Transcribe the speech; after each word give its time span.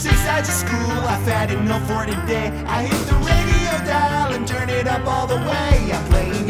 since 0.00 0.24
I 0.26 0.38
just 0.40 0.60
school. 0.60 0.98
I've 1.12 1.26
had 1.26 1.50
enough 1.50 1.86
for 1.86 2.06
today. 2.06 2.48
I 2.66 2.84
hit 2.84 3.02
the 3.06 3.16
radio 3.30 3.72
dial 3.84 4.32
and 4.32 4.48
turn 4.48 4.70
it 4.70 4.86
up 4.86 5.06
all 5.06 5.26
the 5.26 5.36
way. 5.36 5.92
I'm 5.92 6.04
playing 6.06 6.49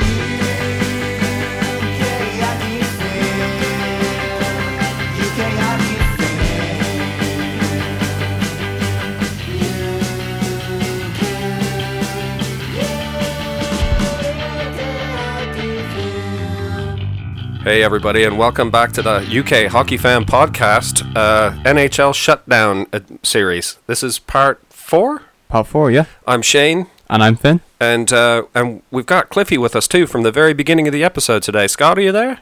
Hey, 17.63 17.83
everybody, 17.83 18.25
and 18.25 18.39
welcome 18.39 18.71
back 18.71 18.91
to 18.93 19.03
the 19.03 19.17
UK 19.19 19.71
Hockey 19.71 19.97
Fam 19.99 20.25
Podcast 20.25 21.05
uh, 21.15 21.51
NHL 21.65 22.15
Shutdown 22.15 22.87
uh, 22.93 23.01
series. 23.23 23.79
This 23.87 24.03
is 24.03 24.19
part 24.19 24.61
four. 24.71 25.23
Part 25.49 25.67
four, 25.67 25.91
yeah. 25.91 26.07
I'm 26.27 26.41
Shane, 26.43 26.87
And 27.11 27.23
I'm 27.23 27.37
Finn. 27.37 27.61
and 27.79 28.13
uh, 28.13 28.45
and 28.55 28.83
we've 28.91 29.07
got 29.07 29.29
Cliffy 29.29 29.59
with 29.59 29.77
us 29.77 29.87
too 29.87 30.07
from 30.07 30.23
the 30.23 30.33
very 30.33 30.55
beginning 30.55 30.87
of 30.89 30.93
the 30.93 31.05
episode 31.05 31.43
today. 31.43 31.67
Scott, 31.67 31.99
are 31.99 32.03
you 32.03 32.13
there? 32.13 32.41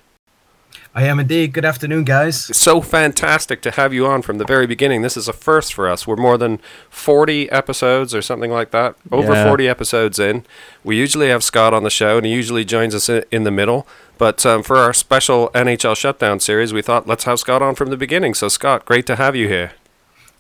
I 0.94 1.02
am 1.04 1.20
indeed. 1.20 1.52
Good 1.52 1.64
afternoon, 1.66 2.04
guys. 2.04 2.48
It's 2.50 2.58
so 2.60 2.80
fantastic 2.80 3.60
to 3.62 3.70
have 3.72 3.92
you 3.92 4.06
on 4.06 4.22
from 4.22 4.38
the 4.38 4.44
very 4.44 4.66
beginning. 4.66 5.02
This 5.02 5.16
is 5.16 5.28
a 5.28 5.32
first 5.32 5.72
for 5.74 5.88
us. 5.88 6.06
We're 6.06 6.16
more 6.16 6.38
than 6.38 6.60
40 6.90 7.50
episodes 7.50 8.14
or 8.14 8.22
something 8.22 8.50
like 8.50 8.70
that. 8.70 8.96
Over 9.12 9.34
Yeah. 9.34 9.44
40 9.48 9.68
episodes 9.68 10.18
in. 10.18 10.44
We 10.82 10.96
usually 10.96 11.28
have 11.28 11.44
Scott 11.44 11.74
on 11.74 11.82
the 11.84 11.90
show, 11.90 12.16
and 12.16 12.26
he 12.26 12.32
usually 12.32 12.64
joins 12.64 12.94
us 12.94 13.08
i- 13.10 13.22
in 13.30 13.44
the 13.44 13.50
middle. 13.52 13.86
But 14.18 14.44
um, 14.44 14.62
for 14.62 14.76
our 14.76 14.92
special 14.92 15.48
NHL 15.50 15.96
Shutdown 15.96 16.40
series, 16.40 16.72
we 16.72 16.82
thought 16.82 17.06
let's 17.06 17.24
have 17.24 17.38
Scott 17.38 17.62
on 17.62 17.74
from 17.74 17.90
the 17.90 17.96
beginning. 17.96 18.34
So, 18.34 18.48
Scott, 18.48 18.84
great 18.84 19.06
to 19.06 19.16
have 19.16 19.36
you 19.36 19.48
here. 19.48 19.72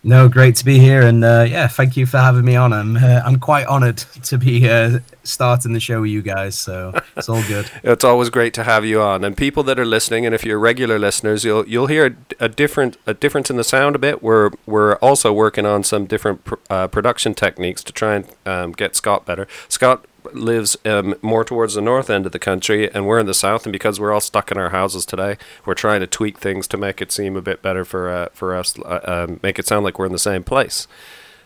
No, 0.04 0.28
great 0.28 0.54
to 0.56 0.64
be 0.64 0.78
here, 0.78 1.02
and 1.02 1.24
uh, 1.24 1.44
yeah, 1.48 1.66
thank 1.66 1.96
you 1.96 2.06
for 2.06 2.18
having 2.18 2.44
me 2.44 2.54
on. 2.54 2.72
I'm 2.72 2.96
uh, 2.96 3.20
I'm 3.24 3.40
quite 3.40 3.66
honoured 3.66 3.98
to 3.98 4.38
be 4.38 4.68
uh, 4.68 5.00
starting 5.24 5.72
the 5.72 5.80
show 5.80 6.02
with 6.02 6.10
you 6.10 6.22
guys, 6.22 6.56
so 6.56 6.92
it's 7.16 7.28
all 7.28 7.42
good. 7.48 7.68
It's 7.82 8.04
always 8.04 8.30
great 8.30 8.54
to 8.54 8.64
have 8.64 8.84
you 8.84 9.00
on, 9.02 9.24
and 9.24 9.36
people 9.36 9.64
that 9.64 9.78
are 9.78 9.84
listening, 9.84 10.24
and 10.24 10.34
if 10.34 10.44
you're 10.44 10.58
regular 10.58 11.00
listeners, 11.00 11.44
you'll 11.44 11.66
you'll 11.66 11.88
hear 11.88 12.06
a, 12.06 12.44
a 12.44 12.48
different 12.48 12.96
a 13.06 13.14
difference 13.14 13.50
in 13.50 13.56
the 13.56 13.64
sound 13.64 13.96
a 13.96 13.98
bit. 13.98 14.22
We're 14.22 14.50
we're 14.66 14.94
also 14.96 15.32
working 15.32 15.66
on 15.66 15.82
some 15.82 16.06
different 16.06 16.44
pr- 16.44 16.54
uh, 16.70 16.86
production 16.86 17.34
techniques 17.34 17.82
to 17.82 17.92
try 17.92 18.14
and 18.14 18.28
um, 18.46 18.72
get 18.72 18.94
Scott 18.94 19.26
better. 19.26 19.48
Scott 19.68 20.04
lives 20.34 20.76
um, 20.84 21.14
more 21.22 21.44
towards 21.44 21.74
the 21.74 21.80
north 21.80 22.10
end 22.10 22.26
of 22.26 22.32
the 22.32 22.38
country, 22.38 22.92
and 22.92 23.06
we're 23.06 23.18
in 23.18 23.26
the 23.26 23.34
south. 23.34 23.64
And 23.66 23.72
because 23.72 23.98
we're 23.98 24.12
all 24.12 24.20
stuck 24.20 24.50
in 24.50 24.58
our 24.58 24.70
houses 24.70 25.04
today, 25.06 25.36
we're 25.64 25.74
trying 25.74 26.00
to 26.00 26.06
tweak 26.06 26.38
things 26.38 26.66
to 26.68 26.76
make 26.76 27.00
it 27.00 27.12
seem 27.12 27.36
a 27.36 27.42
bit 27.42 27.62
better 27.62 27.84
for 27.84 28.08
uh, 28.08 28.28
for 28.32 28.54
us, 28.54 28.78
uh, 28.80 29.00
um, 29.04 29.40
make 29.42 29.58
it 29.58 29.66
sound 29.66 29.84
like 29.84 29.98
we're 29.98 30.06
in 30.06 30.12
the 30.12 30.18
same 30.18 30.44
place. 30.44 30.86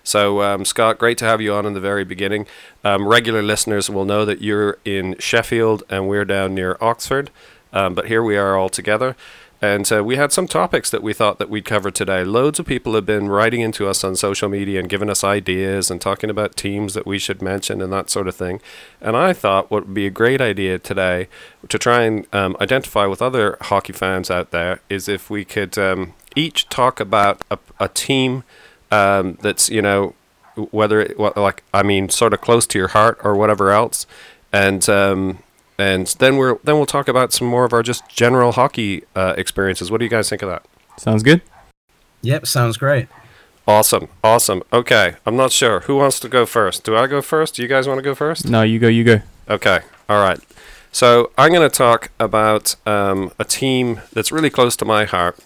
So, 0.05 0.43
um, 0.43 0.65
Scott, 0.65 0.99
great 0.99 1.19
to 1.19 1.25
have 1.25 1.41
you 1.41 1.55
on 1.55 1.65
in 1.65 1.75
the 1.75 1.81
very 1.81 2.05
beginning. 2.05 2.47
Um, 2.83 3.07
regular 3.07 3.43
listeners 3.43 3.89
will 3.89 4.05
know 4.05 4.25
that 4.25 4.41
you're 4.41 4.79
in 4.85 5.17
Sheffield 5.19 5.85
and 5.89 6.09
we're 6.09 6.25
down 6.25 6.55
near 6.55 6.77
Oxford, 6.81 7.31
um, 7.73 7.95
but 7.95 8.07
here 8.07 8.23
we 8.23 8.37
are 8.37 8.57
all 8.57 8.69
together. 8.69 9.17
And 9.63 9.91
uh, 9.93 10.03
we 10.03 10.17
had 10.17 10.33
some 10.33 10.49
topics 10.49 10.91
that 10.91 11.05
we 11.05 11.13
thought 11.13 11.39
that 11.39 11.49
we'd 11.49 11.65
cover 11.65 11.93
today. 11.93 12.25
Loads 12.25 12.59
of 12.59 12.67
people 12.67 12.97
have 12.97 13.07
been 13.07 13.29
writing 13.29 13.61
into 13.61 13.87
us 13.87 14.03
on 14.03 14.17
social 14.17 14.49
media 14.49 14.81
and 14.81 14.89
giving 14.89 15.09
us 15.09 15.23
ideas 15.23 15.89
and 15.89 16.01
talking 16.01 16.29
about 16.31 16.57
teams 16.57 16.95
that 16.95 17.07
we 17.07 17.17
should 17.17 17.41
mention 17.41 17.81
and 17.81 17.93
that 17.93 18.11
sort 18.11 18.27
of 18.27 18.35
thing. 18.35 18.61
And 19.01 19.17
I 19.17 19.33
thought 19.33 19.71
what 19.71 19.87
would 19.87 19.95
be 19.95 20.07
a 20.07 20.11
great 20.11 20.41
idea 20.41 20.81
today 20.81 21.29
to 21.69 21.79
try 21.79 22.03
and 22.03 22.27
um, 22.35 22.57
identify 22.61 23.07
with 23.07 23.23
other 23.23 23.57
hockey 23.61 23.93
fans 23.93 24.33
out 24.33 24.51
there 24.51 24.81
is 24.91 25.09
if 25.09 25.31
we 25.31 25.45
could 25.45 25.79
um, 25.79 26.15
each 26.35 26.69
talk 26.69 26.99
about 26.99 27.41
a, 27.49 27.59
a 27.79 27.89
team 27.89 28.43
um, 28.91 29.39
that's 29.43 29.71
you 29.71 29.81
know 29.81 30.15
whether 30.73 31.01
it, 31.01 31.19
like 31.19 31.63
I 31.73 31.85
mean 31.85 32.09
sort 32.09 32.35
of 32.35 32.41
close 32.41 32.67
to 32.67 32.79
your 32.79 32.89
heart 32.89 33.19
or 33.23 33.37
whatever 33.37 33.71
else, 33.71 34.07
and 34.53 34.87
um, 34.89 35.39
and 35.83 36.07
then 36.21 36.37
we're 36.37 36.59
then 36.63 36.77
we'll 36.77 36.87
talk 36.87 37.09
about 37.09 37.33
some 37.33 37.49
more 37.49 37.65
of 37.65 37.73
our 37.73 37.83
just 37.83 38.09
general 38.09 38.53
hockey 38.53 39.03
uh, 39.17 39.35
experiences. 39.37 39.91
What 39.91 39.99
do 39.99 40.05
you 40.05 40.11
guys 40.11 40.29
think 40.31 40.43
of 40.43 40.49
that? 40.49 40.65
Sounds 40.97 41.25
good. 41.25 41.43
Yep, 42.23 42.47
sounds 42.47 42.77
great. 42.77 43.09
Awesome, 43.67 44.09
awesome. 44.23 44.63
Okay, 44.73 45.17
I'm 45.27 45.37
not 45.37 45.51
sure 45.51 45.81
who 45.81 45.97
wants 45.97 46.21
to 46.21 46.29
go 46.29 46.47
first. 46.47 46.85
Do 46.85 46.97
I 46.97 47.09
go 47.09 47.21
first? 47.21 47.57
Do 47.57 47.63
you 47.63 47.69
guys 47.69 47.89
want 47.89 47.99
to 47.99 48.03
go 48.03 48.15
first? 48.15 48.49
No, 48.49 48.63
you 48.63 48.79
go, 48.79 48.87
you 48.89 49.03
go. 49.03 49.23
Okay, 49.49 49.81
all 50.09 50.23
right. 50.23 50.39
So 50.93 51.33
I'm 51.37 51.53
going 51.53 51.69
to 51.69 51.75
talk 51.75 52.11
about 52.21 52.77
um, 52.87 53.33
a 53.39 53.45
team 53.45 54.03
that's 54.13 54.31
really 54.31 54.51
close 54.51 54.77
to 54.77 54.85
my 54.85 55.05
heart 55.05 55.39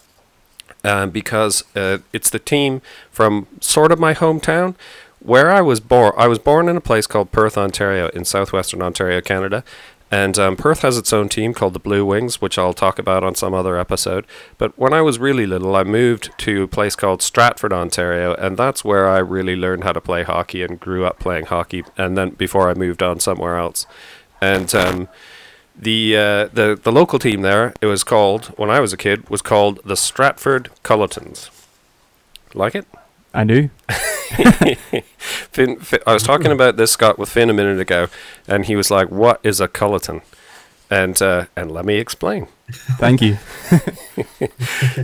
um, 0.85 1.11
because 1.11 1.65
uh, 1.75 1.99
it's 2.13 2.29
the 2.29 2.41
team 2.41 2.83
from 3.11 3.47
sort 3.61 3.93
of 3.93 3.99
my 3.99 4.13
hometown 4.13 4.75
where 5.21 5.51
I 5.51 5.61
was 5.61 5.81
born. 5.81 6.13
I 6.17 6.27
was 6.29 6.39
born 6.39 6.69
in 6.69 6.77
a 6.77 6.81
place 6.81 7.07
called 7.07 7.33
Perth, 7.33 7.57
Ontario, 7.57 8.09
in 8.09 8.25
southwestern 8.25 8.83
Ontario, 8.83 9.21
Canada. 9.21 9.65
And 10.11 10.39
um, 10.39 10.57
Perth 10.57 10.83
has 10.83 10.97
its 10.97 11.13
own 11.13 11.29
team 11.29 11.53
called 11.53 11.73
the 11.73 11.81
Blue 11.81 12.05
Wings, 12.05 12.41
which 12.41 12.59
I'll 12.59 12.73
talk 12.73 12.99
about 12.99 13.25
on 13.25 13.35
some 13.35 13.55
other 13.55 13.77
episode. 13.77 14.25
But 14.57 14.79
when 14.79 14.93
I 14.93 15.03
was 15.03 15.19
really 15.19 15.47
little, 15.47 15.75
I 15.75 15.83
moved 15.83 16.31
to 16.39 16.63
a 16.63 16.69
place 16.69 16.95
called 16.95 17.23
Stratford, 17.23 17.73
Ontario, 17.73 18.35
and 18.35 18.57
that's 18.57 18.85
where 18.85 19.09
I 19.09 19.19
really 19.19 19.57
learned 19.57 19.83
how 19.83 19.93
to 19.93 20.01
play 20.01 20.23
hockey 20.23 20.63
and 20.63 20.79
grew 20.79 21.05
up 21.05 21.19
playing 21.19 21.47
hockey. 21.47 21.85
And 21.99 22.17
then 22.17 22.31
before 22.31 22.71
I 22.71 22.75
moved 22.75 23.03
on 23.03 23.19
somewhere 23.19 23.59
else, 23.59 23.85
and 24.41 24.73
um, 24.77 25.09
the 25.77 26.17
uh, 26.17 26.47
the 26.53 26.79
the 26.81 26.93
local 26.93 27.19
team 27.19 27.43
there, 27.43 27.75
it 27.81 27.87
was 27.87 28.05
called 28.05 28.47
when 28.57 28.71
I 28.71 28.79
was 28.79 28.93
a 28.93 28.97
kid, 28.97 29.29
was 29.29 29.43
called 29.43 29.81
the 29.85 29.97
Stratford 29.97 30.71
Cullitons. 30.85 31.51
Like 32.55 32.77
it? 32.77 32.87
I 33.37 33.45
do. 33.45 33.69
Finn, 35.53 35.79
Finn, 35.79 36.01
I 36.07 36.15
was 36.15 36.23
talking 36.23 36.51
about 36.51 36.79
this 36.79 36.91
Scott 36.91 37.19
with 37.19 37.29
Finn 37.29 37.51
a 37.51 37.53
minute 37.53 37.79
ago, 37.79 38.09
and 38.49 38.65
he 38.65 38.75
was 38.75 38.91
like, 38.91 39.11
"What 39.11 39.41
is 39.43 39.61
a 39.61 39.69
culliton?" 39.69 40.23
And 40.89 41.21
uh, 41.21 41.45
and 41.55 41.71
let 41.71 41.85
me 41.85 41.97
explain. 41.97 42.49
Thank 42.99 43.21
you. 43.21 43.39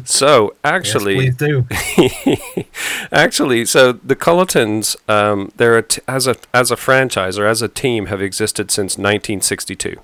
So 0.05 0.45
Yes, 0.45 0.59
actually, 0.65 1.15
please 1.15 1.37
do. 1.37 1.67
actually, 3.13 3.67
so 3.67 3.93
the 3.93 4.17
Cullitons, 4.17 4.97
um, 5.09 5.53
they're 5.57 5.77
a 5.77 5.83
t- 5.83 6.01
as 6.09 6.27
a 6.27 6.37
as 6.55 6.71
a 6.71 6.77
franchise 6.77 7.39
or 7.39 7.47
as 7.47 7.61
a 7.61 7.69
team 7.69 8.07
have 8.07 8.23
existed 8.23 8.71
since 8.71 8.93
1962, 8.93 10.01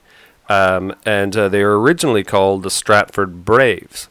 um, 0.49 0.95
and 1.07 1.37
uh, 1.37 1.49
they 1.49 1.65
were 1.65 1.81
originally 1.81 2.23
called 2.23 2.63
the 2.63 2.71
Stratford 2.71 3.45
Braves, 3.45 4.09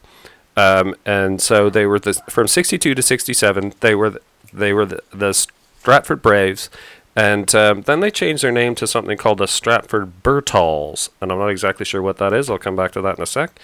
um, 0.58 0.96
and 1.06 1.40
so 1.40 1.70
they 1.70 1.86
were 1.86 2.00
the 2.00 2.14
from 2.28 2.48
62 2.48 2.94
to 2.94 3.02
67. 3.02 3.74
They 3.78 3.94
were 3.94 4.10
the, 4.10 4.20
they 4.52 4.72
were 4.72 4.86
the, 4.86 5.02
the 5.12 5.32
Stratford 5.32 6.20
Braves. 6.20 6.68
And 7.14 7.52
um, 7.54 7.82
then 7.82 7.98
they 7.98 8.12
changed 8.12 8.44
their 8.44 8.52
name 8.52 8.76
to 8.76 8.86
something 8.86 9.18
called 9.18 9.38
the 9.38 9.48
Stratford 9.48 10.22
Bertals, 10.22 11.08
and 11.20 11.32
I'm 11.32 11.38
not 11.38 11.48
exactly 11.48 11.84
sure 11.84 12.00
what 12.00 12.18
that 12.18 12.32
is. 12.32 12.48
I'll 12.48 12.58
come 12.58 12.76
back 12.76 12.92
to 12.92 13.00
that 13.00 13.16
in 13.16 13.22
a 13.24 13.26
sec. 13.26 13.58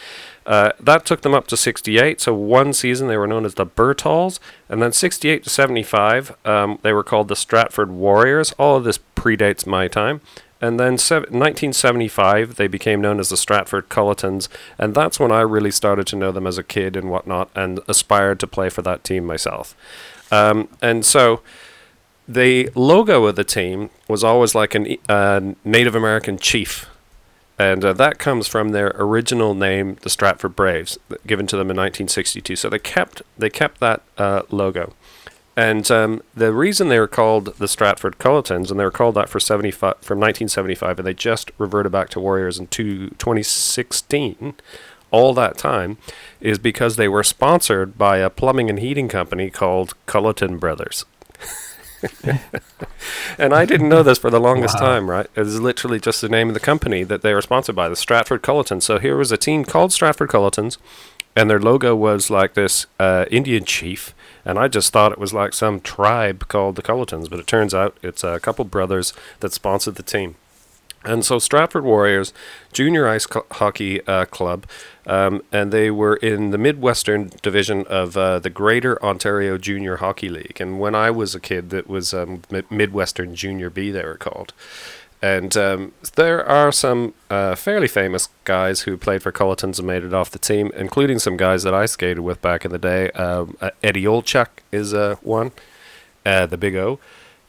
Uh, 0.45 0.73
that 0.81 1.07
took 1.07 1.21
them 1.23 1.35
up 1.35 1.47
to 1.49 1.57
68. 1.57 2.21
So 2.21 2.35
one 2.35 2.73
season 2.73 3.07
they 3.07 3.17
were 3.17 3.29
known 3.29 3.45
as 3.45 3.55
the 3.55 3.67
Bertals, 3.67 4.41
and 4.69 4.83
then 4.83 4.93
68 4.93 5.45
to 5.45 5.51
75 5.51 6.37
um, 6.45 6.81
they 6.83 6.93
were 6.93 7.05
called 7.05 7.29
the 7.29 7.37
Stratford 7.37 7.93
Warriors. 7.93 8.53
All 8.59 8.77
of 8.77 8.83
this 8.83 8.99
predates 9.15 9.67
my 9.67 9.87
time. 9.87 10.21
And 10.65 10.81
then 10.81 10.97
sev- 10.97 11.25
1975 11.25 12.57
they 12.57 12.69
became 12.69 13.03
known 13.03 13.21
as 13.21 13.29
the 13.29 13.37
Stratford 13.37 13.91
Cullitons, 13.91 14.49
and 14.79 14.95
that's 14.95 15.21
when 15.21 15.31
I 15.31 15.41
really 15.41 15.71
started 15.71 16.07
to 16.09 16.17
know 16.17 16.33
them 16.33 16.47
as 16.47 16.57
a 16.57 16.63
kid 16.63 16.97
and 16.97 17.11
whatnot, 17.11 17.51
and 17.55 17.81
aspired 17.87 18.41
to 18.41 18.47
play 18.47 18.71
for 18.71 18.81
that 18.81 19.05
team 19.05 19.27
myself. 19.27 19.77
Um, 20.33 20.69
and 20.81 21.05
so 21.05 21.43
the 22.27 22.71
logo 22.75 23.27
of 23.27 23.37
the 23.37 23.45
team 23.45 23.91
was 24.09 24.25
always 24.25 24.55
like 24.55 24.75
a 24.75 24.99
uh, 25.07 25.53
Native 25.65 25.95
American 25.95 26.39
chief 26.39 26.89
and 27.59 27.85
uh, 27.85 27.93
that 27.93 28.19
comes 28.19 28.49
from 28.49 28.71
their 28.71 28.93
original 28.97 29.55
name, 29.55 29.97
the 30.03 30.11
Stratford 30.11 30.57
Braves, 30.57 30.99
given 31.27 31.47
to 31.47 31.57
them 31.57 31.71
in 31.71 31.77
1962. 31.77 32.57
So 32.57 32.69
they 32.69 32.81
kept 32.81 33.23
they 33.39 33.51
kept 33.51 33.81
that 33.81 34.03
uh, 34.19 34.43
logo, 34.51 34.93
and 35.57 35.89
um, 35.91 36.23
the 36.35 36.53
reason 36.53 36.89
they 36.89 36.99
were 36.99 37.07
called 37.07 37.57
the 37.59 37.69
Stratford 37.69 38.19
Cullitons, 38.19 38.71
and 38.71 38.79
they 38.81 38.85
were 38.85 38.91
called 38.91 39.15
that 39.15 39.29
for 39.29 39.39
75 39.41 39.97
from 40.01 40.19
1975, 40.19 40.99
and 40.99 41.07
they 41.07 41.15
just 41.15 41.51
reverted 41.59 41.93
back 41.93 42.09
to 42.11 42.21
Warriors 42.21 42.59
in 42.59 42.67
two, 42.69 43.11
2016. 43.19 44.55
All 45.11 45.33
that 45.35 45.57
time 45.57 45.99
is 46.41 46.59
because 46.59 46.97
they 46.97 47.07
were 47.07 47.23
sponsored 47.23 47.97
by 47.97 48.17
a 48.19 48.29
plumbing 48.31 48.69
and 48.69 48.81
heating 48.81 49.07
company 49.09 49.49
called 49.49 49.95
Culliton 50.09 50.59
Brothers. 50.59 51.05
and 53.39 53.55
I 53.55 53.65
didn't 53.65 53.89
know 53.89 54.03
this 54.03 54.19
for 54.19 54.29
the 54.31 54.41
longest 54.41 54.75
Wow. 54.75 54.87
time, 54.89 55.11
right? 55.11 55.27
It 55.35 55.41
was 55.41 55.61
literally 55.61 56.01
just 56.01 56.21
the 56.21 56.29
name 56.29 56.49
of 56.49 56.55
the 56.55 56.61
company 56.61 57.05
that 57.05 57.23
they 57.23 57.33
were 57.33 57.43
sponsored 57.43 57.77
by, 57.77 57.89
the 57.89 57.97
Stratford 57.97 58.43
Cullitons. 58.43 58.83
So 58.83 58.99
here 58.99 59.17
was 59.17 59.31
a 59.33 59.37
team 59.37 59.65
called 59.65 59.93
Stratford 59.93 60.29
Cullitons, 60.31 60.79
and 61.37 61.49
their 61.49 61.61
logo 61.61 61.95
was 61.95 62.29
like 62.29 62.55
this 62.55 62.87
uh, 62.99 63.27
Indian 63.31 63.65
chief. 63.65 64.15
And 64.45 64.59
I 64.59 64.69
just 64.69 64.93
thought 64.93 65.13
it 65.13 65.19
was 65.19 65.33
like 65.33 65.55
some 65.55 65.81
tribe 65.81 66.49
called 66.49 66.77
the 66.77 66.83
Cullitons, 66.83 67.31
but 67.31 67.41
it 67.41 67.47
turns 67.47 67.75
out 67.75 67.97
it's 68.03 68.23
a 68.25 68.41
couple 68.41 68.65
brothers 68.65 69.13
that 69.41 69.53
sponsored 69.53 69.95
the 69.95 70.03
team. 70.03 70.37
And 71.05 71.23
so 71.25 71.39
Stratford 71.39 71.85
Warriors, 71.85 72.33
junior 72.73 73.07
ice 73.07 73.27
co- 73.27 73.45
hockey 73.51 74.07
uh, 74.07 74.25
club, 74.25 74.65
um, 75.07 75.43
and 75.53 75.71
they 75.71 75.91
were 75.91 76.17
in 76.17 76.51
the 76.51 76.57
Midwestern 76.57 77.31
division 77.43 77.85
of 77.89 78.17
uh, 78.17 78.39
the 78.39 78.49
Greater 78.49 79.03
Ontario 79.05 79.59
Junior 79.59 79.97
Hockey 79.97 80.31
League. 80.31 80.57
And 80.61 80.81
when 80.81 80.95
I 80.95 81.11
was 81.11 81.35
a 81.35 81.41
kid, 81.41 81.69
that 81.71 81.89
was 81.89 82.15
um, 82.15 82.43
Midwestern 82.71 83.35
Junior 83.35 83.69
B, 83.69 83.91
they 83.91 84.03
were 84.03 84.17
called. 84.17 84.55
And 85.25 85.57
um, 85.57 85.93
there 86.17 86.47
are 86.47 86.71
some 86.71 87.15
uh, 87.31 87.55
fairly 87.55 87.89
famous 87.89 88.29
guys 88.45 88.83
who 88.83 88.99
played 88.99 89.23
for 89.23 89.33
Cullitons 89.33 89.79
and 89.79 89.87
made 89.87 90.05
it 90.05 90.13
off 90.13 90.31
the 90.31 90.39
team, 90.39 90.71
including 90.77 91.19
some 91.19 91.39
guys 91.39 91.63
that 91.63 91.73
I 91.73 91.87
skated 91.87 92.21
with 92.21 92.43
back 92.43 92.67
in 92.67 92.71
the 92.71 92.79
day. 92.79 93.11
Um, 93.13 93.57
uh, 93.59 93.71
Eddie 93.83 94.05
Olczyk 94.05 94.49
is 94.71 94.93
uh, 94.93 95.17
one, 95.23 95.53
uh, 96.27 96.45
the 96.45 96.59
Big 96.59 96.77
O, 96.77 96.99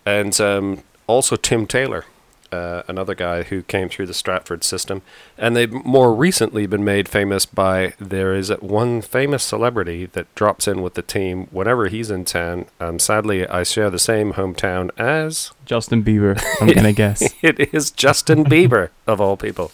and 0.06 0.39
um, 0.39 0.83
also 1.06 1.36
Tim 1.36 1.68
Taylor, 1.68 2.06
uh, 2.51 2.83
another 2.88 3.15
guy 3.15 3.44
who 3.44 3.63
came 3.63 3.89
through 3.89 4.07
the 4.07 4.13
Stratford 4.13 4.63
system. 4.63 5.01
And 5.38 5.56
they've 5.56 5.71
more 5.71 6.13
recently 6.13 6.65
been 6.68 6.83
made 6.83 7.07
famous 7.09 7.45
by 7.45 7.94
there 8.00 8.33
is 8.33 8.50
one 8.62 9.01
famous 9.01 9.44
celebrity 9.44 10.06
that 10.07 10.33
drops 10.36 10.68
in 10.68 10.81
with 10.81 10.94
the 10.95 11.01
team 11.01 11.47
whenever 11.51 11.88
he's 11.88 12.12
in 12.12 12.25
town. 12.25 12.65
Um, 12.80 13.00
sadly, 13.00 13.47
I 13.47 13.63
share 13.63 13.89
the 13.89 14.00
same 14.00 14.33
hometown 14.33 14.89
as 14.97 15.51
Justin 15.65 16.03
Bieber, 16.03 16.42
I'm 16.62 16.68
gonna 16.74 16.94
guess. 17.03 17.33
it 17.42 17.74
is 17.74 17.92
Justin 17.92 18.44
Bieber 18.45 18.89
of 19.07 19.19
all 19.19 19.38
people. 19.38 19.71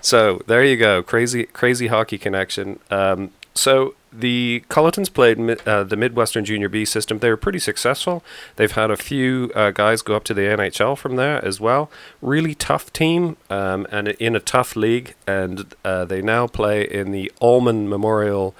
So 0.00 0.42
there 0.46 0.62
you 0.62 0.76
go, 0.76 1.02
crazy, 1.02 1.44
crazy 1.44 1.86
hockey 1.86 2.18
connection. 2.18 2.78
Um, 2.90 3.30
so 3.54 3.94
the 4.12 4.64
Cullitons 4.68 5.12
played 5.12 5.38
uh, 5.66 5.84
the 5.84 5.96
Midwestern 5.96 6.44
Junior 6.44 6.68
B 6.68 6.84
system. 6.84 7.18
They 7.18 7.30
were 7.30 7.36
pretty 7.36 7.58
successful. 7.58 8.22
They've 8.56 8.70
had 8.70 8.90
a 8.90 8.96
few 8.96 9.50
uh, 9.54 9.70
guys 9.70 10.02
go 10.02 10.14
up 10.14 10.24
to 10.24 10.34
the 10.34 10.42
NHL 10.42 10.96
from 10.96 11.16
there 11.16 11.44
as 11.44 11.60
well. 11.60 11.90
Really 12.22 12.54
tough 12.54 12.92
team 12.92 13.36
um, 13.50 13.86
and 13.90 14.08
in 14.08 14.36
a 14.36 14.40
tough 14.40 14.76
league. 14.76 15.14
And 15.26 15.74
uh, 15.84 16.04
they 16.04 16.22
now 16.22 16.46
play 16.46 16.82
in 16.82 17.10
the 17.10 17.30
Allman 17.40 17.88
Memorial 17.88 18.54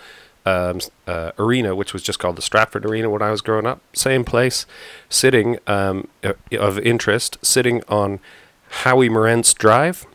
um, 0.47 0.81
uh, 1.07 1.33
Arena, 1.39 1.75
which 1.75 1.93
was 1.93 2.03
just 2.03 2.19
called 2.19 2.37
the 2.37 2.43
Stratford 2.43 2.85
Arena 2.85 3.09
when 3.09 3.23
I 3.23 3.31
was 3.31 3.41
growing 3.41 3.67
up. 3.67 3.81
Same 3.95 4.25
place, 4.25 4.67
sitting 5.09 5.59
um, 5.67 6.09
uh, 6.23 6.35
of 6.53 6.79
interest, 6.81 7.39
sitting 7.43 7.83
on 7.89 8.19
Howie 8.69 9.09
Morenz 9.09 9.55
Drive 9.55 10.07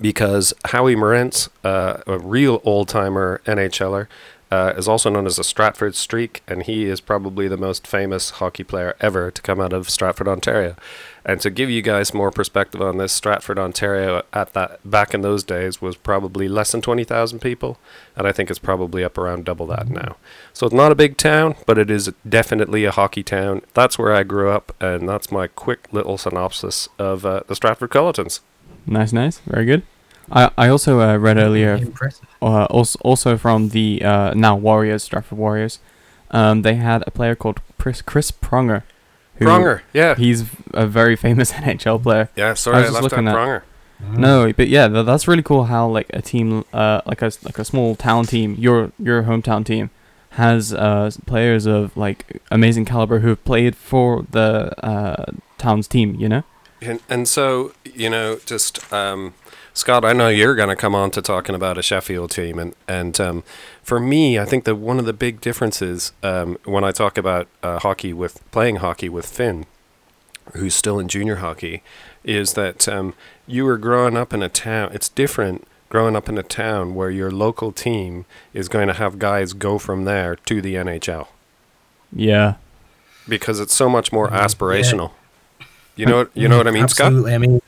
because 0.00 0.54
Howie 0.66 0.96
Morenz, 0.96 1.48
uh, 1.64 1.98
a 2.06 2.18
real 2.18 2.60
old 2.64 2.88
timer 2.88 3.40
NHLer, 3.46 4.08
uh, 4.52 4.74
is 4.76 4.86
also 4.86 5.08
known 5.08 5.26
as 5.26 5.36
the 5.36 5.44
Stratford 5.44 5.94
Streak, 5.94 6.42
and 6.46 6.64
he 6.64 6.84
is 6.84 7.00
probably 7.00 7.48
the 7.48 7.56
most 7.56 7.86
famous 7.86 8.28
hockey 8.32 8.62
player 8.62 8.94
ever 9.00 9.30
to 9.30 9.40
come 9.40 9.62
out 9.62 9.72
of 9.72 9.88
Stratford, 9.88 10.28
Ontario. 10.28 10.76
And 11.24 11.40
to 11.40 11.48
give 11.48 11.70
you 11.70 11.80
guys 11.80 12.12
more 12.12 12.30
perspective 12.30 12.82
on 12.82 12.98
this, 12.98 13.14
Stratford, 13.14 13.58
Ontario, 13.58 14.24
at 14.34 14.52
that 14.52 14.78
back 14.84 15.14
in 15.14 15.22
those 15.22 15.42
days 15.42 15.80
was 15.80 15.96
probably 15.96 16.48
less 16.48 16.72
than 16.72 16.82
twenty 16.82 17.02
thousand 17.02 17.38
people, 17.38 17.78
and 18.14 18.26
I 18.26 18.32
think 18.32 18.50
it's 18.50 18.58
probably 18.58 19.02
up 19.02 19.16
around 19.16 19.46
double 19.46 19.66
that 19.68 19.88
now. 19.88 20.16
So 20.52 20.66
it's 20.66 20.74
not 20.74 20.92
a 20.92 20.96
big 20.96 21.16
town, 21.16 21.54
but 21.64 21.78
it 21.78 21.90
is 21.90 22.12
definitely 22.28 22.84
a 22.84 22.90
hockey 22.90 23.22
town. 23.22 23.62
That's 23.72 23.98
where 23.98 24.12
I 24.12 24.22
grew 24.22 24.50
up, 24.50 24.76
and 24.82 25.08
that's 25.08 25.32
my 25.32 25.46
quick 25.46 25.90
little 25.92 26.18
synopsis 26.18 26.90
of 26.98 27.24
uh, 27.24 27.40
the 27.46 27.56
Stratford 27.56 27.88
Cullitons. 27.88 28.40
Nice, 28.86 29.12
nice, 29.12 29.38
very 29.46 29.64
good. 29.64 29.82
I 30.30 30.50
I 30.56 30.68
also 30.68 31.00
uh, 31.00 31.16
read 31.16 31.36
earlier, 31.36 31.74
Impressive. 31.74 32.26
uh, 32.40 32.64
also 32.66 32.98
also 33.04 33.36
from 33.36 33.68
the 33.70 34.02
uh, 34.04 34.34
now 34.34 34.56
Warriors, 34.56 35.02
Stratford 35.02 35.38
Warriors, 35.38 35.78
um, 36.30 36.62
they 36.62 36.74
had 36.74 37.02
a 37.06 37.10
player 37.10 37.34
called 37.34 37.60
Chris 37.78 38.02
Chris 38.02 38.30
Pronger. 38.30 38.82
who- 39.36 39.46
Pronger, 39.46 39.80
yeah. 39.92 40.14
He's 40.14 40.44
a 40.74 40.86
very 40.86 41.16
famous 41.26 41.52
NHL 41.52 42.02
player. 42.02 42.28
Yeah, 42.36 42.54
sorry, 42.54 42.76
I 42.76 42.78
I, 42.78 42.82
was 42.82 42.90
just 42.90 43.02
left 43.02 43.12
out 43.14 43.16
looking 43.18 43.28
at- 43.28 43.34
Pronger. 43.36 43.62
No, 44.18 44.52
but 44.52 44.66
yeah, 44.68 44.88
tha- 44.88 45.04
that's 45.04 45.28
really 45.28 45.44
cool. 45.44 45.64
How 45.64 45.86
like 45.86 46.08
a 46.12 46.20
team, 46.22 46.64
uh, 46.72 47.02
like 47.06 47.22
a 47.22 47.26
s- 47.26 47.44
like 47.44 47.58
a 47.58 47.64
small 47.64 47.94
town 47.94 48.24
team, 48.26 48.56
your 48.58 48.90
your 48.98 49.22
hometown 49.24 49.64
team, 49.64 49.90
has 50.30 50.72
uh 50.74 51.10
players 51.26 51.66
of 51.66 51.96
like 51.96 52.40
amazing 52.50 52.84
caliber 52.84 53.20
who 53.20 53.28
have 53.28 53.44
played 53.44 53.76
for 53.76 54.26
the 54.30 54.72
uh 54.84 55.26
town's 55.58 55.86
team. 55.86 56.16
You 56.16 56.28
know. 56.28 56.42
And, 56.82 57.00
and 57.08 57.28
so, 57.28 57.72
you 57.84 58.10
know, 58.10 58.38
just 58.44 58.92
um, 58.92 59.34
Scott, 59.74 60.04
I 60.04 60.12
know 60.12 60.28
you're 60.28 60.54
going 60.54 60.68
to 60.68 60.76
come 60.76 60.94
on 60.94 61.10
to 61.12 61.22
talking 61.22 61.54
about 61.54 61.78
a 61.78 61.82
Sheffield 61.82 62.30
team, 62.30 62.58
and 62.58 62.74
and 62.88 63.18
um, 63.20 63.44
for 63.82 63.98
me, 64.00 64.38
I 64.38 64.44
think 64.44 64.64
that 64.64 64.74
one 64.76 64.98
of 64.98 65.06
the 65.06 65.12
big 65.12 65.40
differences 65.40 66.12
um, 66.22 66.58
when 66.64 66.84
I 66.84 66.90
talk 66.92 67.16
about 67.16 67.48
uh, 67.62 67.78
hockey 67.78 68.12
with 68.12 68.40
playing 68.50 68.76
hockey 68.76 69.08
with 69.08 69.26
Finn, 69.26 69.64
who's 70.54 70.74
still 70.74 70.98
in 70.98 71.08
junior 71.08 71.36
hockey, 71.36 71.82
is 72.24 72.54
that 72.54 72.86
um, 72.88 73.14
you 73.46 73.64
were 73.64 73.78
growing 73.78 74.16
up 74.16 74.34
in 74.34 74.42
a 74.42 74.48
town. 74.48 74.90
It's 74.92 75.08
different 75.08 75.66
growing 75.88 76.16
up 76.16 76.28
in 76.28 76.36
a 76.38 76.42
town 76.42 76.94
where 76.94 77.10
your 77.10 77.30
local 77.30 77.70
team 77.72 78.24
is 78.54 78.68
going 78.68 78.88
to 78.88 78.94
have 78.94 79.18
guys 79.18 79.52
go 79.52 79.78
from 79.78 80.04
there 80.06 80.36
to 80.36 80.62
the 80.62 80.74
NHL 80.74 81.28
Yeah. 82.10 82.54
because 83.28 83.60
it's 83.60 83.74
so 83.74 83.88
much 83.90 84.10
more 84.12 84.28
Mhm. 84.28 84.32
Yeah. 84.32 85.08
You 86.02 86.08
know, 86.08 86.28
you 86.34 86.48
know 86.48 86.56
what 86.56 86.66
I 86.66 86.72
mean, 86.72 86.88
Scott? 86.88 87.06
Absolutely. 87.06 87.34
I 87.34 87.38
mean, 87.38 87.60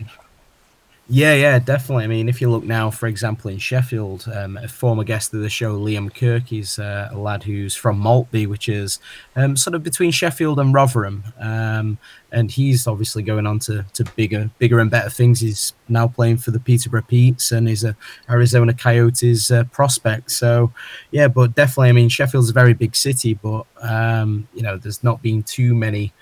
yeah, 1.06 1.34
yeah, 1.34 1.58
definitely. 1.60 2.02
I 2.02 2.06
mean, 2.08 2.28
if 2.28 2.40
you 2.40 2.50
look 2.50 2.64
now, 2.64 2.90
for 2.90 3.06
example, 3.06 3.48
in 3.48 3.58
Sheffield, 3.58 4.26
um, 4.34 4.56
a 4.56 4.66
former 4.66 5.04
guest 5.04 5.34
of 5.34 5.40
the 5.40 5.48
show, 5.48 5.78
Liam 5.78 6.12
Kirk, 6.12 6.52
is 6.52 6.80
uh, 6.80 7.10
a 7.12 7.16
lad 7.16 7.44
who's 7.44 7.76
from 7.76 8.00
Maltby, 8.00 8.48
which 8.48 8.68
is 8.68 8.98
um, 9.36 9.56
sort 9.56 9.76
of 9.76 9.84
between 9.84 10.10
Sheffield 10.10 10.58
and 10.58 10.74
Rotherham, 10.74 11.22
um, 11.38 11.96
and 12.32 12.50
he's 12.50 12.88
obviously 12.88 13.22
going 13.22 13.46
on 13.46 13.60
to, 13.60 13.84
to 13.92 14.04
bigger, 14.16 14.50
bigger 14.58 14.80
and 14.80 14.90
better 14.90 15.10
things. 15.10 15.38
He's 15.38 15.74
now 15.88 16.08
playing 16.08 16.38
for 16.38 16.50
the 16.50 16.58
Peterborough 16.58 17.02
Petes 17.02 17.52
and 17.52 17.68
is 17.68 17.84
a 17.84 17.94
Arizona 18.28 18.74
Coyotes 18.74 19.52
uh, 19.52 19.62
prospect. 19.64 20.32
So, 20.32 20.72
yeah, 21.12 21.28
but 21.28 21.54
definitely, 21.54 21.90
I 21.90 21.92
mean, 21.92 22.08
Sheffield's 22.08 22.50
a 22.50 22.54
very 22.54 22.74
big 22.74 22.96
city, 22.96 23.34
but 23.34 23.66
um, 23.80 24.48
you 24.54 24.62
know, 24.62 24.78
there's 24.78 25.04
not 25.04 25.22
been 25.22 25.44
too 25.44 25.74
many 25.74 26.12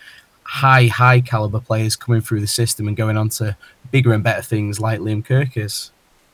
high, 0.53 0.87
high 0.87 1.21
caliber 1.21 1.61
players 1.61 1.97
coming 1.97 2.21
through 2.21 2.41
the 2.41 2.47
system 2.47 2.87
and 2.87 2.97
going 2.97 3.17
on 3.17 3.29
to 3.31 3.57
bigger 3.91 4.13
and 4.13 4.23
better 4.23 4.43
things 4.43 4.79
like 4.79 5.01
Liam 5.01 5.25
Kirk 5.25 5.57
is. 5.57 5.91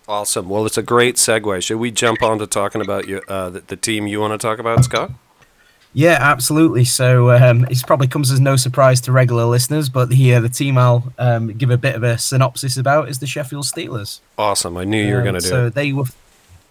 Awesome. 0.09 0.49
Well, 0.49 0.67
it's 0.67 0.79
a 0.79 0.83
great 0.83 1.17
segue. 1.17 1.63
Should 1.63 1.79
we 1.79 1.91
jump 1.91 2.23
on 2.23 2.39
to 2.39 2.47
talking 2.47 2.81
about 2.81 3.07
you, 3.07 3.21
uh, 3.29 3.51
the, 3.51 3.61
the 3.61 3.77
team 3.77 4.07
you 4.07 4.21
want 4.21 4.33
to 4.39 4.45
talk 4.45 4.59
about, 4.59 4.83
Scott? 4.85 5.13
Yeah, 5.93 6.19
absolutely. 6.21 6.85
So 6.85 7.31
um, 7.31 7.65
it 7.71 7.83
probably 7.87 8.09
comes 8.09 8.31
as 8.31 8.41
no 8.41 8.57
surprise 8.57 9.01
to 9.03 9.13
regular 9.13 9.45
listeners, 9.45 9.89
but 9.89 10.09
the 10.09 10.35
uh, 10.35 10.41
the 10.41 10.49
team 10.49 10.77
I'll 10.79 11.13
um, 11.19 11.49
give 11.49 11.71
a 11.71 11.79
bit 11.79 11.95
of 11.95 12.03
a 12.03 12.19
synopsis 12.19 12.77
about 12.77 13.09
is 13.09 13.19
the 13.21 13.27
Sheffield 13.27 13.65
Steelers. 13.65 14.21
Awesome. 14.37 14.77
I 14.77 14.85
knew 14.85 15.03
you 15.03 15.13
were 15.15 15.21
Um, 15.21 15.25
going 15.25 15.35
to 15.37 15.41
do 15.41 15.49
so 15.49 15.67
it. 15.67 15.75
they 15.75 15.93
were, 15.93 16.05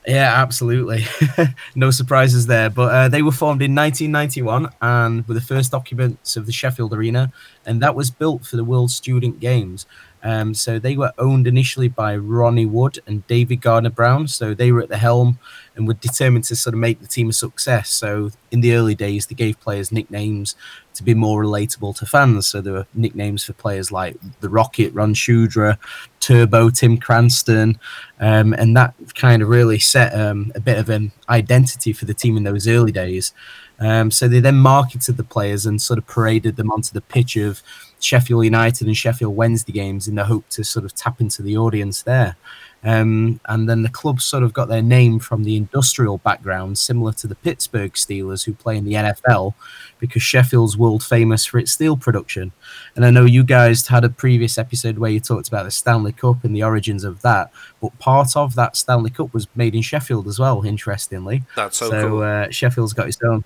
yeah, 0.08 0.42
absolutely, 0.42 1.06
no 1.76 1.92
surprises 1.92 2.48
there. 2.48 2.70
But 2.70 2.92
uh, 2.94 3.10
they 3.10 3.22
were 3.22 3.34
formed 3.34 3.62
in 3.62 3.76
1991 3.76 4.70
and 4.82 5.28
were 5.28 5.34
the 5.34 5.42
first 5.42 5.74
occupants 5.74 6.38
of 6.38 6.46
the 6.46 6.54
Sheffield 6.54 6.94
Arena, 6.94 7.34
and 7.68 7.82
that 7.82 7.94
was 7.94 8.10
built 8.10 8.46
for 8.46 8.56
the 8.56 8.64
World 8.64 8.90
Student 8.90 9.40
Games. 9.40 9.86
Um, 10.24 10.54
so 10.54 10.80
they 10.80 10.98
were 10.98 11.14
owned 11.18 11.48
initially 11.48 11.88
by 11.88 12.18
Ronnie 12.18 12.66
Wood 12.66 13.00
and 13.06 13.26
David 13.28 13.62
Gardner 13.62 13.92
Brown. 13.92 14.28
So 14.28 14.54
they 14.54 14.72
were 14.72 14.82
at 14.82 14.90
the 14.90 14.98
helm 14.98 15.40
and 15.76 15.88
were 15.88 15.94
determined 15.94 16.46
to 16.46 16.56
sort 16.56 16.74
of 16.74 16.80
make 16.80 17.00
the 17.00 17.08
team 17.08 17.30
a 17.30 17.34
success. 17.34 17.90
So 17.92 18.32
in 18.52 18.62
the 18.62 18.74
early 18.74 18.96
days, 18.96 19.28
they 19.28 19.36
gave 19.36 19.60
players 19.60 19.92
nicknames 19.92 20.56
to 20.96 21.04
be 21.04 21.14
more 21.14 21.44
relatable 21.44 21.96
to 21.98 22.06
fans. 22.06 22.48
So 22.48 22.62
there 22.62 22.74
were 22.74 22.88
nicknames 22.96 23.44
for 23.44 23.54
players 23.54 23.92
like 23.92 24.18
the 24.40 24.50
Rocket, 24.50 24.94
Ron 24.94 25.14
Shudra, 25.14 25.78
Turbo, 26.20 26.72
Tim 26.72 26.98
Cranston, 26.98 27.80
um, 28.20 28.54
and 28.54 28.76
that 28.76 28.96
kind 29.14 29.44
of 29.44 29.50
really 29.50 29.78
set 29.78 30.20
um, 30.20 30.52
a 30.56 30.60
bit 30.60 30.80
of 30.80 30.90
an 30.90 31.12
identity 31.30 31.94
for 31.94 32.06
the 32.06 32.16
team 32.16 32.36
in 32.36 32.44
those 32.44 32.68
early 32.68 32.92
days. 32.92 33.34
Um, 33.80 34.10
so 34.12 34.28
they 34.28 34.40
then 34.40 34.58
marketed 34.58 35.18
the 35.18 35.24
players 35.24 35.66
and 35.66 35.82
sort 35.82 36.00
of 36.00 36.08
paraded 36.08 36.56
them 36.56 36.72
onto 36.72 36.94
the 36.94 37.02
pitch 37.02 37.36
of 37.36 37.62
Sheffield 38.00 38.44
United 38.44 38.88
and 38.88 38.98
Sheffield 38.98 39.36
Wednesday 39.36 39.72
games 39.72 40.08
in 40.08 40.16
the 40.16 40.26
hope 40.26 40.48
to 40.50 40.64
sort 40.64 40.86
of 40.86 40.96
tap 40.96 41.22
into 41.22 41.42
the 41.42 41.58
audience 41.58 42.04
there. 42.04 42.36
Um, 42.84 43.40
and 43.48 43.68
then 43.68 43.82
the 43.82 43.90
club 43.90 44.22
sort 44.22 44.44
of 44.44 44.54
got 44.54 44.70
their 44.70 44.84
name 44.84 45.20
from 45.20 45.44
the 45.44 45.58
industrial 45.58 46.20
background, 46.20 46.78
similar 46.78 47.12
to 47.14 47.28
the 47.28 47.36
Pittsburgh 47.36 47.94
Steelers, 47.94 48.46
who 48.46 48.54
play 48.54 48.78
in 48.78 48.86
the 48.86 48.94
NFL, 48.94 49.56
because 50.00 50.22
Sheffield's 50.22 50.78
world 50.78 51.04
famous 51.04 51.44
for 51.44 51.58
its 51.58 51.72
steel 51.72 51.98
production. 51.98 52.52
And 52.96 53.04
I 53.04 53.10
know 53.10 53.26
you 53.26 53.44
guys 53.44 53.88
had 53.88 54.04
a 54.04 54.10
previous 54.10 54.58
episode 54.60 55.00
where 55.00 55.10
you 55.10 55.20
talked 55.20 55.48
about 55.48 55.64
the 55.64 55.72
Stanley 55.72 56.12
Cup 56.14 56.44
and 56.44 56.56
the 56.56 56.64
origins 56.64 57.04
of 57.04 57.22
that, 57.24 57.52
but 57.82 57.98
part 57.98 58.36
of 58.38 58.56
that 58.56 58.76
Stanley 58.78 59.10
Cup 59.10 59.34
was 59.34 59.48
made 59.56 59.74
in 59.74 59.82
Sheffield 59.82 60.28
as 60.28 60.38
well, 60.40 60.64
interestingly. 60.64 61.44
That's 61.56 61.78
so, 61.78 61.90
So, 61.90 62.08
cool. 62.10 62.22
uh, 62.22 62.50
Sheffield's 62.52 62.94
got 62.94 63.08
its 63.08 63.18
own. 63.24 63.44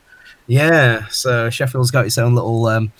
Yeah, 0.51 1.07
so 1.07 1.49
Sheffield's 1.49 1.91
got 1.91 2.05
its 2.05 2.17
own 2.17 2.35
little 2.35 2.65
um, 2.65 2.91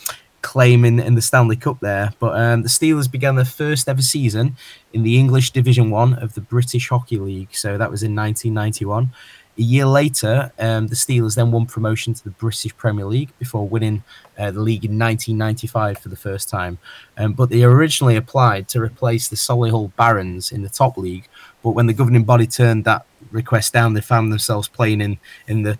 claim 0.41 0.86
in, 0.86 1.01
in 1.01 1.15
the 1.15 1.22
Stanley 1.22 1.58
Cup 1.58 1.81
there. 1.81 2.13
But 2.17 2.39
um, 2.39 2.62
the 2.63 2.70
Steelers 2.70 3.12
began 3.12 3.36
their 3.36 3.43
first 3.43 3.89
ever 3.89 4.01
season 4.01 4.55
in 4.93 5.03
the 5.03 5.20
English 5.20 5.51
Division 5.51 5.89
One 5.91 6.13
of 6.13 6.34
the 6.34 6.39
British 6.39 6.88
Hockey 6.88 7.17
League. 7.17 7.53
So 7.53 7.77
that 7.77 7.91
was 7.91 8.03
in 8.03 8.15
1991. 8.15 9.12
A 9.58 9.62
year 9.62 9.86
later, 9.86 10.53
um, 10.60 10.88
the 10.88 10.96
Steelers 10.96 11.36
then 11.36 11.51
won 11.51 11.65
promotion 11.65 12.13
to 12.13 12.24
the 12.24 12.29
British 12.29 12.74
Premier 12.77 13.03
League 13.03 13.38
before 13.38 13.67
winning 13.67 14.05
uh, 14.39 14.51
the 14.51 14.62
league 14.62 14.86
in 14.86 14.98
1995 14.98 15.98
for 15.98 16.08
the 16.08 16.15
first 16.15 16.48
time. 16.48 16.77
Um, 17.17 17.34
but 17.34 17.50
they 17.50 17.63
originally 17.63 18.15
applied 18.15 18.70
to 18.70 18.79
replace 18.79 19.27
the 19.27 19.36
Solihull 19.36 19.93
Barons 19.98 20.53
in 20.53 20.62
the 20.62 20.70
top 20.70 20.96
league. 20.96 21.27
But 21.63 21.72
when 21.72 21.88
the 21.88 21.93
governing 21.93 22.24
body 22.24 22.48
turned 22.48 22.86
that 22.86 23.05
request 23.29 23.74
down, 23.74 23.93
they 23.93 24.00
found 24.00 24.31
themselves 24.31 24.70
playing 24.70 25.01
in, 25.01 25.17
in 25.50 25.63
the 25.63 25.77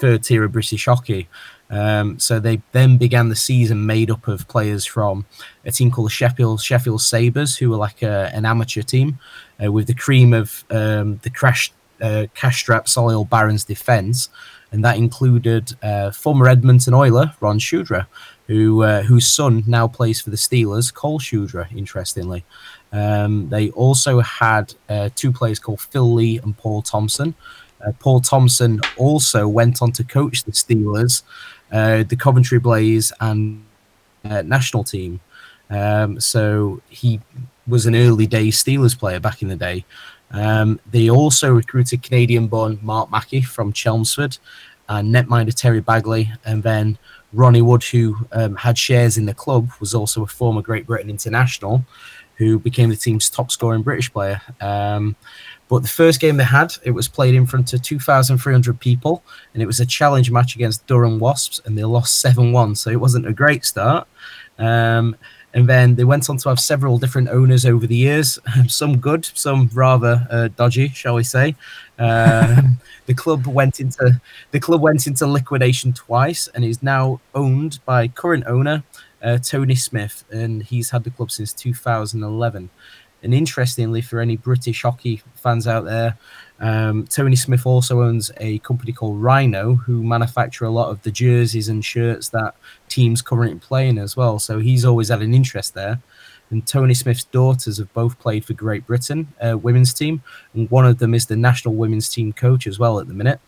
third 0.00 0.24
tier 0.24 0.44
of 0.44 0.52
British 0.52 0.86
hockey. 0.86 1.28
Um, 1.70 2.18
so 2.18 2.40
they 2.40 2.60
then 2.72 2.96
began 2.96 3.28
the 3.28 3.36
season 3.36 3.86
made 3.86 4.10
up 4.10 4.26
of 4.26 4.48
players 4.48 4.84
from 4.84 5.24
a 5.64 5.70
team 5.70 5.90
called 5.90 6.08
the 6.08 6.12
Sheffield 6.12 6.60
Sheffield 6.60 7.00
Sabres, 7.00 7.56
who 7.56 7.70
were 7.70 7.76
like 7.76 8.02
a, 8.02 8.30
an 8.34 8.44
amateur 8.44 8.82
team, 8.82 9.20
uh, 9.62 9.70
with 9.70 9.86
the 9.86 9.94
cream 9.94 10.32
of 10.32 10.64
um, 10.70 11.20
the 11.22 11.30
crash 11.30 11.72
uh, 12.02 12.26
cash 12.34 12.58
strap 12.60 12.86
Solihull 12.86 13.28
Barons 13.28 13.64
defence, 13.64 14.30
and 14.72 14.84
that 14.84 14.96
included 14.96 15.72
uh, 15.82 16.10
former 16.10 16.48
Edmonton 16.48 16.94
Oiler 16.94 17.34
Ron 17.40 17.60
Shudra, 17.60 18.08
who 18.48 18.82
uh, 18.82 19.02
whose 19.02 19.28
son 19.28 19.62
now 19.66 19.86
plays 19.86 20.20
for 20.20 20.30
the 20.30 20.36
Steelers, 20.36 20.92
Cole 20.92 21.20
Shudra. 21.20 21.68
Interestingly, 21.72 22.44
um, 22.92 23.48
they 23.48 23.70
also 23.70 24.18
had 24.20 24.74
uh, 24.88 25.10
two 25.14 25.30
players 25.30 25.60
called 25.60 25.80
Phil 25.80 26.12
Lee 26.12 26.40
and 26.42 26.56
Paul 26.56 26.82
Thompson. 26.82 27.34
Uh, 27.84 27.92
Paul 27.98 28.20
Thompson 28.20 28.80
also 28.96 29.48
went 29.48 29.82
on 29.82 29.92
to 29.92 30.04
coach 30.04 30.44
the 30.44 30.52
Steelers, 30.52 31.22
uh, 31.72 32.02
the 32.02 32.16
Coventry 32.16 32.58
Blaze, 32.58 33.12
and 33.20 33.64
uh, 34.24 34.42
national 34.42 34.84
team. 34.84 35.20
Um, 35.70 36.20
so 36.20 36.82
he 36.88 37.20
was 37.66 37.86
an 37.86 37.94
early 37.94 38.26
day 38.26 38.48
Steelers 38.48 38.98
player 38.98 39.20
back 39.20 39.42
in 39.42 39.48
the 39.48 39.56
day. 39.56 39.84
Um, 40.32 40.80
they 40.90 41.10
also 41.10 41.52
recruited 41.52 42.02
Canadian 42.02 42.46
born 42.46 42.78
Mark 42.82 43.10
Mackey 43.10 43.42
from 43.42 43.72
Chelmsford 43.72 44.38
and 44.88 45.14
netminder 45.14 45.54
Terry 45.54 45.80
Bagley. 45.80 46.32
And 46.44 46.62
then 46.62 46.98
Ronnie 47.32 47.62
Wood, 47.62 47.84
who 47.84 48.16
um, 48.32 48.56
had 48.56 48.76
shares 48.76 49.16
in 49.16 49.26
the 49.26 49.34
club, 49.34 49.70
was 49.80 49.94
also 49.94 50.22
a 50.22 50.26
former 50.26 50.62
Great 50.62 50.86
Britain 50.86 51.10
international 51.10 51.84
who 52.36 52.58
became 52.58 52.88
the 52.88 52.96
team's 52.96 53.28
top 53.28 53.50
scoring 53.50 53.82
British 53.82 54.10
player. 54.10 54.40
Um, 54.60 55.14
but 55.70 55.82
the 55.82 55.88
first 55.88 56.20
game 56.20 56.36
they 56.36 56.44
had, 56.44 56.74
it 56.82 56.90
was 56.90 57.06
played 57.06 57.36
in 57.36 57.46
front 57.46 57.72
of 57.72 57.80
2,300 57.80 58.80
people, 58.80 59.22
and 59.54 59.62
it 59.62 59.66
was 59.66 59.78
a 59.78 59.86
challenge 59.86 60.28
match 60.28 60.56
against 60.56 60.84
Durham 60.88 61.20
Wasps, 61.20 61.60
and 61.64 61.78
they 61.78 61.84
lost 61.84 62.20
7 62.20 62.50
1. 62.50 62.74
So 62.74 62.90
it 62.90 63.00
wasn't 63.00 63.28
a 63.28 63.32
great 63.32 63.64
start. 63.64 64.08
Um, 64.58 65.16
and 65.54 65.68
then 65.68 65.94
they 65.94 66.02
went 66.02 66.28
on 66.28 66.38
to 66.38 66.48
have 66.48 66.58
several 66.58 66.98
different 66.98 67.28
owners 67.28 67.64
over 67.64 67.86
the 67.86 67.96
years, 67.96 68.36
some 68.66 68.98
good, 68.98 69.24
some 69.34 69.70
rather 69.72 70.26
uh, 70.28 70.48
dodgy, 70.48 70.88
shall 70.88 71.14
we 71.14 71.22
say. 71.22 71.54
Uh, 72.00 72.62
the 73.06 73.14
club 73.14 73.46
went 73.46 73.78
into 73.78 74.20
the 74.50 74.60
club 74.60 74.80
went 74.80 75.06
into 75.06 75.24
liquidation 75.24 75.92
twice, 75.92 76.48
and 76.48 76.64
is 76.64 76.82
now 76.82 77.20
owned 77.32 77.78
by 77.84 78.08
current 78.08 78.44
owner 78.48 78.82
uh, 79.22 79.38
Tony 79.38 79.76
Smith, 79.76 80.24
and 80.32 80.64
he's 80.64 80.90
had 80.90 81.04
the 81.04 81.10
club 81.10 81.30
since 81.30 81.52
2011. 81.52 82.70
And 83.22 83.34
interestingly, 83.34 84.00
for 84.00 84.20
any 84.20 84.36
British 84.36 84.82
hockey 84.82 85.22
fans 85.34 85.66
out 85.66 85.84
there, 85.84 86.16
um, 86.60 87.06
Tony 87.06 87.36
Smith 87.36 87.66
also 87.66 88.02
owns 88.02 88.30
a 88.38 88.58
company 88.60 88.92
called 88.92 89.22
Rhino, 89.22 89.74
who 89.74 90.02
manufacture 90.02 90.64
a 90.64 90.70
lot 90.70 90.90
of 90.90 91.02
the 91.02 91.10
jerseys 91.10 91.68
and 91.68 91.84
shirts 91.84 92.28
that 92.30 92.54
teams 92.88 93.22
currently 93.22 93.58
playing 93.58 93.98
as 93.98 94.16
well. 94.16 94.38
So 94.38 94.58
he's 94.58 94.84
always 94.84 95.08
had 95.08 95.22
an 95.22 95.34
interest 95.34 95.74
there. 95.74 96.00
And 96.50 96.66
Tony 96.66 96.94
Smith's 96.94 97.24
daughters 97.24 97.78
have 97.78 97.92
both 97.94 98.18
played 98.18 98.44
for 98.44 98.54
Great 98.54 98.86
Britain 98.86 99.28
uh, 99.40 99.56
women's 99.56 99.94
team, 99.94 100.22
and 100.52 100.70
one 100.70 100.84
of 100.84 100.98
them 100.98 101.14
is 101.14 101.26
the 101.26 101.36
national 101.36 101.74
women's 101.74 102.08
team 102.08 102.32
coach 102.32 102.66
as 102.66 102.78
well 102.78 102.98
at 102.98 103.06
the 103.06 103.14
minute. 103.14 103.40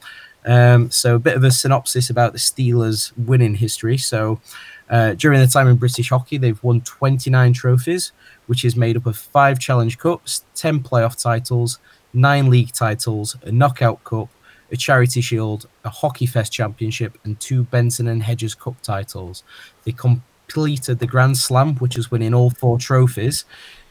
Um, 0.45 0.91
so 0.91 1.17
a 1.17 1.21
bit 1.21 1.37
of 1.37 1.45
a 1.45 1.51
synopsis 1.51 2.11
about 2.11 2.33
the 2.33 2.39
Steelers' 2.39 3.13
winning 3.17 3.55
history. 3.55 3.99
So 3.99 4.41
uh, 4.91 5.15
during 5.15 5.41
the 5.41 5.47
time 5.47 5.69
in 5.69 5.77
British 5.77 6.11
hockey, 6.11 6.39
they've 6.39 6.63
won 6.63 6.81
29 6.83 7.53
trophies, 7.53 8.13
which 8.47 8.65
is 8.65 8.77
made 8.77 8.97
up 8.97 9.07
of 9.07 9.17
five 9.17 9.59
Challenge 9.59 9.97
Cups, 9.99 10.45
10 10.55 10.81
playoff 10.81 11.21
titles, 11.21 11.79
nine 12.13 12.51
league 12.51 12.73
titles, 12.73 13.37
a 13.43 13.53
knockout 13.53 14.03
cup, 14.05 14.29
a 14.71 14.77
charity 14.77 15.21
shield, 15.21 15.67
a 15.85 15.91
Hockey 15.91 16.27
Fest 16.27 16.53
championship, 16.53 17.19
and 17.25 17.39
two 17.41 17.65
Benson 17.65 18.09
and 18.09 18.23
Hedges 18.23 18.55
Cup 18.55 18.81
titles. 18.83 19.45
They 19.85 19.93
completed 19.93 20.99
the 20.99 21.07
Grand 21.07 21.37
Slam, 21.37 21.77
which 21.77 21.97
is 21.97 22.11
winning 22.11 22.35
all 22.35 22.51
four 22.51 22.79
trophies. 22.79 23.45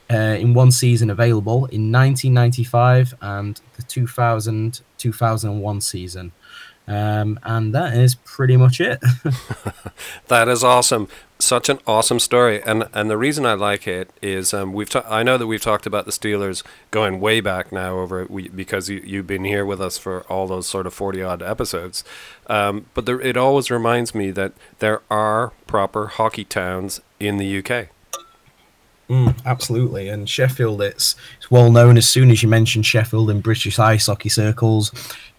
Uh, 0.10 0.36
in 0.38 0.54
one 0.54 0.70
season 0.70 1.10
available 1.10 1.68
in 1.68 1.90
1995 1.90 3.14
and 3.22 3.62
the 3.78 3.84
2000 3.84 4.82
2001 4.98 5.80
season. 5.80 6.34
Um, 6.88 7.40
and 7.44 7.74
that 7.76 7.96
is 7.96 8.16
pretty 8.16 8.58
much 8.58 8.82
it. 8.82 9.00
that 10.28 10.48
is 10.48 10.64
awesome. 10.64 11.08
Such 11.40 11.70
an 11.70 11.80
awesome 11.88 12.20
story, 12.20 12.62
and 12.64 12.88
and 12.94 13.10
the 13.10 13.18
reason 13.18 13.46
I 13.46 13.54
like 13.54 13.88
it 13.88 14.12
is 14.22 14.54
um, 14.54 14.74
we've 14.74 14.90
ta- 14.90 15.06
I 15.10 15.24
know 15.24 15.38
that 15.40 15.48
we've 15.48 15.62
talked 15.62 15.88
about 15.88 16.06
the 16.06 16.12
Steelers 16.12 16.62
going 16.92 17.20
way 17.20 17.40
back 17.40 17.72
now 17.72 17.98
over 17.98 18.26
we, 18.30 18.50
because 18.50 18.90
you 18.90 19.02
you've 19.04 19.26
been 19.26 19.44
here 19.46 19.66
with 19.66 19.82
us 19.82 19.98
for 19.98 20.22
all 20.24 20.46
those 20.46 20.68
sort 20.68 20.86
of 20.86 20.94
forty 20.94 21.24
odd 21.24 21.42
episodes, 21.42 22.04
um, 22.46 22.86
but 22.94 23.08
there, 23.08 23.20
it 23.22 23.38
always 23.38 23.72
reminds 23.72 24.14
me 24.14 24.30
that 24.32 24.54
there 24.80 25.02
are 25.10 25.52
proper 25.66 26.08
hockey 26.08 26.44
towns 26.44 27.02
in 27.20 27.38
the 27.38 27.58
UK. 27.58 27.88
Mm, 29.10 29.36
absolutely, 29.46 30.08
and 30.08 30.30
Sheffield, 30.30 30.82
it's 30.82 31.16
well 31.52 31.72
known. 31.72 31.98
As 31.98 32.10
soon 32.10 32.32
as 32.32 32.42
you 32.42 32.50
mention 32.50 32.82
Sheffield 32.82 33.30
in 33.30 33.42
British 33.42 33.78
ice 33.78 34.08
hockey 34.08 34.30
circles, 34.30 34.92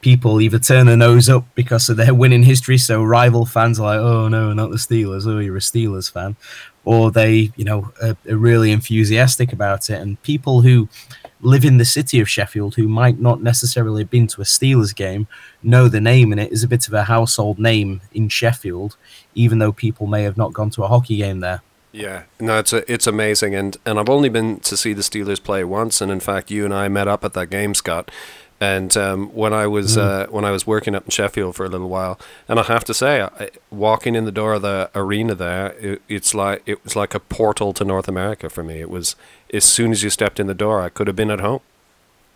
people 0.02 0.40
either 0.40 0.60
turn 0.60 0.86
their 0.86 0.96
nose 0.96 1.28
up 1.28 1.44
because 1.56 1.88
of 1.88 1.96
their 1.96 2.14
winning 2.14 2.44
history. 2.44 2.78
So 2.78 3.02
rival 3.02 3.46
fans 3.46 3.80
are 3.80 3.96
like, 3.96 3.98
"Oh 3.98 4.28
no, 4.28 4.52
not 4.52 4.70
the 4.70 4.76
Steelers! 4.76 5.26
Oh, 5.26 5.40
you're 5.40 5.56
a 5.56 5.60
Steelers 5.60 6.12
fan," 6.12 6.36
or 6.84 7.10
they, 7.10 7.50
you 7.56 7.64
know, 7.64 7.92
are, 8.00 8.16
are 8.28 8.36
really 8.36 8.70
enthusiastic 8.70 9.52
about 9.52 9.90
it. 9.90 10.00
And 10.00 10.22
people 10.22 10.60
who 10.60 10.88
live 11.40 11.64
in 11.64 11.78
the 11.78 11.84
city 11.84 12.20
of 12.20 12.28
Sheffield 12.28 12.76
who 12.76 12.86
might 12.86 13.18
not 13.18 13.42
necessarily 13.42 14.02
have 14.02 14.10
been 14.10 14.28
to 14.28 14.40
a 14.40 14.44
Steelers 14.44 14.94
game 14.94 15.26
know 15.62 15.88
the 15.88 16.00
name, 16.00 16.30
and 16.30 16.40
it 16.40 16.52
is 16.52 16.62
a 16.62 16.68
bit 16.68 16.86
of 16.86 16.94
a 16.94 17.04
household 17.04 17.58
name 17.58 18.02
in 18.12 18.28
Sheffield, 18.28 18.96
even 19.34 19.58
though 19.58 19.72
people 19.72 20.06
may 20.06 20.22
have 20.22 20.36
not 20.36 20.52
gone 20.52 20.70
to 20.70 20.84
a 20.84 20.88
hockey 20.88 21.16
game 21.16 21.40
there. 21.40 21.62
Yeah, 21.92 22.22
no, 22.40 22.58
it's 22.58 22.72
a, 22.72 22.90
it's 22.90 23.06
amazing, 23.06 23.54
and 23.54 23.76
and 23.84 23.98
I've 23.98 24.08
only 24.08 24.30
been 24.30 24.60
to 24.60 24.76
see 24.76 24.94
the 24.94 25.02
Steelers 25.02 25.42
play 25.42 25.62
once, 25.62 26.00
and 26.00 26.10
in 26.10 26.20
fact, 26.20 26.50
you 26.50 26.64
and 26.64 26.72
I 26.72 26.88
met 26.88 27.06
up 27.06 27.24
at 27.24 27.34
that 27.34 27.50
game, 27.50 27.74
Scott. 27.74 28.10
And 28.62 28.96
um, 28.96 29.28
when 29.34 29.52
I 29.52 29.66
was 29.66 29.96
mm. 29.96 30.02
uh, 30.02 30.26
when 30.30 30.44
I 30.44 30.52
was 30.52 30.66
working 30.66 30.94
up 30.94 31.04
in 31.04 31.10
Sheffield 31.10 31.56
for 31.56 31.66
a 31.66 31.68
little 31.68 31.88
while, 31.88 32.18
and 32.48 32.60
I 32.60 32.62
have 32.62 32.84
to 32.84 32.94
say, 32.94 33.20
I, 33.20 33.50
walking 33.70 34.14
in 34.14 34.24
the 34.24 34.32
door 34.32 34.54
of 34.54 34.62
the 34.62 34.88
arena 34.94 35.34
there, 35.34 35.72
it, 35.80 36.00
it's 36.08 36.32
like 36.32 36.62
it 36.64 36.82
was 36.84 36.94
like 36.94 37.12
a 37.12 37.20
portal 37.20 37.72
to 37.74 37.84
North 37.84 38.06
America 38.06 38.48
for 38.48 38.62
me. 38.62 38.80
It 38.80 38.88
was 38.88 39.16
as 39.52 39.64
soon 39.64 39.90
as 39.90 40.02
you 40.02 40.10
stepped 40.10 40.38
in 40.38 40.46
the 40.46 40.54
door, 40.54 40.80
I 40.80 40.90
could 40.90 41.08
have 41.08 41.16
been 41.16 41.30
at 41.30 41.40
home. 41.40 41.60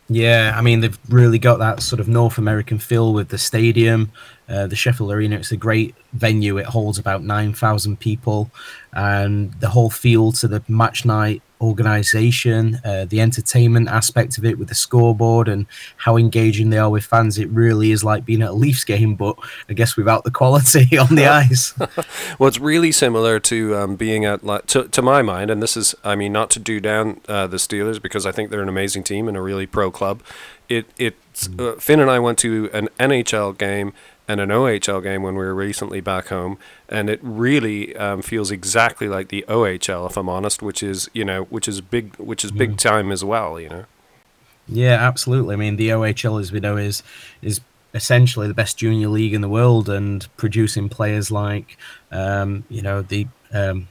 Yeah, 0.09 0.55
I 0.57 0.63
mean 0.63 0.81
they've 0.81 0.99
really 1.09 1.39
got 1.39 1.59
that 1.59 1.83
sort 1.83 1.99
of 1.99 2.07
North 2.07 2.39
American 2.39 2.79
feel 2.79 3.13
with 3.13 3.29
the 3.29 3.39
stadium, 3.39 4.13
uh, 4.49 4.69
the 4.69 4.77
Sheffield 4.77 5.11
Arena. 5.11 5.37
It's 5.37 5.51
a 5.51 5.57
great 5.57 5.97
venue. 6.13 6.59
It 6.59 6.67
holds 6.67 6.99
about 6.99 7.25
nine 7.25 7.53
thousand 7.53 7.99
people, 7.99 8.51
and 8.93 9.53
the 9.55 9.69
whole 9.69 9.91
feel 9.91 10.31
to 10.33 10.47
the 10.47 10.63
match 10.69 11.05
night 11.05 11.43
organization, 11.61 12.81
uh, 12.85 13.05
the 13.07 13.21
entertainment 13.21 13.89
aspect 13.89 14.39
of 14.39 14.45
it 14.45 14.59
with 14.59 14.69
the 14.69 14.75
scoreboard 14.75 15.49
and 15.49 15.67
how 15.97 16.17
engaging 16.17 16.71
they 16.71 16.79
are 16.79 16.91
with 16.91 17.05
fans. 17.05 17.39
It 17.39 17.49
really 17.51 17.91
is 17.93 18.05
like 18.05 18.25
being 18.25 18.43
at 18.43 18.51
a 18.51 18.53
Leafs 18.53 18.85
game, 18.85 19.15
but 19.15 19.37
I 19.69 19.73
guess 19.73 19.97
without 19.97 20.25
the 20.25 20.31
quality 20.31 20.99
on 20.99 21.15
the 21.15 21.27
ice. 21.27 21.77
well, 22.39 22.49
it's 22.49 22.59
really 22.59 22.93
similar 22.93 23.41
to 23.41 23.77
um, 23.77 23.97
being 23.97 24.25
at, 24.25 24.43
to, 24.69 24.89
to 24.89 25.03
my 25.03 25.23
mind, 25.23 25.51
and 25.51 25.63
this 25.63 25.77
is, 25.77 25.95
I 26.05 26.15
mean, 26.17 26.33
not 26.33 26.51
to 26.51 26.59
do 26.59 26.81
down 26.81 27.21
uh, 27.29 27.47
the 27.47 27.57
Steelers 27.57 28.01
because 28.01 28.27
I 28.27 28.33
think 28.33 28.51
they're 28.51 28.63
an 28.63 28.69
amazing 28.69 29.05
team 29.05 29.29
and 29.29 29.37
a 29.37 29.43
really 29.43 29.67
pro 29.67 29.91
club. 29.91 30.23
It, 30.69 30.87
it's, 30.99 31.49
mm. 31.49 31.75
uh, 31.75 31.81
Finn 31.81 32.01
and 32.01 32.11
I 32.11 32.19
went 32.19 32.39
to 32.39 32.69
an 32.73 32.89
NHL 32.99 33.57
game 33.57 33.93
and 34.29 34.41
an 34.41 34.49
OHL 34.51 35.03
game 35.03 35.23
when 35.23 35.35
we 35.35 35.45
were 35.45 35.55
recently 35.55 36.01
back 36.01 36.29
home, 36.29 36.59
and 36.89 37.09
it 37.09 37.21
really 37.23 37.95
um, 37.97 38.23
feels 38.23 38.51
exactly 38.51 39.09
like 39.09 39.29
the 39.29 39.45
OHL, 39.49 40.09
if 40.09 40.17
I'm 40.17 40.29
honest, 40.29 40.63
which 40.63 40.83
is 40.83 41.09
you 41.13 41.25
know 41.25 41.45
which 41.45 41.69
is 41.69 41.81
big, 41.81 42.17
which 42.17 42.45
is 42.45 42.51
big 42.51 42.73
mm. 42.73 42.79
time 42.79 43.13
as 43.13 43.25
well, 43.25 43.61
you 43.61 43.69
know. 43.69 43.85
Yeah, 44.69 44.95
absolutely. 44.95 45.55
I 45.55 45.57
mean, 45.57 45.77
the 45.77 45.91
OHL, 45.91 46.41
as 46.41 46.53
we 46.53 46.61
know, 46.61 46.77
is 46.77 47.03
is 47.43 47.61
essentially 47.95 48.49
the 48.49 48.55
best 48.55 48.77
junior 48.77 49.09
league 49.09 49.35
in 49.35 49.41
the 49.41 49.49
world, 49.49 49.89
and 49.89 50.27
producing 50.37 50.89
players 50.89 51.31
like, 51.31 51.77
um, 52.11 52.65
you 52.69 52.83
know, 52.83 53.03
the 53.03 53.27
um, 53.53 53.89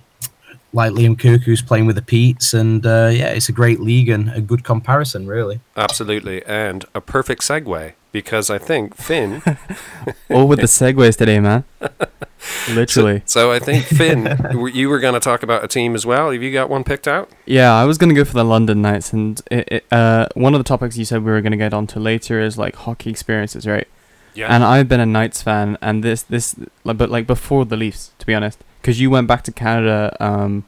like 0.75 0.91
Liam 0.91 1.17
Kirk, 1.17 1.43
who's 1.43 1.61
playing 1.61 1.85
with 1.85 1.95
the 1.95 2.01
Petes, 2.01 2.53
and 2.53 2.85
uh, 2.85 3.09
yeah, 3.11 3.29
it's 3.29 3.47
a 3.47 3.53
great 3.53 3.79
league 3.79 4.09
and 4.09 4.29
a 4.31 4.41
good 4.41 4.63
comparison, 4.65 5.25
really. 5.25 5.61
Absolutely, 5.77 6.45
and 6.45 6.83
a 6.93 6.99
perfect 6.99 7.41
segue 7.41 7.93
because 8.11 8.49
I 8.49 8.57
think 8.57 8.95
Finn. 8.95 9.41
All 10.29 10.47
with 10.47 10.59
the 10.59 10.67
segues 10.67 11.17
today, 11.17 11.39
man. 11.39 11.63
Literally. 12.69 13.23
So 13.25 13.53
I 13.53 13.59
think 13.59 13.85
Finn, 13.85 14.37
you 14.73 14.89
were 14.89 14.99
going 14.99 15.13
to 15.13 15.19
talk 15.19 15.43
about 15.43 15.63
a 15.63 15.67
team 15.67 15.95
as 15.95 16.05
well. 16.05 16.31
Have 16.31 16.43
you 16.43 16.51
got 16.51 16.69
one 16.69 16.83
picked 16.83 17.07
out? 17.07 17.31
Yeah, 17.45 17.73
I 17.73 17.85
was 17.85 17.97
gonna 17.97 18.13
go 18.13 18.25
for 18.25 18.33
the 18.33 18.43
London 18.43 18.81
Knights, 18.81 19.13
and 19.13 19.41
it, 19.49 19.67
it, 19.71 19.85
uh, 19.91 20.27
one 20.35 20.53
of 20.53 20.59
the 20.59 20.65
topics 20.65 20.97
you 20.97 21.05
said 21.05 21.23
we 21.23 21.31
were 21.31 21.41
gonna 21.41 21.57
get 21.57 21.73
onto 21.73 21.99
later 21.99 22.41
is 22.41 22.57
like 22.57 22.75
hockey 22.75 23.09
experiences, 23.09 23.65
right? 23.65 23.87
Yeah. 24.33 24.53
And 24.53 24.65
I've 24.65 24.89
been 24.89 24.99
a 24.99 25.05
Knights 25.05 25.41
fan, 25.41 25.77
and 25.81 26.03
this 26.03 26.21
this, 26.21 26.53
but 26.83 27.09
like 27.09 27.25
before 27.25 27.63
the 27.63 27.77
Leafs, 27.77 28.11
to 28.19 28.25
be 28.25 28.35
honest, 28.35 28.61
because 28.85 29.01
you 29.01 29.09
went 29.09 29.27
back 29.27 29.41
to 29.41 29.51
Canada 29.51 30.15
um, 30.19 30.63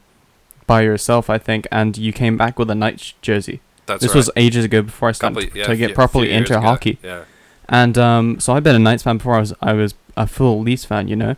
by 0.66 0.80
yourself, 0.80 1.30
I 1.30 1.38
think, 1.38 1.68
and 1.70 1.96
you 1.96 2.12
came 2.12 2.36
back 2.36 2.58
with 2.58 2.68
a 2.68 2.74
Knights 2.74 3.14
jersey. 3.22 3.60
That's 3.86 4.02
this 4.02 4.10
right. 4.10 4.16
was 4.16 4.30
ages 4.34 4.64
ago 4.64 4.82
before 4.82 5.08
I 5.08 5.12
Couple- 5.12 5.40
started 5.42 5.56
yeah, 5.56 5.66
to 5.66 5.76
get 5.76 5.86
few- 5.86 5.94
properly 5.94 6.26
few 6.26 6.36
into 6.36 6.58
ago. 6.58 6.62
hockey. 6.66 6.98
Yeah. 7.00 7.24
And 7.68 7.96
um, 7.96 8.40
so 8.40 8.54
I've 8.54 8.64
been 8.64 8.74
a 8.74 8.80
Knights 8.80 9.04
fan 9.04 9.18
before 9.18 9.36
I 9.36 9.40
was 9.40 9.54
I 9.62 9.72
was 9.72 9.94
a 10.16 10.26
full 10.26 10.60
Leafs 10.60 10.84
fan, 10.84 11.06
you 11.06 11.14
know. 11.14 11.36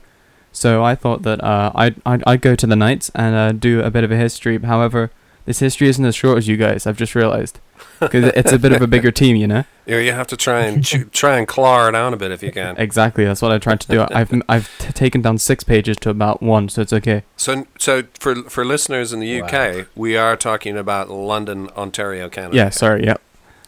So 0.52 0.82
I 0.82 0.94
thought 0.94 1.22
that 1.22 1.44
uh, 1.44 1.70
I'd, 1.74 1.96
I'd 2.06 2.22
I'd 2.26 2.40
go 2.40 2.54
to 2.56 2.66
the 2.66 2.76
Knights 2.76 3.10
and 3.14 3.34
uh, 3.36 3.52
do 3.52 3.82
a 3.82 3.90
bit 3.90 4.02
of 4.04 4.10
a 4.10 4.16
history. 4.16 4.58
However, 4.58 5.10
this 5.44 5.58
history 5.58 5.88
isn't 5.90 6.04
as 6.04 6.16
short 6.16 6.38
as 6.38 6.48
you 6.48 6.56
guys. 6.56 6.86
I've 6.86 6.96
just 6.96 7.14
realised 7.14 7.60
because 8.00 8.32
it's 8.36 8.52
a 8.52 8.58
bit 8.58 8.72
of 8.72 8.82
a 8.82 8.86
bigger 8.86 9.10
team, 9.10 9.36
you 9.36 9.46
know. 9.46 9.64
Yeah, 9.86 9.98
you 9.98 10.12
have 10.12 10.26
to 10.28 10.36
try 10.36 10.60
and 10.60 10.84
chew, 10.84 11.04
try 11.06 11.36
and 11.38 11.48
claw 11.48 11.88
it 11.88 11.92
down 11.92 12.14
a 12.14 12.16
bit 12.16 12.30
if 12.30 12.42
you 12.42 12.52
can. 12.52 12.76
Exactly, 12.78 13.24
that's 13.24 13.42
what 13.42 13.50
I 13.52 13.58
tried 13.58 13.80
to 13.80 13.88
do. 13.88 14.06
I've 14.10 14.32
I've 14.48 14.70
t- 14.78 14.92
taken 14.92 15.20
down 15.22 15.38
six 15.38 15.64
pages 15.64 15.96
to 15.98 16.10
about 16.10 16.42
one, 16.42 16.68
so 16.68 16.82
it's 16.82 16.92
okay. 16.92 17.24
So, 17.36 17.66
so 17.78 18.04
for 18.18 18.36
for 18.44 18.64
listeners 18.64 19.12
in 19.12 19.20
the 19.20 19.42
UK, 19.42 19.52
Wow. 19.52 19.84
we 19.96 20.16
are 20.16 20.36
talking 20.36 20.76
about 20.76 21.10
London, 21.10 21.68
Ontario, 21.76 22.28
Canada. 22.28 22.56
Yeah, 22.56 22.68
sorry, 22.70 23.04
yeah. 23.04 23.16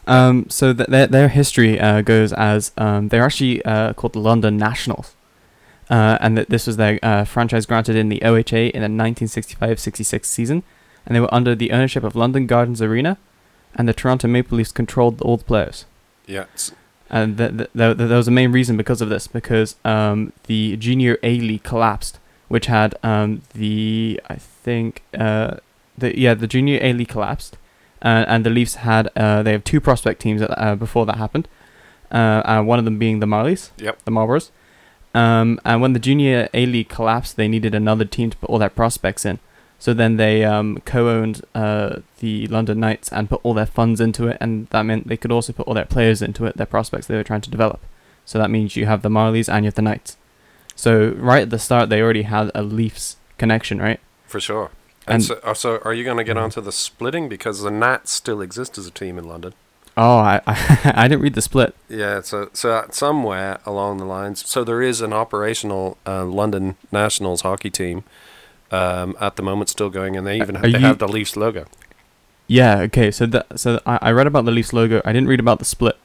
Um, 0.06 0.46
so 0.48 0.72
th- 0.72 0.88
their 0.88 1.06
their 1.06 1.28
history 1.28 1.78
uh, 1.80 2.02
goes 2.02 2.32
as 2.32 2.72
um, 2.76 3.08
they're 3.08 3.24
actually 3.24 3.64
uh, 3.64 3.92
called 3.94 4.12
the 4.14 4.18
London 4.20 4.56
Nationals, 4.56 5.14
uh, 5.90 6.18
and 6.20 6.36
that 6.38 6.48
this 6.50 6.66
was 6.66 6.76
their 6.76 6.98
uh, 7.02 7.24
franchise 7.24 7.66
granted 7.66 7.96
in 7.96 8.08
the 8.08 8.20
OHA 8.20 8.70
in 8.72 8.82
the 8.82 8.88
1965-66 9.02 10.24
season, 10.24 10.62
and 11.06 11.14
they 11.14 11.20
were 11.20 11.32
under 11.32 11.54
the 11.54 11.70
ownership 11.72 12.04
of 12.04 12.14
London 12.16 12.46
Gardens 12.46 12.82
Arena, 12.82 13.16
and 13.74 13.88
the 13.88 13.92
Toronto 13.94 14.28
Maple 14.28 14.58
Leafs 14.58 14.72
controlled 14.72 15.20
all 15.22 15.36
the 15.36 15.44
players. 15.44 15.86
Yeah. 16.26 16.44
And 17.10 17.36
th- 17.36 17.50
th- 17.56 17.70
th- 17.76 17.96
th- 17.98 18.08
there 18.08 18.16
was 18.16 18.28
a 18.28 18.30
main 18.30 18.52
reason 18.52 18.76
because 18.76 19.00
of 19.02 19.08
this, 19.10 19.26
because 19.26 19.76
um, 19.84 20.32
the 20.46 20.76
Junior 20.78 21.18
A 21.22 21.38
League 21.40 21.62
collapsed, 21.62 22.18
which 22.48 22.66
had 22.66 22.94
um, 23.02 23.42
the 23.54 24.20
I 24.30 24.36
think 24.36 25.02
uh, 25.18 25.56
the 25.98 26.18
yeah 26.18 26.34
the 26.34 26.46
Junior 26.46 26.78
A 26.80 26.92
League 26.94 27.08
collapsed, 27.08 27.56
uh, 28.02 28.24
and 28.28 28.46
the 28.46 28.50
Leafs 28.50 28.76
had 28.76 29.10
uh, 29.16 29.42
they 29.42 29.52
have 29.52 29.64
two 29.64 29.80
prospect 29.80 30.20
teams 30.22 30.40
at, 30.40 30.50
uh, 30.58 30.74
before 30.74 31.04
that 31.06 31.16
happened, 31.18 31.48
uh, 32.10 32.42
uh, 32.46 32.62
one 32.62 32.78
of 32.78 32.84
them 32.86 32.98
being 32.98 33.20
the 33.20 33.26
Marlies, 33.26 33.70
Yep. 33.78 34.04
the 34.04 34.10
Marlboros. 34.10 34.50
Um, 35.14 35.60
and 35.66 35.82
when 35.82 35.92
the 35.92 35.98
Junior 35.98 36.48
A 36.54 36.64
League 36.64 36.88
collapsed, 36.88 37.36
they 37.36 37.46
needed 37.48 37.74
another 37.74 38.06
team 38.06 38.30
to 38.30 38.36
put 38.38 38.48
all 38.48 38.58
their 38.58 38.70
prospects 38.70 39.26
in. 39.26 39.38
So 39.82 39.92
then 39.92 40.16
they 40.16 40.44
um, 40.44 40.78
co-owned 40.84 41.42
uh, 41.56 42.02
the 42.20 42.46
London 42.46 42.78
Knights 42.78 43.10
and 43.10 43.28
put 43.28 43.40
all 43.42 43.52
their 43.52 43.66
funds 43.66 44.00
into 44.00 44.28
it, 44.28 44.36
and 44.40 44.68
that 44.68 44.84
meant 44.84 45.08
they 45.08 45.16
could 45.16 45.32
also 45.32 45.52
put 45.52 45.66
all 45.66 45.74
their 45.74 45.84
players 45.84 46.22
into 46.22 46.46
it, 46.46 46.56
their 46.56 46.66
prospects 46.66 47.08
they 47.08 47.16
were 47.16 47.24
trying 47.24 47.40
to 47.40 47.50
develop. 47.50 47.80
So 48.24 48.38
that 48.38 48.48
means 48.48 48.76
you 48.76 48.86
have 48.86 49.02
the 49.02 49.08
Marlies 49.08 49.52
and 49.52 49.64
you 49.64 49.66
have 49.66 49.74
the 49.74 49.82
Knights. 49.82 50.16
So 50.76 51.16
right 51.18 51.42
at 51.42 51.50
the 51.50 51.58
start, 51.58 51.88
they 51.88 52.00
already 52.00 52.22
had 52.22 52.52
a 52.54 52.62
Leafs 52.62 53.16
connection, 53.38 53.80
right? 53.80 53.98
For 54.28 54.38
sure. 54.38 54.70
And, 55.08 55.14
And- 55.14 55.24
so, 55.24 55.40
uh, 55.42 55.52
so, 55.52 55.80
are 55.84 55.92
you 55.92 56.04
going 56.04 56.18
to 56.18 56.22
get 56.22 56.36
onto 56.36 56.60
the 56.60 56.70
splitting 56.70 57.28
because 57.28 57.62
the 57.62 57.72
Nats 57.72 58.12
still 58.12 58.40
exist 58.40 58.78
as 58.78 58.86
a 58.86 58.92
team 58.92 59.18
in 59.18 59.24
London? 59.24 59.52
Oh, 59.96 60.18
I 60.18 60.40
I, 60.46 60.92
I 60.94 61.08
didn't 61.08 61.22
read 61.22 61.34
the 61.34 61.42
split. 61.42 61.74
Yeah, 61.88 62.20
so 62.20 62.50
so 62.52 62.86
somewhere 62.92 63.58
along 63.66 63.98
the 63.98 64.04
lines, 64.04 64.48
so 64.48 64.62
there 64.62 64.80
is 64.80 65.00
an 65.00 65.12
operational 65.12 65.98
uh, 66.06 66.24
London 66.24 66.76
Nationals 66.92 67.40
hockey 67.40 67.68
team 67.68 68.04
um, 68.72 69.16
at 69.20 69.36
the 69.36 69.42
moment 69.42 69.70
still 69.70 69.90
going, 69.90 70.16
and 70.16 70.26
they 70.26 70.36
even 70.36 70.56
have, 70.56 70.62
they 70.62 70.70
you- 70.70 70.78
have 70.78 70.98
the 70.98 71.08
Leafs 71.08 71.36
logo. 71.36 71.66
Yeah. 72.48 72.80
Okay. 72.80 73.10
So 73.10 73.26
that 73.26 73.58
so 73.58 73.80
I, 73.86 73.98
I 74.02 74.12
read 74.12 74.26
about 74.26 74.44
the 74.44 74.50
Leafs 74.50 74.72
logo. 74.72 75.00
I 75.04 75.12
didn't 75.12 75.28
read 75.28 75.40
about 75.40 75.58
the 75.58 75.64
split 75.64 75.96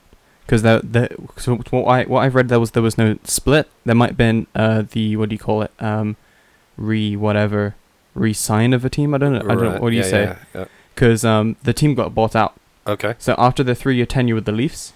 because 0.45 0.61
the 0.61 0.81
the 0.83 1.09
so 1.35 1.55
what 1.55 1.83
I 1.85 2.03
what 2.03 2.21
I've 2.21 2.35
read 2.35 2.47
there 2.49 2.59
was 2.59 2.71
there 2.71 2.83
was 2.83 2.97
no 2.97 3.17
split. 3.23 3.67
There 3.85 3.95
might 3.95 4.11
have 4.11 4.17
been 4.17 4.47
uh 4.55 4.83
the 4.89 5.17
what 5.17 5.29
do 5.29 5.35
you 5.35 5.39
call 5.39 5.61
it 5.63 5.71
um 5.79 6.15
re 6.77 7.15
whatever 7.15 7.75
re-sign 8.13 8.73
of 8.73 8.85
a 8.85 8.89
team. 8.89 9.13
I 9.13 9.17
don't 9.17 9.33
know. 9.33 9.39
I 9.39 9.55
don't 9.55 9.73
know. 9.73 9.79
What 9.79 9.89
do 9.89 9.95
you 9.95 10.03
yeah, 10.03 10.09
say? 10.09 10.23
yeah, 10.23 10.37
yeah. 10.55 10.65
Because 10.93 11.25
um 11.25 11.55
the 11.63 11.73
team 11.73 11.95
got 11.95 12.13
bought 12.15 12.35
out. 12.35 12.53
Okay. 12.85 13.15
So 13.19 13.35
after 13.37 13.63
the 13.63 13.75
three-year 13.75 14.05
tenure 14.05 14.35
with 14.35 14.45
the 14.45 14.53
Leafs, 14.53 14.93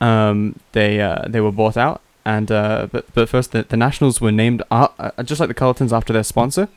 um, 0.00 0.58
they 0.72 1.00
uh, 1.00 1.24
they 1.28 1.40
were 1.40 1.52
bought 1.52 1.76
out, 1.76 2.00
and 2.24 2.50
uh, 2.50 2.88
but 2.90 3.12
but 3.14 3.28
first 3.28 3.52
the, 3.52 3.62
the 3.62 3.76
Nationals 3.76 4.20
were 4.20 4.32
named 4.32 4.62
uh, 4.70 4.88
uh, 4.98 5.22
just 5.22 5.40
like 5.40 5.48
the 5.48 5.54
Cullitons 5.54 5.92
after 5.92 6.12
their 6.12 6.22
sponsor, 6.22 6.68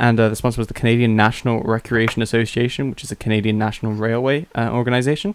and 0.00 0.18
uh, 0.18 0.30
the 0.30 0.34
sponsor 0.34 0.58
was 0.58 0.66
the 0.68 0.74
Canadian 0.74 1.14
National 1.14 1.60
Recreation 1.62 2.22
Association, 2.22 2.88
which 2.88 3.04
is 3.04 3.12
a 3.12 3.16
Canadian 3.16 3.58
National 3.58 3.92
Railway 3.92 4.46
uh, 4.54 4.70
organization. 4.72 5.34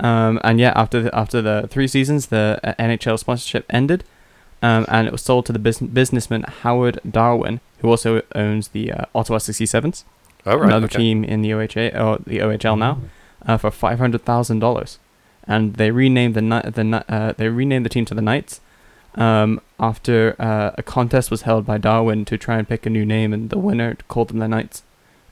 Um, 0.00 0.40
and 0.42 0.58
yeah, 0.58 0.72
after 0.74 1.00
the, 1.00 1.14
after 1.14 1.40
the 1.40 1.68
three 1.70 1.86
seasons, 1.86 2.26
the 2.26 2.58
uh, 2.64 2.74
NHL 2.74 3.20
sponsorship 3.20 3.64
ended, 3.70 4.02
um, 4.62 4.84
and 4.88 5.06
it 5.06 5.12
was 5.12 5.22
sold 5.22 5.46
to 5.46 5.52
the 5.52 5.60
bus- 5.60 5.78
businessman 5.78 6.42
Howard 6.62 7.00
Darwin, 7.08 7.60
who 7.78 7.88
also 7.88 8.22
owns 8.34 8.68
the 8.68 8.92
uh, 8.92 9.04
Ottawa 9.14 9.38
67s 9.38 10.02
All 10.44 10.58
right. 10.58 10.66
another 10.68 10.86
okay. 10.86 10.98
team 10.98 11.22
in 11.22 11.42
the 11.42 11.50
OHA 11.50 11.94
or 11.94 12.18
the 12.26 12.38
OHL 12.40 12.76
now, 12.76 12.98
uh, 13.46 13.56
for 13.56 13.70
five 13.70 14.00
hundred 14.00 14.24
thousand 14.24 14.58
dollars, 14.58 14.98
and 15.46 15.74
they 15.74 15.92
renamed 15.92 16.34
the 16.34 16.40
Kni- 16.40 16.74
the 16.74 16.82
Kni- 16.82 17.04
uh, 17.08 17.32
they 17.36 17.48
renamed 17.48 17.84
the 17.84 17.90
team 17.90 18.04
to 18.06 18.14
the 18.14 18.22
Knights, 18.22 18.60
um, 19.18 19.60
after 19.78 20.34
uh, 20.38 20.70
a 20.78 20.82
contest 20.82 21.30
was 21.30 21.42
held 21.42 21.66
by 21.66 21.76
Darwin 21.76 22.24
to 22.24 22.38
try 22.38 22.56
and 22.58 22.66
pick 22.68 22.86
a 22.86 22.90
new 22.90 23.04
name, 23.04 23.32
and 23.34 23.50
the 23.50 23.58
winner 23.58 23.96
called 24.08 24.28
them 24.28 24.38
the 24.38 24.48
Knights, 24.48 24.82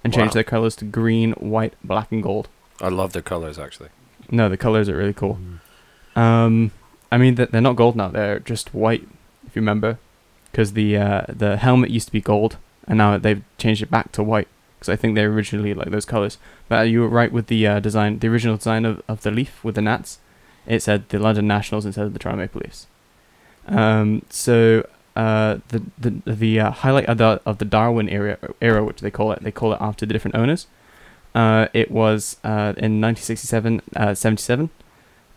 and 0.05 0.13
changed 0.13 0.33
Wow. 0.33 0.35
their 0.35 0.45
colors 0.45 0.77
to 0.77 0.85
green, 0.85 1.33
white, 1.33 1.75
black, 1.83 2.13
and 2.13 2.23
gold. 2.23 2.49
I 2.81 2.89
love 2.89 3.13
their 3.15 3.23
colors 3.23 3.59
actually. 3.59 3.89
No, 4.31 4.49
the 4.49 4.57
colors 4.57 4.89
are 4.89 4.97
really 4.97 5.15
cool. 5.15 5.39
Um, 6.15 6.73
I 7.13 7.17
mean, 7.19 7.37
th- 7.37 7.51
they're 7.51 7.61
not 7.61 7.77
gold 7.77 7.97
now; 7.97 8.09
they're 8.09 8.41
just 8.41 8.75
white, 8.75 9.07
if 9.47 9.55
you 9.57 9.63
remember, 9.63 9.99
because 10.51 10.73
the 10.73 10.97
uh, 10.97 11.23
the 11.29 11.57
helmet 11.57 11.91
used 11.91 12.09
to 12.09 12.13
be 12.13 12.21
gold, 12.21 12.57
and 12.89 12.99
now 12.99 13.19
they've 13.19 13.43
changed 13.59 13.83
it 13.83 13.91
back 13.91 14.13
to 14.13 14.23
white. 14.23 14.49
Because 14.79 14.89
I 14.91 14.97
think 14.97 15.15
they 15.15 15.23
originally 15.25 15.73
like 15.73 15.91
those 15.91 16.05
colors. 16.05 16.37
But 16.69 16.89
you 16.91 17.01
were 17.01 17.09
right 17.09 17.33
with 17.33 17.47
the 17.47 17.67
uh, 17.67 17.81
design, 17.81 18.19
the 18.19 18.29
original 18.29 18.57
design 18.59 18.85
of, 18.85 19.01
of 19.09 19.23
the 19.23 19.31
leaf 19.31 19.63
with 19.65 19.75
the 19.75 19.81
Nats. 19.83 20.19
It 20.67 20.83
said 20.83 21.09
the 21.09 21.19
London 21.19 21.47
Nationals 21.47 21.87
instead 21.87 22.05
of 22.07 22.13
the 22.13 22.19
Toronto 22.19 22.43
Maple 22.43 22.61
Leafs. 22.63 22.87
Um, 23.67 24.23
so 24.31 24.87
uh, 25.17 25.59
the 25.69 25.83
the 25.99 26.23
the 26.27 26.61
uh, 26.61 26.71
highlight 26.71 27.07
of 27.07 27.19
the 27.19 27.41
of 27.47 27.59
the 27.59 27.65
Darwin 27.65 28.09
era 28.09 28.39
era, 28.61 28.85
which 28.85 29.01
they 29.01 29.11
call 29.11 29.33
it, 29.33 29.43
they 29.43 29.51
call 29.51 29.73
it 29.73 29.79
after 29.81 30.05
the 30.05 30.13
different 30.13 30.37
owners. 30.37 30.67
Uh, 31.35 31.69
it 31.75 31.91
was 31.91 32.39
uh, 32.45 32.73
in 32.79 32.99
1967, 32.99 33.83
uh, 33.95 34.15
77, 34.15 34.71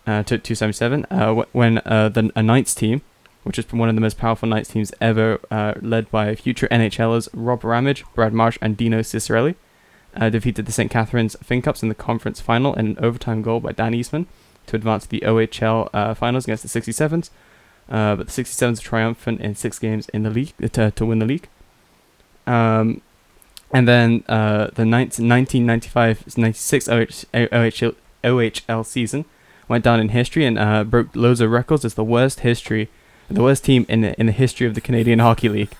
uh, 0.08 0.24
to, 0.24 0.38
to 0.38 0.56
77, 0.56 1.06
uh, 1.12 1.34
when 1.52 1.76
the 1.76 2.32
a 2.38 2.42
Knights 2.42 2.74
team, 2.74 3.02
which 3.44 3.60
is 3.60 3.70
one 3.74 3.90
of 3.90 3.96
the 3.96 4.02
most 4.02 4.18
powerful 4.18 4.48
Knights 4.48 4.70
teams 4.70 4.94
ever, 5.02 5.40
led 5.82 6.10
by 6.10 6.36
future 6.36 6.70
NHLers 6.70 7.28
Rob 7.34 7.66
Ramage, 7.66 8.06
Brad 8.16 8.32
Marsh, 8.34 8.58
and 8.62 8.78
Dino 8.78 9.02
Ciccarelli, 9.02 9.56
defeated 10.32 10.66
the 10.66 10.72
St. 10.72 10.90
Catharines 10.90 11.36
Fincups 11.44 11.84
in 11.84 11.90
the 11.90 11.96
conference 11.96 12.40
final 12.40 12.74
in 12.76 12.88
an 12.88 13.00
overtime 13.00 13.42
goal 13.42 13.60
by 13.60 13.74
Dan 13.74 13.94
Eastman 13.94 14.28
to 14.68 14.78
advance 14.78 15.04
to 15.04 15.10
the 15.10 15.22
OHL 15.26 16.16
finals 16.16 16.46
against 16.46 16.64
the 16.64 16.82
67s. 16.82 17.30
Uh, 17.90 18.16
but 18.16 18.28
the 18.28 18.44
67s 18.44 18.78
were 18.78 18.84
triumphant 18.84 19.42
in 19.42 19.56
six 19.56 19.80
games 19.80 20.08
in 20.10 20.22
the 20.24 20.30
league 20.30 20.54
uh, 20.64 20.68
to, 20.68 20.92
to 20.92 21.06
win 21.06 21.20
the 21.20 21.26
league. 21.26 21.48
Um, 22.46 23.02
and 23.72 23.88
then 23.88 24.24
uh, 24.28 24.68
the 24.74 24.84
1995-96 24.84 26.88
OH, 26.88 27.26
OHL, 27.34 27.96
OHL 28.24 28.86
season 28.86 29.26
went 29.68 29.84
down 29.84 30.00
in 30.00 30.10
history 30.10 30.46
and 30.46 30.60
uh, 30.60 30.84
broke 30.84 31.16
loads 31.16 31.42
of 31.42 31.52
records 31.52 31.86
as 31.86 31.94
the 31.94 32.04
worst 32.04 32.40
history, 32.42 32.90
the 33.30 33.44
worst 33.44 33.64
team 33.64 33.86
in 33.88 34.02
the, 34.02 34.20
in 34.20 34.26
the 34.26 34.32
history 34.32 34.66
of 34.68 34.76
the 34.76 34.82
Canadian 34.82 35.20
Hockey 35.20 35.50
League. 35.50 35.76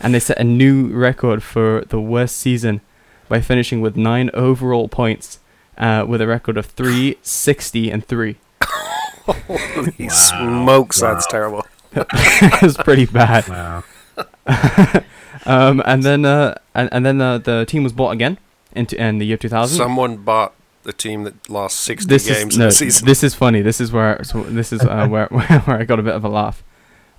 and 0.00 0.14
they 0.14 0.20
set 0.20 0.38
a 0.38 0.44
new 0.44 0.88
record 0.88 1.42
for 1.42 1.84
the 1.88 2.00
worst 2.00 2.36
season 2.36 2.80
by 3.28 3.40
finishing 3.40 3.80
with 3.80 3.96
nine 3.96 4.30
overall 4.34 4.88
points, 4.88 5.38
uh, 5.76 6.04
with 6.06 6.20
a 6.20 6.26
record 6.26 6.56
of 6.56 6.66
three 6.66 7.16
sixty 7.22 7.90
and 7.90 8.04
three. 8.04 8.36
Holy 9.32 10.08
smokes, 10.08 11.00
that's 11.00 11.26
terrible. 11.26 11.66
it 11.92 12.62
was 12.62 12.76
pretty 12.76 13.06
bad. 13.06 13.48
Wow. 13.48 13.84
Um, 15.46 15.82
and 15.86 16.02
then 16.02 16.26
uh, 16.26 16.56
and, 16.74 16.90
and 16.92 17.06
then 17.06 17.20
uh, 17.20 17.38
the 17.38 17.64
team 17.64 17.82
was 17.82 17.92
bought 17.94 18.10
again 18.10 18.36
into 18.72 19.00
in 19.02 19.18
the 19.18 19.24
year 19.24 19.38
2000. 19.38 19.76
Someone 19.76 20.18
bought 20.18 20.52
the 20.82 20.92
team 20.92 21.24
that 21.24 21.48
lost 21.48 21.80
60 21.80 22.08
this 22.08 22.26
games 22.26 22.52
is 22.52 22.54
in 22.56 22.60
no, 22.60 22.66
the 22.66 22.72
season. 22.72 23.06
this 23.06 23.22
is 23.22 23.34
funny. 23.34 23.62
This 23.62 23.80
is 23.80 23.90
where 23.90 24.22
so 24.24 24.42
this 24.42 24.72
is 24.72 24.82
uh, 24.82 25.06
where 25.08 25.26
where 25.28 25.78
I 25.80 25.84
got 25.84 25.98
a 25.98 26.02
bit 26.02 26.14
of 26.14 26.24
a 26.24 26.28
laugh. 26.28 26.62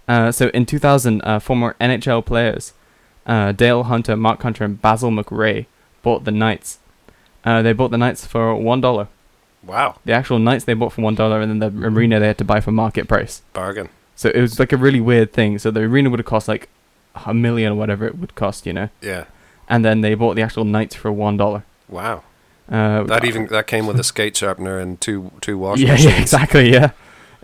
Uh, 0.07 0.31
so 0.31 0.49
in 0.49 0.65
2000, 0.65 1.21
uh, 1.23 1.39
former 1.39 1.75
NHL 1.79 2.25
players 2.25 2.73
uh, 3.25 3.51
Dale 3.51 3.83
Hunter, 3.83 4.15
Mark 4.15 4.41
Hunter, 4.41 4.63
and 4.63 4.81
Basil 4.81 5.11
McRae 5.11 5.67
bought 6.01 6.23
the 6.23 6.31
Knights. 6.31 6.79
Uh, 7.43 7.61
they 7.61 7.73
bought 7.73 7.91
the 7.91 7.97
Knights 7.97 8.25
for 8.25 8.55
one 8.55 8.81
dollar. 8.81 9.07
Wow, 9.65 9.95
The 10.05 10.13
actual 10.13 10.39
Knights 10.39 10.65
they 10.65 10.73
bought 10.73 10.93
for 10.93 11.01
one 11.01 11.15
dollar, 11.15 11.41
and 11.41 11.49
then 11.49 11.59
the 11.59 11.87
arena 11.87 12.19
they 12.19 12.27
had 12.27 12.37
to 12.39 12.43
buy 12.45 12.59
for 12.61 12.71
market 12.71 13.07
price. 13.07 13.41
bargain. 13.53 13.89
So 14.15 14.29
it 14.29 14.41
was 14.41 14.59
like 14.59 14.73
a 14.73 14.77
really 14.77 14.99
weird 14.99 15.31
thing. 15.31 15.59
So 15.59 15.71
the 15.71 15.81
arena 15.81 16.09
would 16.09 16.19
have 16.19 16.25
cost 16.25 16.47
like 16.47 16.67
a 17.25 17.33
million 17.33 17.71
or 17.71 17.75
whatever 17.75 18.05
it 18.05 18.17
would 18.17 18.35
cost, 18.35 18.65
you 18.65 18.73
know. 18.73 18.89
Yeah. 19.01 19.25
And 19.69 19.85
then 19.85 20.01
they 20.01 20.13
bought 20.15 20.35
the 20.35 20.41
actual 20.41 20.65
knights 20.65 20.95
for 20.95 21.11
one 21.11 21.37
dollar. 21.37 21.63
Wow. 21.87 22.23
Uh, 22.69 23.03
That 23.03 23.23
even 23.25 23.47
that 23.47 23.65
came 23.67 23.87
with 23.87 23.99
a 23.99 24.03
skate 24.03 24.35
sharpener 24.35 24.77
and 24.77 24.99
two 24.99 25.31
two 25.41 25.57
washing 25.57 25.87
yeah, 25.87 25.93
machines. 25.93 26.13
yeah, 26.13 26.21
exactly, 26.21 26.71
yeah. 26.71 26.91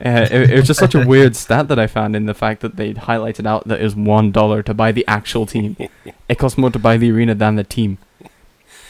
Uh, 0.04 0.28
it, 0.30 0.50
it 0.52 0.56
was 0.58 0.68
just 0.68 0.80
such 0.80 0.94
a 0.94 1.06
weird 1.08 1.38
stat 1.38 1.70
that 1.70 1.80
I 1.80 1.88
found 1.88 2.18
in 2.18 2.26
the 2.26 2.34
fact 2.34 2.60
that 2.62 2.76
they 2.76 2.94
highlighted 2.94 3.46
out 3.48 3.66
that 3.70 3.80
it 3.80 3.84
was 3.84 3.96
one 3.96 4.32
dollar 4.32 4.62
to 4.64 4.74
buy 4.74 4.92
the 4.92 5.06
actual 5.08 5.46
team. 5.46 5.78
it 6.30 6.36
costs 6.38 6.58
more 6.58 6.70
to 6.72 6.80
buy 6.80 6.98
the 6.98 7.10
arena 7.12 7.34
than 7.34 7.56
the 7.56 7.64
team. 7.64 7.98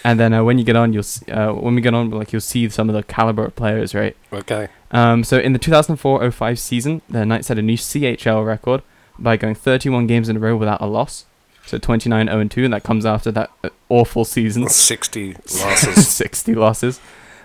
And 0.06 0.20
then 0.20 0.34
uh, 0.34 0.44
when 0.44 0.60
you 0.60 0.64
get 0.64 0.76
on, 0.76 0.94
you'll 0.94 1.02
see, 1.02 1.32
uh, 1.32 1.52
when 1.52 1.74
we 1.74 1.82
get 1.82 1.96
on, 1.96 2.12
like 2.12 2.32
you'll 2.32 2.40
see 2.40 2.70
some 2.70 2.90
of 2.90 2.96
the 2.96 3.02
caliber 3.02 3.46
of 3.46 3.56
players, 3.56 3.96
right? 3.96 4.16
Okay. 4.32 4.68
Um, 4.92 5.24
so 5.24 5.40
in 5.40 5.54
the 5.54 5.58
2004-05 5.58 6.60
season, 6.60 7.02
the 7.10 7.26
Knights 7.26 7.48
had 7.48 7.58
a 7.58 7.64
new 7.64 7.76
CHL 7.76 8.46
record 8.46 8.84
by 9.18 9.36
going 9.36 9.56
31 9.56 10.06
games 10.06 10.30
in 10.30 10.38
a 10.38 10.40
row 10.40 10.56
without 10.56 10.80
a 10.80 10.86
loss. 10.86 11.26
So 11.66 11.80
29-0-2, 11.80 12.66
and 12.66 12.72
that 12.72 12.84
comes 12.84 13.04
after 13.04 13.32
that 13.32 13.50
uh, 13.64 13.70
awful 13.90 14.26
season. 14.26 14.70
Sixty 14.70 15.34
losses. 15.60 16.08
60 16.08 16.54
losses. 16.54 17.00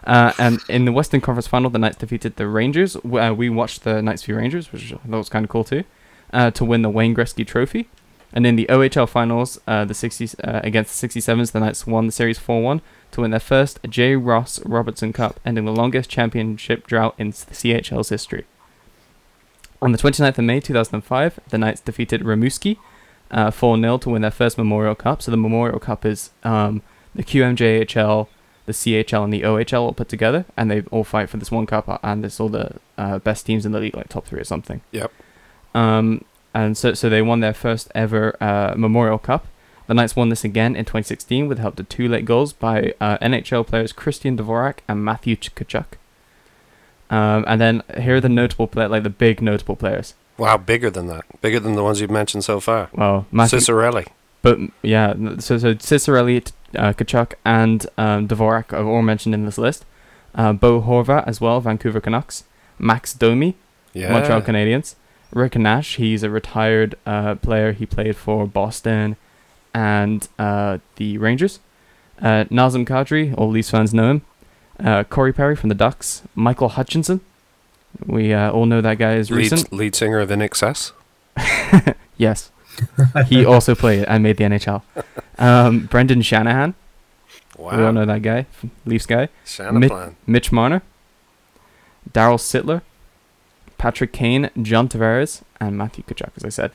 Uh, 0.04 0.34
and 0.38 0.60
in 0.68 0.84
the 0.84 0.92
Western 0.92 1.22
Conference 1.22 1.46
Final, 1.46 1.70
the 1.70 1.78
Knights 1.78 1.96
defeated 1.96 2.36
the 2.36 2.46
Rangers. 2.46 2.94
Uh, 2.94 3.34
we 3.34 3.48
watched 3.48 3.84
the 3.84 4.02
Knights 4.02 4.24
v 4.24 4.34
Rangers, 4.34 4.70
which 4.70 4.92
I 4.92 4.96
thought 4.96 5.16
was 5.16 5.30
kind 5.30 5.46
of 5.46 5.50
cool 5.50 5.64
too, 5.64 5.84
uh, 6.34 6.50
to 6.50 6.66
win 6.66 6.82
the 6.82 6.90
Wayne 6.90 7.14
Gretzky 7.14 7.46
Trophy. 7.46 7.88
And 8.32 8.46
in 8.46 8.56
the 8.56 8.66
OHL 8.66 9.08
Finals, 9.08 9.60
uh, 9.66 9.84
the 9.84 9.94
60s 9.94 10.36
uh, 10.44 10.60
against 10.62 11.00
the 11.00 11.08
67s, 11.08 11.52
the 11.52 11.60
Knights 11.60 11.86
won 11.86 12.06
the 12.06 12.12
series 12.12 12.38
4-1 12.38 12.80
to 13.12 13.20
win 13.22 13.32
their 13.32 13.40
first 13.40 13.80
J. 13.88 14.14
Ross 14.14 14.64
Robertson 14.64 15.12
Cup, 15.12 15.40
ending 15.44 15.64
the 15.64 15.72
longest 15.72 16.08
championship 16.08 16.86
drought 16.86 17.14
in 17.18 17.30
the 17.30 17.36
CHL's 17.36 18.10
history. 18.10 18.46
On 19.82 19.92
the 19.92 19.98
29th 19.98 20.38
of 20.38 20.44
May 20.44 20.60
2005, 20.60 21.40
the 21.48 21.58
Knights 21.58 21.80
defeated 21.80 22.20
Rimouski 22.22 22.76
uh, 23.30 23.50
4-0 23.50 24.00
to 24.02 24.10
win 24.10 24.22
their 24.22 24.30
first 24.30 24.58
Memorial 24.58 24.94
Cup. 24.94 25.22
So 25.22 25.30
the 25.30 25.36
Memorial 25.36 25.78
Cup 25.78 26.04
is 26.04 26.30
um, 26.44 26.82
the 27.14 27.24
QMJHL, 27.24 28.28
the 28.66 28.72
CHL, 28.72 29.24
and 29.24 29.32
the 29.32 29.42
OHL 29.42 29.80
all 29.80 29.92
put 29.92 30.08
together, 30.08 30.44
and 30.56 30.70
they 30.70 30.82
all 30.90 31.04
fight 31.04 31.28
for 31.28 31.38
this 31.38 31.50
one 31.50 31.66
cup, 31.66 31.88
uh, 31.88 31.98
and 32.02 32.24
it's 32.24 32.38
all 32.38 32.48
the 32.48 32.76
uh, 32.98 33.18
best 33.18 33.46
teams 33.46 33.66
in 33.66 33.72
the 33.72 33.80
league, 33.80 33.96
like 33.96 34.08
top 34.08 34.26
three 34.26 34.40
or 34.40 34.44
something. 34.44 34.80
Yep. 34.92 35.12
Um, 35.74 36.24
and 36.54 36.76
so, 36.76 36.94
so 36.94 37.08
they 37.08 37.22
won 37.22 37.40
their 37.40 37.54
first 37.54 37.90
ever 37.94 38.36
uh, 38.42 38.74
Memorial 38.76 39.18
Cup. 39.18 39.46
The 39.86 39.94
Knights 39.94 40.14
won 40.14 40.28
this 40.28 40.44
again 40.44 40.76
in 40.76 40.84
2016 40.84 41.48
with 41.48 41.58
help 41.58 41.78
of 41.80 41.88
two 41.88 42.06
late 42.08 42.24
goals 42.24 42.52
by 42.52 42.94
uh, 43.00 43.18
NHL 43.18 43.66
players 43.66 43.92
Christian 43.92 44.36
Dvorak 44.36 44.78
and 44.86 45.04
Matthew 45.04 45.34
Ch- 45.36 45.52
Tkachuk. 45.54 45.86
Um, 47.10 47.44
and 47.48 47.60
then 47.60 47.82
here 47.98 48.16
are 48.16 48.20
the 48.20 48.28
notable 48.28 48.68
play, 48.68 48.86
like 48.86 49.02
the 49.02 49.10
big 49.10 49.42
notable 49.42 49.74
players. 49.76 50.14
Wow, 50.38 50.56
bigger 50.58 50.90
than 50.90 51.08
that. 51.08 51.24
Bigger 51.40 51.58
than 51.60 51.74
the 51.74 51.82
ones 51.82 52.00
you've 52.00 52.10
mentioned 52.10 52.44
so 52.44 52.60
far. 52.60 52.88
Well, 52.92 53.26
Matthew, 53.32 53.58
Ciccarelli. 53.58 54.06
But 54.42 54.58
yeah, 54.82 55.14
so 55.38 55.58
so 55.58 55.74
Ciccarelli, 55.74 56.50
uh, 56.76 56.92
Tkachuk, 56.92 57.34
and 57.44 57.84
um, 57.98 58.28
Dvorak 58.28 58.72
are 58.72 58.84
all 58.86 59.02
mentioned 59.02 59.34
in 59.34 59.44
this 59.44 59.58
list. 59.58 59.84
Uh, 60.34 60.52
Bo 60.52 60.80
Horvat 60.80 61.26
as 61.26 61.40
well, 61.40 61.60
Vancouver 61.60 62.00
Canucks. 62.00 62.44
Max 62.78 63.12
Domi, 63.12 63.56
Yeah. 63.92 64.12
Montreal 64.12 64.40
Canadiens. 64.42 64.94
Rick 65.32 65.56
Nash, 65.56 65.96
he's 65.96 66.22
a 66.22 66.30
retired 66.30 66.94
uh, 67.06 67.36
player. 67.36 67.72
He 67.72 67.86
played 67.86 68.16
for 68.16 68.46
Boston 68.46 69.16
and 69.72 70.26
uh, 70.38 70.78
the 70.96 71.18
Rangers. 71.18 71.60
Uh, 72.20 72.44
Nazem 72.50 72.86
Kadri, 72.86 73.34
all 73.38 73.48
Leafs 73.50 73.70
fans 73.70 73.94
know 73.94 74.10
him. 74.10 74.22
Uh, 74.78 75.04
Corey 75.04 75.32
Perry 75.32 75.54
from 75.56 75.68
the 75.68 75.74
Ducks. 75.74 76.22
Michael 76.34 76.70
Hutchinson. 76.70 77.20
We 78.04 78.32
uh, 78.32 78.50
all 78.50 78.66
know 78.66 78.80
that 78.80 78.98
guy 78.98 79.14
is 79.16 79.30
recent. 79.30 79.72
lead, 79.72 79.78
lead 79.78 79.94
singer 79.94 80.18
of 80.20 80.28
INXS. 80.30 80.92
Yes. 82.16 82.50
he 83.28 83.44
also 83.46 83.74
played 83.74 84.04
and 84.04 84.22
made 84.22 84.36
the 84.36 84.44
NHL. 84.44 84.82
Um, 85.38 85.86
Brendan 85.86 86.20
Shanahan. 86.20 86.74
We 87.56 87.64
all 87.64 87.70
Wow. 87.78 87.90
know 87.92 88.04
that 88.04 88.20
guy, 88.20 88.44
Leafs 88.84 89.06
guy. 89.06 89.28
Shanaplan. 89.46 90.16
Mitch 90.26 90.52
Marner. 90.52 90.82
Daryl 92.12 92.36
Sittler. 92.38 92.82
Patrick 93.80 94.12
Kane, 94.12 94.50
John 94.60 94.90
Tavares, 94.90 95.40
and 95.58 95.78
Matthew 95.78 96.04
Tkachuk, 96.04 96.32
as 96.36 96.44
I 96.44 96.50
said. 96.50 96.72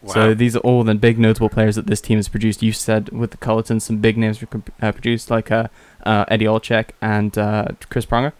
Wow. 0.00 0.14
So 0.14 0.34
these 0.34 0.54
are 0.54 0.60
all 0.60 0.84
the 0.84 0.94
big 0.94 1.18
notable 1.18 1.48
players 1.48 1.74
that 1.74 1.88
this 1.88 2.00
team 2.00 2.18
has 2.18 2.28
produced. 2.28 2.62
You 2.62 2.70
said 2.70 3.08
with 3.08 3.32
the 3.32 3.36
Cullitons, 3.36 3.82
some 3.82 3.96
big 3.96 4.16
names 4.16 4.40
were 4.40 4.62
uh, 4.80 4.92
produced, 4.92 5.28
like 5.28 5.50
uh, 5.50 5.66
uh, 6.04 6.24
Eddie 6.28 6.44
Olczyk 6.44 6.90
and 7.02 7.36
uh, 7.36 7.66
Chris 7.90 8.06
Pronger. 8.06 8.32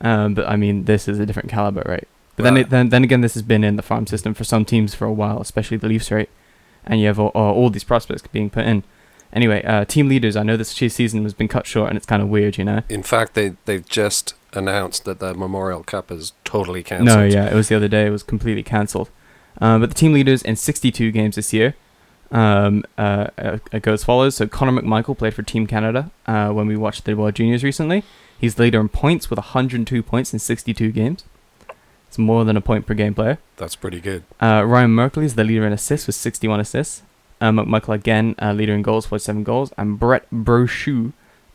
Um, 0.00 0.34
but 0.34 0.48
I 0.48 0.54
mean, 0.54 0.84
this 0.84 1.08
is 1.08 1.18
a 1.18 1.26
different 1.26 1.48
caliber, 1.48 1.82
right? 1.84 2.06
But 2.36 2.44
then, 2.44 2.56
it, 2.56 2.70
then, 2.70 2.90
then 2.90 3.02
again, 3.02 3.22
this 3.22 3.34
has 3.34 3.42
been 3.42 3.64
in 3.64 3.74
the 3.74 3.82
farm 3.82 4.06
system 4.06 4.34
for 4.34 4.44
some 4.44 4.64
teams 4.64 4.94
for 4.94 5.06
a 5.06 5.12
while, 5.12 5.40
especially 5.40 5.78
the 5.78 5.88
Leafs, 5.88 6.12
right? 6.12 6.30
And 6.86 7.00
you 7.00 7.08
have 7.08 7.18
all, 7.18 7.32
all, 7.34 7.54
all 7.54 7.70
these 7.70 7.84
prospects 7.84 8.22
being 8.28 8.50
put 8.50 8.66
in. 8.66 8.84
Anyway, 9.32 9.64
uh, 9.64 9.84
team 9.84 10.08
leaders. 10.08 10.36
I 10.36 10.44
know 10.44 10.56
this 10.56 10.68
season 10.68 11.24
has 11.24 11.34
been 11.34 11.48
cut 11.48 11.66
short, 11.66 11.88
and 11.88 11.96
it's 11.96 12.06
kind 12.06 12.22
of 12.22 12.28
weird, 12.28 12.56
you 12.56 12.64
know. 12.64 12.82
In 12.88 13.02
fact, 13.02 13.34
they 13.34 13.56
they've 13.64 13.86
just 13.88 14.34
announced 14.54 15.04
that 15.04 15.18
the 15.18 15.34
Memorial 15.34 15.82
Cup 15.82 16.10
is 16.10 16.32
totally 16.44 16.82
cancelled. 16.82 17.18
No, 17.18 17.24
yeah, 17.24 17.50
it 17.50 17.54
was 17.54 17.68
the 17.68 17.76
other 17.76 17.88
day. 17.88 18.06
It 18.06 18.10
was 18.10 18.22
completely 18.22 18.62
cancelled. 18.62 19.10
Um, 19.60 19.80
but 19.80 19.90
the 19.90 19.94
team 19.94 20.12
leaders 20.12 20.42
in 20.42 20.56
62 20.56 21.10
games 21.10 21.36
this 21.36 21.52
year 21.52 21.74
um, 22.32 22.82
uh, 22.96 23.28
uh, 23.38 23.58
it 23.70 23.82
goes 23.82 24.00
as 24.00 24.04
follows. 24.04 24.36
So 24.36 24.46
Connor 24.48 24.80
McMichael 24.80 25.16
played 25.16 25.34
for 25.34 25.42
Team 25.42 25.66
Canada 25.66 26.10
uh, 26.26 26.50
when 26.50 26.66
we 26.66 26.76
watched 26.76 27.04
the 27.04 27.14
World 27.14 27.34
Juniors 27.34 27.62
recently. 27.62 28.02
He's 28.38 28.56
the 28.56 28.64
leader 28.64 28.80
in 28.80 28.88
points 28.88 29.30
with 29.30 29.38
102 29.38 30.02
points 30.02 30.32
in 30.32 30.38
62 30.38 30.90
games. 30.90 31.24
It's 32.08 32.18
more 32.18 32.44
than 32.44 32.56
a 32.56 32.60
point 32.60 32.86
per 32.86 32.94
game 32.94 33.14
player. 33.14 33.38
That's 33.56 33.76
pretty 33.76 34.00
good. 34.00 34.24
Uh, 34.40 34.64
Ryan 34.66 34.90
Merkley 34.90 35.24
is 35.24 35.34
the 35.34 35.44
leader 35.44 35.66
in 35.66 35.72
assists 35.72 36.06
with 36.06 36.16
61 36.16 36.60
assists. 36.60 37.02
Uh, 37.40 37.50
McMichael 37.50 37.94
again, 37.94 38.34
uh, 38.40 38.52
leader 38.52 38.74
in 38.74 38.82
goals, 38.82 39.06
47 39.06 39.44
goals. 39.44 39.72
And 39.78 39.98
Brett 39.98 40.28
Brochu 40.30 41.12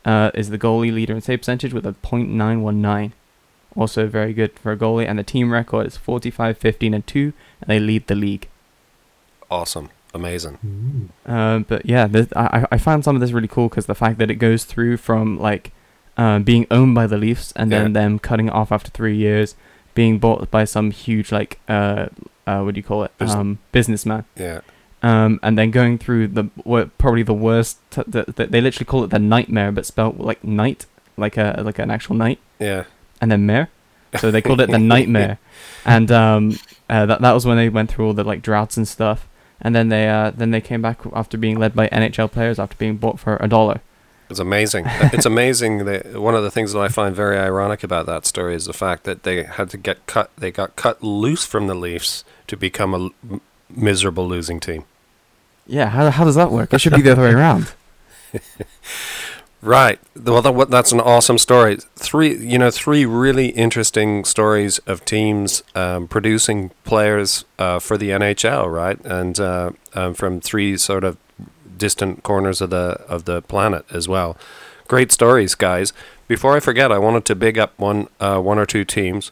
uh, 0.08 0.32
is 0.34 0.50
the 0.50 0.58
goalie 0.58 0.94
leader 0.94 1.14
in 1.14 1.22
save 1.22 1.40
percentage 1.42 1.74
with 1.74 1.86
a 1.86 1.94
.919. 2.04 3.12
Also 3.76 4.08
very 4.08 4.34
good 4.34 4.52
for 4.58 4.72
a 4.72 4.78
goalie. 4.78 5.08
And 5.08 5.20
the 5.20 5.24
team 5.24 5.52
record 5.54 5.86
is 5.86 5.98
45, 5.98 6.58
15, 6.58 6.94
and 6.96 7.06
2, 7.06 7.34
and 7.62 7.68
they 7.68 7.80
lead 7.80 8.08
the 8.08 8.16
league. 8.16 8.48
Awesome. 9.52 9.90
Amazing. 10.14 11.12
Uh, 11.26 11.60
but 11.60 11.86
yeah, 11.86 12.08
this, 12.08 12.28
I, 12.36 12.66
I 12.72 12.78
found 12.78 13.04
some 13.04 13.16
of 13.16 13.22
this 13.22 13.32
really 13.32 13.48
cool 13.48 13.70
because 13.70 13.86
the 13.86 13.94
fact 13.96 14.18
that 14.20 14.32
it 14.32 14.36
goes 14.36 14.64
through 14.64 14.98
from 14.98 15.38
like 15.40 15.72
uh, 16.18 16.40
being 16.40 16.66
owned 16.72 16.96
by 16.96 17.06
the 17.06 17.18
Leafs 17.18 17.52
and 17.56 17.72
then 17.72 17.88
Yeah. 17.88 18.02
them 18.02 18.20
cutting 18.20 18.48
it 18.48 18.54
off 18.54 18.72
after 18.72 18.90
three 18.90 19.16
years, 19.16 19.56
being 19.94 20.18
bought 20.18 20.50
by 20.50 20.64
some 20.66 20.90
huge 20.92 21.32
like 21.32 21.60
uh, 21.68 22.08
uh 22.48 22.62
what 22.62 22.74
do 22.74 22.80
you 22.80 22.84
call 22.84 23.04
it 23.04 23.12
Bus- 23.20 23.36
um 23.36 23.60
businessman, 23.72 24.24
Yeah. 24.36 24.62
Um 25.10 25.32
and 25.46 25.54
then 25.58 25.70
going 25.80 25.96
through 26.04 26.24
the 26.38 26.44
probably 26.98 27.24
the 27.24 27.40
worst 27.48 27.74
t- 27.94 28.04
the, 28.14 28.22
the, 28.38 28.44
they 28.54 28.62
literally 28.62 28.86
call 28.92 29.04
it 29.06 29.10
the 29.18 29.20
nightmare 29.36 29.72
but 29.72 29.86
spelled 29.86 30.20
like 30.30 30.42
night 30.44 30.82
like 31.24 31.36
a 31.38 31.62
like 31.68 31.80
an 31.84 31.90
actual 31.92 32.16
night 32.26 32.40
Yeah. 32.60 32.84
and 33.22 33.32
then 33.32 33.46
mare. 33.46 33.68
So 34.22 34.32
they 34.32 34.42
called 34.42 34.62
it 34.62 34.72
the 34.72 34.80
nightmare, 34.96 35.38
and 35.86 36.10
um, 36.12 36.42
uh, 36.90 37.06
that 37.10 37.20
that 37.22 37.34
was 37.38 37.46
when 37.46 37.58
they 37.58 37.70
went 37.78 37.92
through 37.92 38.06
all 38.08 38.14
the 38.14 38.24
like 38.24 38.42
droughts 38.42 38.78
and 38.78 38.88
stuff, 38.88 39.20
and 39.64 39.76
then 39.76 39.90
they 39.90 40.08
uh, 40.18 40.32
then 40.40 40.50
they 40.52 40.62
came 40.62 40.82
back 40.82 41.00
after 41.14 41.38
being 41.38 41.60
led 41.60 41.74
by 41.76 41.86
NHL 41.90 42.32
players 42.32 42.58
after 42.58 42.76
being 42.78 42.96
bought 42.98 43.20
for 43.20 43.36
a 43.42 43.48
dollar. 43.50 43.82
It's 44.30 44.40
amazing. 44.40 44.86
it's 45.16 45.26
amazing 45.26 45.86
that 45.86 46.02
one 46.22 46.36
of 46.36 46.44
the 46.44 46.50
things 46.52 46.72
that 46.74 46.80
I 46.80 46.88
find 46.88 47.14
very 47.16 47.38
ironic 47.38 47.84
about 47.84 48.06
that 48.06 48.26
story 48.26 48.56
is 48.56 48.66
the 48.66 48.74
fact 48.86 49.04
that 49.04 49.24
they 49.24 49.44
had 49.44 49.70
to 49.72 49.78
get 49.78 49.98
cut. 50.08 50.32
They 50.38 50.52
got 50.52 50.76
cut 50.78 51.04
loose 51.04 51.46
from 51.46 51.68
the 51.68 51.76
Leafs 51.76 52.24
to 52.48 52.56
become 52.58 52.92
a 53.00 53.40
miserable 53.70 54.26
losing 54.28 54.60
team. 54.62 54.86
Yeah, 55.68 55.90
how 55.90 56.10
how 56.10 56.24
does 56.24 56.36
that 56.36 56.52
work? 56.52 56.74
It 56.74 56.80
should 56.82 56.94
be 56.94 57.02
the 57.02 57.12
other 57.12 57.24
way 57.24 57.32
around. 57.32 57.72
Right. 59.62 60.00
Well, 60.16 60.42
that, 60.42 60.70
that's 60.70 60.92
an 60.92 61.02
awesome 61.02 61.38
story. 61.38 61.78
Three, 61.96 62.38
you 62.38 62.60
know, 62.60 62.70
three 62.70 63.06
really 63.06 63.48
interesting 63.50 64.24
stories 64.24 64.78
of 64.80 65.04
teams 65.04 65.64
um, 65.74 66.08
producing 66.08 66.70
players 66.84 67.44
uh, 67.58 67.80
for 67.80 67.98
the 67.98 68.12
NHL, 68.12 68.72
right? 68.72 69.04
And 69.04 69.40
uh, 69.40 69.72
um, 69.94 70.14
from 70.14 70.42
three 70.42 70.78
sort 70.78 71.04
of 71.04 71.18
distant 71.76 72.24
corners 72.24 72.62
of 72.62 72.70
the 72.70 73.02
of 73.08 73.26
the 73.26 73.42
planet 73.42 73.86
as 73.92 74.08
well. 74.08 74.38
Great 74.88 75.12
stories, 75.12 75.56
guys. 75.56 75.92
Before 76.28 76.56
I 76.56 76.60
forget, 76.60 76.92
I 76.92 76.98
wanted 76.98 77.26
to 77.26 77.36
big 77.36 77.58
up 77.58 77.78
one 77.80 78.10
uh, 78.20 78.40
one 78.40 78.60
or 78.60 78.66
two 78.66 78.86
teams. 78.86 79.32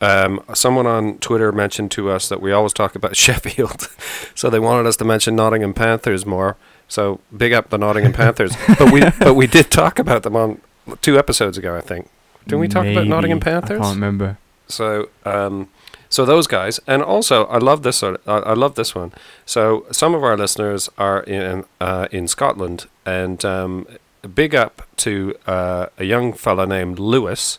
Um, 0.00 0.42
someone 0.54 0.86
on 0.86 1.18
Twitter 1.18 1.52
mentioned 1.52 1.90
to 1.92 2.10
us 2.10 2.28
that 2.28 2.40
we 2.40 2.52
always 2.52 2.72
talk 2.72 2.94
about 2.94 3.16
Sheffield, 3.24 3.88
so 4.34 4.50
they 4.50 4.58
wanted 4.58 4.86
us 4.86 4.96
to 4.98 5.04
mention 5.04 5.36
Nottingham 5.36 5.74
Panthers 5.74 6.26
more. 6.26 6.56
So 6.88 7.20
big 7.34 7.52
up 7.52 7.70
the 7.70 7.78
Nottingham 7.78 8.12
Panthers, 8.22 8.54
but 8.78 8.92
we 8.92 9.00
but 9.18 9.34
we 9.34 9.46
did 9.46 9.70
talk 9.70 9.98
about 9.98 10.22
them 10.22 10.36
on 10.36 10.60
two 11.00 11.18
episodes 11.18 11.58
ago, 11.58 11.76
I 11.76 11.80
think. 11.80 12.08
Didn't 12.46 12.60
we 12.60 12.68
talk 12.68 12.86
about 12.86 13.06
Nottingham 13.06 13.40
Panthers? 13.40 13.80
I 13.80 13.84
can't 13.84 13.94
remember. 13.94 14.38
So, 14.66 15.08
um, 15.24 15.68
so 16.10 16.24
those 16.24 16.46
guys, 16.46 16.78
and 16.86 17.02
also 17.02 17.46
I 17.46 17.58
love 17.58 17.82
this. 17.82 17.98
sort 17.98 18.20
I 18.26 18.38
I 18.38 18.54
love 18.54 18.74
this 18.74 18.94
one. 18.94 19.12
So 19.46 19.86
some 19.90 20.14
of 20.14 20.22
our 20.22 20.36
listeners 20.36 20.90
are 20.98 21.22
in 21.22 21.64
uh, 21.80 22.08
in 22.10 22.28
Scotland, 22.28 22.86
and 23.06 23.44
um, 23.44 23.86
big 24.34 24.54
up 24.54 24.82
to 24.96 25.34
uh, 25.46 25.86
a 25.98 26.04
young 26.04 26.32
fella 26.32 26.66
named 26.66 26.98
Lewis, 26.98 27.58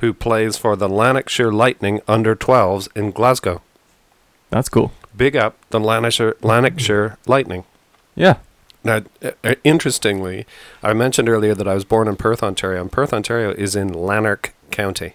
who 0.00 0.12
plays 0.12 0.56
for 0.56 0.76
the 0.76 0.88
Lanarkshire 0.88 1.52
Lightning 1.52 2.00
under 2.08 2.34
12s 2.34 2.88
in 2.96 3.10
Glasgow. 3.10 3.62
That's 4.50 4.68
cool. 4.68 4.92
big 5.16 5.36
up 5.36 5.56
the 5.70 5.78
Lanarkshire, 5.80 6.36
Lanarkshire 6.42 7.16
Lightning. 7.26 7.64
Yeah. 8.14 8.38
Now, 8.82 9.02
uh, 9.22 9.54
interestingly, 9.62 10.46
I 10.82 10.94
mentioned 10.94 11.28
earlier 11.28 11.54
that 11.54 11.68
I 11.68 11.74
was 11.74 11.84
born 11.84 12.08
in 12.08 12.16
Perth, 12.16 12.42
Ontario, 12.42 12.80
and 12.80 12.90
Perth, 12.90 13.12
Ontario 13.12 13.50
is 13.50 13.76
in 13.76 13.92
Lanark 13.92 14.54
County. 14.70 15.14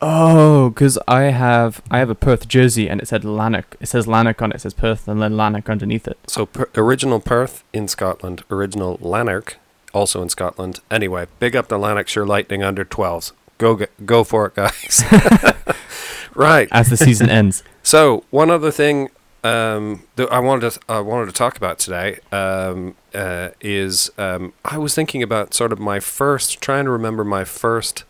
Oh, 0.00 0.70
because 0.70 0.96
I 1.08 1.22
have 1.22 1.82
I 1.90 1.98
have 1.98 2.08
a 2.08 2.14
Perth 2.14 2.46
jersey 2.46 2.88
and 2.88 3.00
it 3.00 3.08
said 3.08 3.24
Lanark. 3.24 3.76
It 3.80 3.86
says 3.88 4.06
Lanark 4.06 4.40
on 4.40 4.52
it. 4.52 4.56
It 4.56 4.60
says 4.60 4.74
Perth 4.74 5.08
and 5.08 5.20
then 5.20 5.36
Lanark 5.36 5.68
underneath 5.68 6.06
it. 6.06 6.18
So, 6.28 6.46
per- 6.46 6.68
original 6.76 7.18
Perth 7.18 7.64
in 7.72 7.88
Scotland, 7.88 8.44
original 8.48 8.96
Lanark 9.00 9.56
also 9.92 10.22
in 10.22 10.28
Scotland. 10.28 10.78
Anyway, 10.88 11.26
big 11.40 11.56
up 11.56 11.66
the 11.66 11.78
Lanarkshire 11.78 12.24
Lightning 12.26 12.62
under 12.62 12.84
12s. 12.84 13.32
Go 13.58 13.76
get, 13.76 14.06
go 14.06 14.24
for 14.24 14.46
it, 14.46 14.54
guys. 14.54 15.04
right. 16.34 16.68
As 16.70 16.90
the 16.90 16.96
season 16.96 17.28
ends. 17.28 17.62
So 17.82 18.24
one 18.30 18.50
other 18.50 18.70
thing 18.70 19.10
um, 19.44 20.04
that 20.16 20.30
I 20.32 20.40
wanted 20.40 20.72
to 20.72 20.80
I 20.88 21.00
wanted 21.00 21.26
to 21.26 21.32
talk 21.32 21.56
about 21.56 21.78
today 21.78 22.20
um, 22.32 22.96
uh, 23.14 23.50
is 23.60 24.10
um, 24.18 24.52
I 24.64 24.78
was 24.78 24.94
thinking 24.94 25.22
about 25.22 25.54
sort 25.54 25.72
of 25.72 25.78
my 25.78 26.00
first, 26.00 26.60
trying 26.60 26.84
to 26.84 26.90
remember 26.90 27.24
my 27.24 27.44
first, 27.44 28.04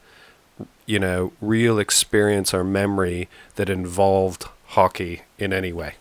you 0.86 0.98
know, 0.98 1.32
real 1.40 1.78
experience 1.78 2.54
or 2.54 2.64
memory 2.64 3.28
that 3.56 3.68
involved 3.68 4.46
hockey 4.68 5.22
in 5.38 5.52
any 5.52 5.72
way. 5.72 5.94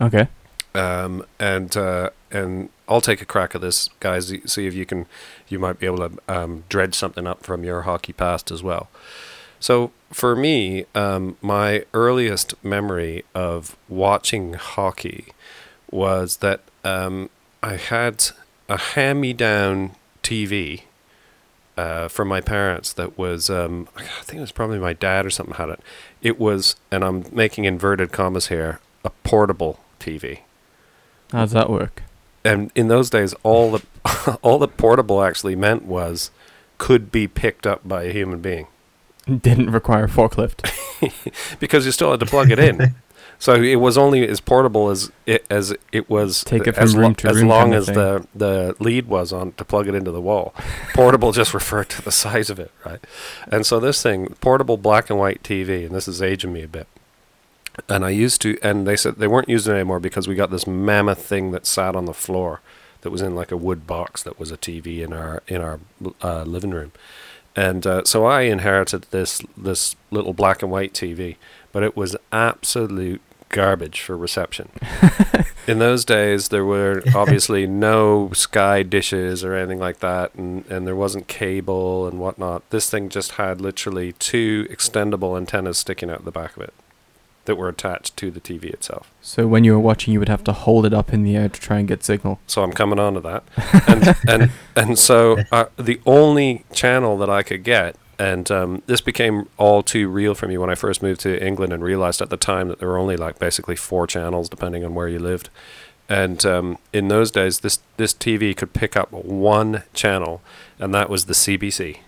Okay. 0.00 0.28
Um, 0.74 1.24
and 1.38 1.76
uh, 1.76 2.10
and 2.30 2.70
I'll 2.88 3.00
take 3.00 3.20
a 3.20 3.26
crack 3.26 3.54
at 3.54 3.60
this, 3.60 3.88
guys. 4.00 4.32
See 4.46 4.66
if 4.66 4.74
you 4.74 4.86
can, 4.86 5.06
you 5.50 5.58
might 5.58 5.78
be 5.78 5.86
able 5.86 6.08
to 6.08 6.18
um, 6.28 6.64
dredge 6.68 6.94
something 6.94 7.26
up 7.26 7.42
from 7.42 7.64
your 7.64 7.82
hockey 7.82 8.12
past 8.12 8.50
as 8.50 8.62
well. 8.62 8.88
So 9.60 9.90
for 10.12 10.36
me, 10.36 10.84
um, 10.94 11.36
my 11.42 11.84
earliest 11.92 12.54
memory 12.64 13.24
of 13.34 13.76
watching 13.88 14.54
hockey 14.54 15.32
was 15.90 16.38
that 16.38 16.60
um, 16.84 17.28
I 17.62 17.76
had 17.76 18.24
a 18.68 18.76
hand-me-down 18.78 19.92
TV 20.22 20.82
uh, 21.76 22.08
from 22.08 22.28
my 22.28 22.40
parents 22.40 22.92
that 22.92 23.16
was, 23.18 23.48
um, 23.50 23.88
I 23.96 24.02
think 24.22 24.38
it 24.38 24.40
was 24.42 24.52
probably 24.52 24.78
my 24.78 24.92
dad 24.92 25.24
or 25.26 25.30
something 25.30 25.54
had 25.54 25.70
it. 25.70 25.80
It 26.22 26.38
was, 26.38 26.76
and 26.90 27.04
I'm 27.04 27.24
making 27.32 27.64
inverted 27.64 28.12
commas 28.12 28.48
here, 28.48 28.80
a 29.04 29.10
portable 29.24 29.80
TV 30.00 30.40
How 31.32 31.40
does 31.42 31.52
that 31.52 31.70
work? 31.70 32.02
and 32.44 32.70
in 32.76 32.86
those 32.88 33.10
days 33.10 33.34
all 33.42 33.72
the 33.72 33.82
all 34.42 34.58
the 34.58 34.68
portable 34.68 35.22
actually 35.22 35.56
meant 35.56 35.84
was 35.84 36.30
could 36.78 37.10
be 37.10 37.26
picked 37.26 37.66
up 37.66 37.86
by 37.86 38.04
a 38.04 38.12
human 38.12 38.40
being. 38.40 38.66
Didn't 39.26 39.70
require 39.70 40.04
a 40.04 40.08
forklift. 40.08 40.64
because 41.60 41.84
you 41.84 41.92
still 41.92 42.12
had 42.12 42.20
to 42.20 42.26
plug 42.26 42.50
it 42.50 42.58
in. 42.58 42.94
So 43.40 43.54
it 43.54 43.76
was 43.76 43.96
only 43.96 44.26
as 44.26 44.40
portable 44.40 44.90
as 44.90 45.12
it 45.24 45.46
as 45.48 45.72
it 45.92 46.10
was 46.10 46.42
Take 46.42 46.66
it 46.66 46.76
as, 46.76 46.92
to 46.94 47.28
as 47.28 47.40
long 47.40 47.70
kind 47.70 47.74
of 47.74 47.88
as 47.88 47.94
the 47.94 48.26
the 48.34 48.74
lead 48.80 49.06
was 49.06 49.32
on 49.32 49.52
to 49.52 49.64
plug 49.64 49.86
it 49.86 49.94
into 49.94 50.10
the 50.10 50.20
wall. 50.20 50.52
Portable 50.92 51.30
just 51.30 51.54
referred 51.54 51.88
to 51.90 52.02
the 52.02 52.10
size 52.10 52.50
of 52.50 52.58
it 52.58 52.72
right? 52.84 52.98
And 53.46 53.64
so 53.64 53.78
this 53.78 54.02
thing 54.02 54.34
portable 54.40 54.76
black 54.76 55.08
and 55.08 55.20
white 55.20 55.44
tv 55.44 55.86
and 55.86 55.94
this 55.94 56.08
is 56.08 56.20
aging 56.20 56.52
me 56.52 56.64
a 56.64 56.68
bit. 56.68 56.88
And 57.88 58.04
I 58.04 58.10
used 58.10 58.42
to, 58.42 58.58
and 58.60 58.88
they 58.88 58.96
said 58.96 59.16
they 59.16 59.28
weren't 59.28 59.48
using 59.48 59.72
it 59.72 59.76
anymore 59.76 60.00
because 60.00 60.26
we 60.26 60.34
got 60.34 60.50
this 60.50 60.66
mammoth 60.66 61.24
thing 61.24 61.52
that 61.52 61.64
sat 61.64 61.94
on 61.94 62.06
the 62.06 62.14
floor 62.14 62.60
that 63.08 63.12
was 63.12 63.22
in 63.22 63.34
like 63.34 63.50
a 63.50 63.56
wood 63.56 63.86
box 63.86 64.22
that 64.22 64.38
was 64.38 64.50
a 64.50 64.58
TV 64.58 65.02
in 65.02 65.14
our 65.14 65.42
in 65.48 65.62
our 65.62 65.80
uh, 66.22 66.42
living 66.42 66.72
room, 66.72 66.92
and 67.56 67.86
uh, 67.86 68.04
so 68.04 68.26
I 68.26 68.42
inherited 68.42 69.06
this 69.10 69.40
this 69.56 69.96
little 70.10 70.34
black 70.34 70.62
and 70.62 70.70
white 70.70 70.92
TV, 70.92 71.36
but 71.72 71.82
it 71.82 71.96
was 71.96 72.16
absolute 72.32 73.22
garbage 73.48 74.02
for 74.02 74.14
reception. 74.14 74.68
in 75.66 75.78
those 75.78 76.04
days, 76.04 76.48
there 76.48 76.66
were 76.66 77.02
obviously 77.14 77.66
no 77.88 78.30
sky 78.34 78.82
dishes 78.82 79.42
or 79.42 79.54
anything 79.54 79.78
like 79.78 80.00
that, 80.00 80.34
and, 80.34 80.66
and 80.66 80.86
there 80.86 80.94
wasn't 80.94 81.28
cable 81.28 82.06
and 82.06 82.20
whatnot. 82.20 82.68
This 82.68 82.90
thing 82.90 83.08
just 83.08 83.32
had 83.32 83.58
literally 83.58 84.12
two 84.18 84.66
extendable 84.70 85.34
antennas 85.34 85.78
sticking 85.78 86.10
out 86.10 86.26
the 86.26 86.30
back 86.30 86.58
of 86.58 86.62
it 86.62 86.74
that 87.48 87.56
were 87.56 87.68
attached 87.68 88.16
to 88.18 88.30
the 88.30 88.40
TV 88.40 88.66
itself. 88.66 89.10
So 89.22 89.48
when 89.48 89.64
you 89.64 89.72
were 89.72 89.80
watching, 89.80 90.12
you 90.12 90.20
would 90.20 90.28
have 90.28 90.44
to 90.44 90.52
hold 90.52 90.86
it 90.86 90.94
up 90.94 91.12
in 91.12 91.24
the 91.24 91.34
air 91.34 91.48
to 91.48 91.60
try 91.60 91.78
and 91.78 91.88
get 91.88 92.04
signal. 92.04 92.38
So 92.46 92.62
I'm 92.62 92.72
coming 92.72 93.00
on 93.00 93.14
to 93.14 93.20
that, 93.20 93.42
and 93.88 94.16
and 94.28 94.50
and 94.76 94.98
so 94.98 95.38
uh, 95.50 95.64
the 95.76 96.00
only 96.06 96.64
channel 96.72 97.18
that 97.18 97.30
I 97.30 97.42
could 97.42 97.64
get, 97.64 97.96
and 98.18 98.48
um, 98.50 98.82
this 98.86 99.00
became 99.00 99.48
all 99.56 99.82
too 99.82 100.08
real 100.08 100.34
for 100.34 100.46
me 100.46 100.58
when 100.58 100.70
I 100.70 100.74
first 100.74 101.02
moved 101.02 101.20
to 101.22 101.44
England 101.44 101.72
and 101.72 101.82
realized 101.82 102.20
at 102.20 102.30
the 102.30 102.36
time 102.36 102.68
that 102.68 102.78
there 102.78 102.88
were 102.88 102.98
only 102.98 103.16
like 103.16 103.38
basically 103.38 103.76
four 103.76 104.06
channels 104.06 104.48
depending 104.48 104.84
on 104.84 104.94
where 104.94 105.08
you 105.08 105.18
lived, 105.18 105.48
and 106.08 106.44
um, 106.46 106.78
in 106.92 107.08
those 107.08 107.30
days 107.30 107.60
this 107.60 107.80
this 107.96 108.12
TV 108.14 108.54
could 108.54 108.74
pick 108.74 108.96
up 108.96 109.10
one 109.10 109.82
channel, 109.94 110.42
and 110.78 110.94
that 110.94 111.10
was 111.10 111.24
the 111.24 111.34
CBC. 111.34 112.00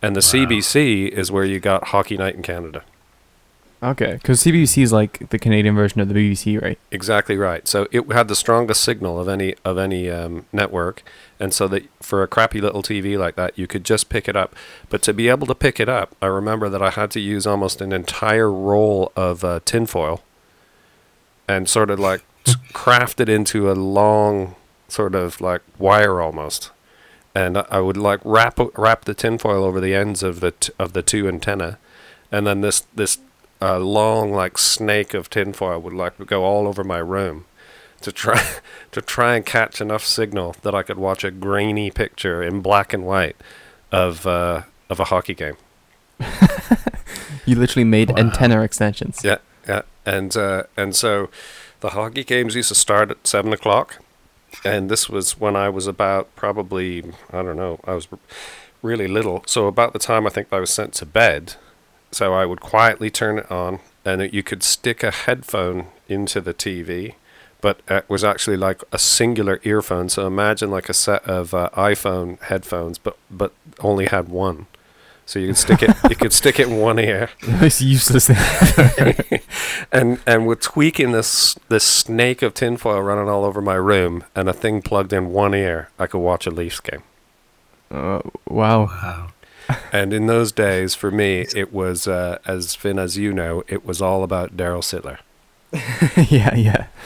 And 0.00 0.14
the 0.14 0.20
CBC 0.20 1.08
is 1.08 1.32
where 1.32 1.44
you 1.44 1.58
got 1.58 1.88
Hockey 1.88 2.16
Night 2.16 2.36
in 2.36 2.42
Canada. 2.42 2.84
Okay, 3.80 4.14
because 4.14 4.42
CBC 4.42 4.82
is 4.82 4.92
like 4.92 5.28
the 5.30 5.38
Canadian 5.38 5.76
version 5.76 6.00
of 6.00 6.08
the 6.08 6.14
BBC, 6.14 6.60
right? 6.60 6.78
Exactly 6.90 7.36
right. 7.36 7.66
So 7.68 7.86
it 7.92 8.10
had 8.10 8.26
the 8.26 8.34
strongest 8.34 8.82
signal 8.82 9.20
of 9.20 9.28
any 9.28 9.54
of 9.64 9.78
any 9.78 10.10
um, 10.10 10.46
network, 10.52 11.04
and 11.38 11.54
so 11.54 11.68
that 11.68 11.84
for 12.02 12.24
a 12.24 12.26
crappy 12.26 12.60
little 12.60 12.82
TV 12.82 13.16
like 13.16 13.36
that, 13.36 13.56
you 13.56 13.68
could 13.68 13.84
just 13.84 14.08
pick 14.08 14.26
it 14.28 14.34
up. 14.34 14.56
But 14.90 15.00
to 15.02 15.14
be 15.14 15.28
able 15.28 15.46
to 15.46 15.54
pick 15.54 15.78
it 15.78 15.88
up, 15.88 16.16
I 16.20 16.26
remember 16.26 16.68
that 16.68 16.82
I 16.82 16.90
had 16.90 17.12
to 17.12 17.20
use 17.20 17.46
almost 17.46 17.80
an 17.80 17.92
entire 17.92 18.50
roll 18.50 19.12
of 19.14 19.44
uh, 19.44 19.60
tinfoil, 19.64 20.24
and 21.46 21.68
sort 21.68 21.88
of 21.90 22.00
like 22.00 22.24
craft 22.72 23.20
it 23.20 23.28
into 23.28 23.70
a 23.70 23.74
long 23.74 24.56
sort 24.88 25.14
of 25.14 25.40
like 25.40 25.62
wire 25.78 26.20
almost, 26.20 26.72
and 27.32 27.56
I- 27.58 27.66
I 27.70 27.78
would 27.78 27.96
like 27.96 28.18
wrap 28.24 28.58
wrap 28.76 29.04
the 29.04 29.14
tinfoil 29.14 29.62
over 29.62 29.80
the 29.80 29.94
ends 29.94 30.24
of 30.24 30.40
the 30.40 30.50
t- 30.50 30.72
of 30.80 30.94
the 30.94 31.02
two 31.02 31.28
antenna, 31.28 31.78
and 32.32 32.44
then 32.44 32.60
this 32.60 32.80
this 32.96 33.18
a 33.60 33.78
long 33.78 34.32
like 34.32 34.56
snake 34.58 35.14
of 35.14 35.28
tinfoil 35.30 35.80
would 35.80 35.92
like 35.92 36.24
go 36.26 36.44
all 36.44 36.68
over 36.68 36.84
my 36.84 36.98
room 36.98 37.44
to 38.00 38.12
try 38.12 38.40
to 38.92 39.00
try 39.02 39.34
and 39.36 39.44
catch 39.44 39.80
enough 39.80 40.04
signal 40.04 40.54
that 40.62 40.74
I 40.74 40.82
could 40.82 40.98
watch 40.98 41.24
a 41.24 41.30
grainy 41.30 41.90
picture 41.90 42.42
in 42.42 42.60
black 42.60 42.92
and 42.92 43.04
white 43.04 43.36
of 43.90 44.26
uh, 44.26 44.62
of 44.90 45.00
a 45.00 45.04
hockey 45.04 45.34
game. 45.34 45.56
You 47.46 47.56
literally 47.56 47.84
made 47.84 48.10
Wow. 48.10 48.16
antenna 48.18 48.60
extensions. 48.60 49.22
Yeah, 49.24 49.38
yeah, 49.66 49.82
and 50.04 50.36
uh, 50.36 50.64
and 50.76 50.94
so 50.94 51.30
the 51.80 51.90
hockey 51.90 52.22
games 52.22 52.54
used 52.54 52.68
to 52.68 52.74
start 52.74 53.10
at 53.10 53.26
seven 53.26 53.54
o'clock, 53.54 54.02
and 54.66 54.90
this 54.90 55.08
was 55.08 55.40
when 55.40 55.56
I 55.56 55.70
was 55.70 55.86
about 55.86 56.34
probably 56.36 57.04
I 57.32 57.42
don't 57.42 57.56
know 57.56 57.80
I 57.86 57.94
was 57.94 58.06
really 58.82 59.08
little. 59.08 59.42
So 59.46 59.66
about 59.66 59.94
the 59.94 59.98
time 59.98 60.26
I 60.26 60.30
think 60.30 60.48
I 60.52 60.60
was 60.60 60.68
sent 60.70 60.92
to 60.94 61.06
bed, 61.06 61.54
so 62.10 62.34
I 62.34 62.44
would 62.46 62.60
quietly 62.60 63.10
turn 63.10 63.38
it 63.38 63.50
on, 63.50 63.80
and 64.04 64.22
it, 64.22 64.34
you 64.34 64.42
could 64.42 64.62
stick 64.62 65.02
a 65.02 65.10
headphone 65.10 65.86
into 66.08 66.40
the 66.40 66.54
TV. 66.54 67.14
But 67.60 67.80
it 67.88 68.04
was 68.08 68.22
actually 68.22 68.56
like 68.56 68.82
a 68.92 68.98
singular 68.98 69.60
earphone. 69.64 70.08
So 70.08 70.26
imagine 70.28 70.70
like 70.70 70.88
a 70.88 70.94
set 70.94 71.24
of 71.24 71.52
uh, 71.54 71.70
iPhone 71.74 72.40
headphones, 72.42 72.98
but 72.98 73.16
but 73.30 73.52
only 73.80 74.06
had 74.06 74.28
one. 74.28 74.66
So 75.26 75.40
you 75.40 75.48
could 75.48 75.56
stick 75.58 75.82
it. 75.82 75.90
you 76.08 76.16
could 76.16 76.32
stick 76.32 76.58
it 76.60 76.68
in 76.68 76.76
one 76.78 76.98
ear, 77.00 77.28
The 77.42 77.50
most 77.60 77.80
useless 77.82 78.28
thing. 78.28 79.40
and 79.92 80.20
and 80.24 80.46
with 80.46 80.60
tweaking 80.60 81.10
this 81.12 81.56
this 81.68 81.82
snake 81.84 82.42
of 82.42 82.54
tinfoil 82.54 83.02
running 83.02 83.28
all 83.28 83.44
over 83.44 83.60
my 83.60 83.74
room 83.74 84.22
and 84.36 84.48
a 84.48 84.52
thing 84.54 84.80
plugged 84.80 85.12
in 85.12 85.30
one 85.32 85.52
ear, 85.54 85.90
I 85.98 86.06
could 86.06 86.20
watch 86.20 86.46
a 86.46 86.50
Leafs 86.50 86.78
game. 86.80 87.02
Uh, 87.90 88.20
wow. 88.48 88.86
Wow. 88.86 89.28
And 89.92 90.12
in 90.12 90.26
those 90.26 90.52
days, 90.52 90.94
for 90.94 91.10
me, 91.10 91.46
it 91.54 91.72
was 91.72 92.06
uh, 92.06 92.38
as 92.46 92.74
Finn 92.74 92.98
as 92.98 93.16
you 93.16 93.32
know, 93.32 93.62
it 93.68 93.84
was 93.84 94.00
all 94.00 94.22
about 94.22 94.56
Daryl 94.56 94.82
Sittler. 94.82 95.18
yeah, 96.30 96.54
yeah. 96.54 96.86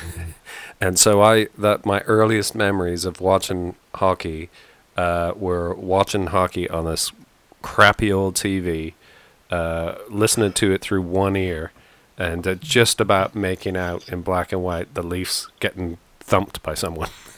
And 0.81 0.99
so 0.99 1.23
I 1.23 1.47
that 1.57 1.87
my 1.87 2.01
earliest 2.01 2.57
memories 2.57 3.05
of 3.05 3.21
watching 3.21 3.77
hockey 3.95 4.51
uh, 4.97 5.33
were 5.37 5.75
watching 5.75 6.27
hockey 6.27 6.69
on 6.69 6.87
this 6.87 7.13
crappy 7.63 8.13
old 8.13 8.35
TV, 8.35 8.95
uh, 9.49 9.95
listening 10.11 10.53
to 10.55 10.73
it 10.73 10.81
through 10.81 11.03
one 11.03 11.37
ear, 11.37 11.71
and 12.19 12.45
uh, 12.49 12.57
just 12.57 13.01
about 13.01 13.37
making 13.37 13.77
out 13.77 14.09
in 14.09 14.23
black 14.23 14.51
and 14.51 14.65
white 14.65 14.93
the 14.95 15.05
Leafs 15.05 15.49
getting 15.61 15.99
thumped 16.19 16.61
by 16.65 16.75
someone. 16.75 17.11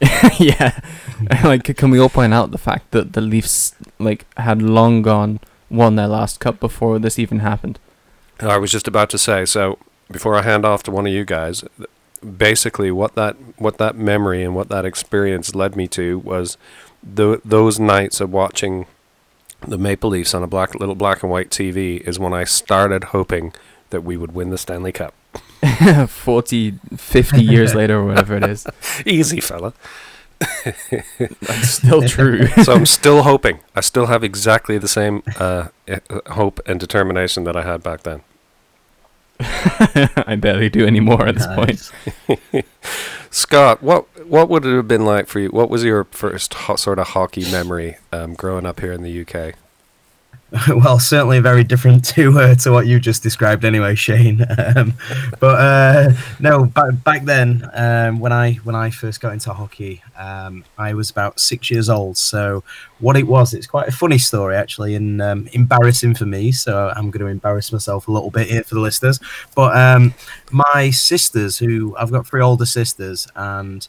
yeah. 0.38 0.80
like, 1.44 1.76
can 1.76 1.90
we 1.90 1.98
all 1.98 2.08
point 2.08 2.34
out 2.34 2.50
the 2.50 2.58
fact 2.58 2.90
that 2.90 3.12
the 3.12 3.20
Leafs 3.20 3.74
like 3.98 4.26
had 4.36 4.62
long 4.62 5.02
gone 5.02 5.40
won 5.70 5.96
their 5.96 6.08
last 6.08 6.40
cup 6.40 6.60
before 6.60 6.98
this 6.98 7.18
even 7.18 7.40
happened? 7.40 7.78
I 8.40 8.58
was 8.58 8.70
just 8.70 8.88
about 8.88 9.10
to 9.10 9.18
say. 9.18 9.44
So 9.44 9.78
before 10.10 10.34
I 10.36 10.42
hand 10.42 10.64
off 10.64 10.82
to 10.84 10.90
one 10.90 11.06
of 11.06 11.12
you 11.12 11.24
guys, 11.24 11.64
basically 12.24 12.90
what 12.90 13.14
that 13.14 13.36
what 13.58 13.78
that 13.78 13.96
memory 13.96 14.42
and 14.42 14.54
what 14.54 14.68
that 14.68 14.84
experience 14.84 15.54
led 15.54 15.76
me 15.76 15.86
to 15.88 16.18
was 16.20 16.56
the 17.02 17.40
those 17.44 17.78
nights 17.78 18.20
of 18.20 18.32
watching 18.32 18.86
the 19.66 19.78
Maple 19.78 20.10
Leafs 20.10 20.34
on 20.34 20.42
a 20.42 20.46
black 20.46 20.74
little 20.74 20.94
black 20.94 21.22
and 21.22 21.30
white 21.30 21.50
TV 21.50 22.00
is 22.00 22.18
when 22.18 22.32
I 22.32 22.44
started 22.44 23.04
hoping 23.04 23.52
that 23.90 24.02
we 24.02 24.16
would 24.16 24.32
win 24.32 24.50
the 24.50 24.58
Stanley 24.58 24.92
Cup. 24.92 25.14
40, 26.08 26.72
50 26.96 27.42
years 27.42 27.74
later 27.80 27.98
or 27.98 28.04
whatever 28.04 28.36
it 28.36 28.44
is. 28.44 28.66
Easy, 29.06 29.40
fella. 29.40 29.72
That's 30.64 31.68
still 31.68 32.02
true. 32.02 32.46
So 32.64 32.74
I'm 32.74 32.86
still 32.86 33.22
hoping. 33.22 33.60
I 33.74 33.80
still 33.80 34.06
have 34.06 34.24
exactly 34.24 34.78
the 34.78 34.88
same 34.88 35.22
uh, 35.38 35.68
eh, 35.88 36.00
hope 36.30 36.60
and 36.66 36.78
determination 36.78 37.44
that 37.44 37.56
I 37.56 37.62
had 37.62 37.82
back 37.82 38.02
then. 38.02 38.22
I 39.40 40.36
barely 40.40 40.68
do 40.68 40.86
anymore 40.86 41.26
at 41.26 41.36
this 41.36 41.46
point. 41.46 41.90
Scott, 43.30 43.82
what 43.82 44.06
what 44.28 44.48
would 44.48 44.64
it 44.64 44.76
have 44.76 44.86
been 44.86 45.04
like 45.04 45.26
for 45.26 45.40
you? 45.40 45.48
What 45.48 45.70
was 45.70 45.82
your 45.82 46.04
first 46.04 46.54
ho- 46.54 46.76
sort 46.76 46.98
of 46.98 47.08
hockey 47.08 47.50
memory 47.50 47.96
um, 48.12 48.34
growing 48.34 48.64
up 48.64 48.80
here 48.80 48.92
in 48.92 49.02
the 49.02 49.22
UK? 49.22 49.54
well, 50.68 50.98
certainly 50.98 51.40
very 51.40 51.64
different 51.64 52.04
to 52.14 52.38
uh, 52.38 52.54
to 52.54 52.70
what 52.70 52.86
you 52.86 53.00
just 53.00 53.22
described, 53.22 53.64
anyway, 53.64 53.94
Shane. 53.94 54.44
Um, 54.76 54.94
but 55.40 55.60
uh, 55.60 56.12
no, 56.40 56.64
back 56.64 57.04
back 57.04 57.24
then, 57.24 57.68
um, 57.74 58.18
when 58.18 58.32
I 58.32 58.54
when 58.64 58.74
I 58.74 58.90
first 58.90 59.20
got 59.20 59.32
into 59.32 59.52
hockey, 59.52 60.02
um, 60.16 60.64
I 60.78 60.94
was 60.94 61.10
about 61.10 61.38
six 61.38 61.70
years 61.70 61.88
old. 61.88 62.16
So 62.16 62.64
what 62.98 63.16
it 63.16 63.26
was, 63.26 63.52
it's 63.52 63.66
quite 63.66 63.88
a 63.88 63.92
funny 63.92 64.18
story 64.18 64.56
actually, 64.56 64.94
and 64.94 65.20
um, 65.20 65.48
embarrassing 65.52 66.14
for 66.14 66.24
me. 66.24 66.50
So 66.50 66.92
I'm 66.96 67.10
going 67.10 67.24
to 67.24 67.30
embarrass 67.30 67.72
myself 67.72 68.08
a 68.08 68.12
little 68.12 68.30
bit 68.30 68.48
here 68.48 68.62
for 68.62 68.74
the 68.74 68.80
listeners. 68.80 69.20
But 69.54 69.76
um, 69.76 70.14
my 70.50 70.90
sisters, 70.90 71.58
who 71.58 71.94
I've 71.98 72.10
got 72.10 72.26
three 72.26 72.42
older 72.42 72.66
sisters, 72.66 73.28
and 73.36 73.86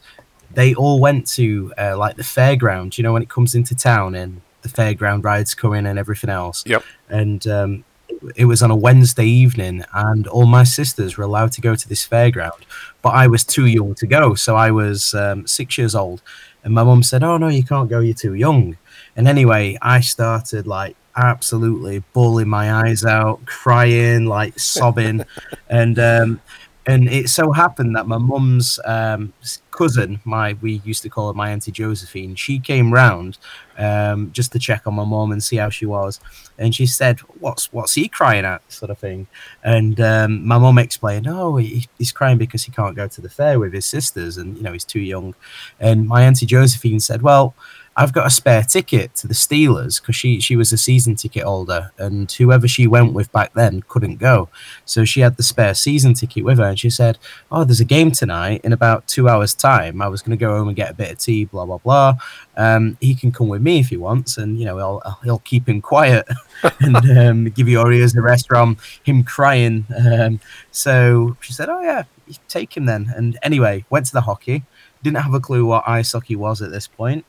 they 0.52 0.74
all 0.74 1.00
went 1.00 1.26
to 1.28 1.72
uh, 1.78 1.96
like 1.96 2.16
the 2.16 2.22
fairground. 2.22 2.98
You 2.98 3.04
know, 3.04 3.12
when 3.12 3.22
it 3.22 3.30
comes 3.30 3.54
into 3.54 3.74
town 3.74 4.14
and 4.14 4.40
the 4.66 4.82
fairground 4.82 5.24
rides 5.24 5.54
come 5.54 5.74
in 5.74 5.86
and 5.86 5.98
everything 5.98 6.30
else. 6.30 6.64
Yep. 6.66 6.82
And 7.08 7.46
um, 7.46 7.84
it, 8.08 8.18
it 8.36 8.44
was 8.46 8.62
on 8.62 8.70
a 8.70 8.76
Wednesday 8.76 9.26
evening, 9.26 9.84
and 9.94 10.26
all 10.26 10.46
my 10.46 10.64
sisters 10.64 11.16
were 11.16 11.24
allowed 11.24 11.52
to 11.52 11.60
go 11.60 11.74
to 11.74 11.88
this 11.88 12.06
fairground, 12.06 12.62
but 13.02 13.10
I 13.10 13.26
was 13.26 13.44
too 13.44 13.66
young 13.66 13.94
to 13.96 14.06
go. 14.06 14.34
So 14.34 14.56
I 14.56 14.70
was 14.70 15.14
um, 15.14 15.46
six 15.46 15.78
years 15.78 15.94
old, 15.94 16.22
and 16.64 16.74
my 16.74 16.82
mum 16.82 17.02
said, 17.02 17.22
"Oh 17.22 17.36
no, 17.36 17.48
you 17.48 17.64
can't 17.64 17.88
go. 17.88 18.00
You're 18.00 18.14
too 18.14 18.34
young." 18.34 18.76
And 19.16 19.28
anyway, 19.28 19.78
I 19.80 20.00
started 20.00 20.66
like 20.66 20.96
absolutely 21.16 22.02
bawling 22.12 22.48
my 22.48 22.72
eyes 22.72 23.04
out, 23.04 23.44
crying, 23.46 24.26
like 24.26 24.58
sobbing, 24.58 25.24
and 25.68 25.98
um, 25.98 26.40
and 26.86 27.08
it 27.08 27.28
so 27.28 27.50
happened 27.50 27.96
that 27.96 28.06
my 28.06 28.18
mum's 28.18 28.78
um, 28.84 29.32
cousin, 29.72 30.20
my 30.24 30.54
we 30.60 30.80
used 30.84 31.02
to 31.02 31.08
call 31.08 31.28
her 31.28 31.34
my 31.34 31.50
auntie 31.50 31.72
Josephine, 31.72 32.34
she 32.36 32.60
came 32.60 32.92
round 32.94 33.38
um, 33.76 34.30
just 34.32 34.52
to 34.52 34.58
check 34.58 34.86
on 34.86 34.94
my 34.94 35.04
mum 35.04 35.32
and 35.32 35.42
see 35.42 35.56
how 35.56 35.68
she 35.68 35.84
was, 35.84 36.20
and 36.58 36.74
she 36.74 36.86
said, 36.86 37.18
"What's 37.40 37.72
what's 37.72 37.94
he 37.94 38.08
crying 38.08 38.44
at?" 38.44 38.62
sort 38.70 38.90
of 38.90 38.98
thing, 38.98 39.26
and 39.64 40.00
um, 40.00 40.46
my 40.46 40.58
mum 40.58 40.78
explained, 40.78 41.26
"Oh, 41.28 41.56
he, 41.56 41.86
he's 41.98 42.12
crying 42.12 42.38
because 42.38 42.62
he 42.64 42.70
can't 42.72 42.94
go 42.96 43.08
to 43.08 43.20
the 43.20 43.28
fair 43.30 43.58
with 43.58 43.72
his 43.72 43.86
sisters, 43.86 44.36
and 44.36 44.56
you 44.56 44.62
know 44.62 44.72
he's 44.72 44.84
too 44.84 45.00
young," 45.00 45.34
and 45.80 46.06
my 46.06 46.22
auntie 46.22 46.46
Josephine 46.46 47.00
said, 47.00 47.22
"Well." 47.22 47.54
I've 47.98 48.12
got 48.12 48.26
a 48.26 48.30
spare 48.30 48.62
ticket 48.62 49.14
to 49.16 49.26
the 49.26 49.32
Steelers 49.34 50.00
because 50.00 50.14
she 50.14 50.38
she 50.38 50.54
was 50.54 50.70
a 50.70 50.76
season 50.76 51.14
ticket 51.14 51.44
holder, 51.44 51.92
and 51.96 52.30
whoever 52.30 52.68
she 52.68 52.86
went 52.86 53.14
with 53.14 53.32
back 53.32 53.54
then 53.54 53.82
couldn't 53.88 54.16
go. 54.16 54.50
So 54.84 55.06
she 55.06 55.20
had 55.20 55.38
the 55.38 55.42
spare 55.42 55.72
season 55.72 56.12
ticket 56.12 56.44
with 56.44 56.58
her, 56.58 56.64
and 56.64 56.78
she 56.78 56.90
said, 56.90 57.18
"Oh, 57.50 57.64
there's 57.64 57.80
a 57.80 57.86
game 57.86 58.10
tonight 58.10 58.60
in 58.64 58.74
about 58.74 59.06
two 59.06 59.30
hours' 59.30 59.54
time. 59.54 60.02
I 60.02 60.08
was 60.08 60.20
going 60.20 60.36
to 60.36 60.44
go 60.44 60.56
home 60.56 60.68
and 60.68 60.76
get 60.76 60.90
a 60.90 60.94
bit 60.94 61.10
of 61.10 61.18
tea, 61.18 61.46
blah 61.46 61.64
blah 61.64 61.78
blah. 61.78 62.16
Um, 62.58 62.98
he 63.00 63.14
can 63.14 63.32
come 63.32 63.48
with 63.48 63.62
me 63.62 63.80
if 63.80 63.88
he 63.88 63.96
wants, 63.96 64.36
and 64.36 64.58
you 64.58 64.66
know, 64.66 64.78
I'll, 64.78 65.18
he'll 65.24 65.38
keep 65.38 65.66
him 65.66 65.80
quiet 65.80 66.28
and 66.80 67.18
um, 67.18 67.44
give 67.44 67.68
your 67.68 67.90
ears 67.92 68.14
a 68.14 68.20
rest 68.20 68.46
from 68.46 68.76
him 69.04 69.24
crying." 69.24 69.86
Um, 69.96 70.40
so 70.70 71.38
she 71.40 71.54
said, 71.54 71.70
"Oh 71.70 71.80
yeah, 71.80 72.02
take 72.48 72.76
him 72.76 72.84
then." 72.84 73.10
And 73.16 73.38
anyway, 73.42 73.86
went 73.88 74.04
to 74.06 74.12
the 74.12 74.20
hockey. 74.20 74.64
Didn't 75.02 75.18
have 75.18 75.34
a 75.34 75.40
clue 75.40 75.64
what 75.64 75.88
ice 75.88 76.12
hockey 76.12 76.36
was 76.36 76.60
at 76.60 76.70
this 76.70 76.86
point. 76.86 77.24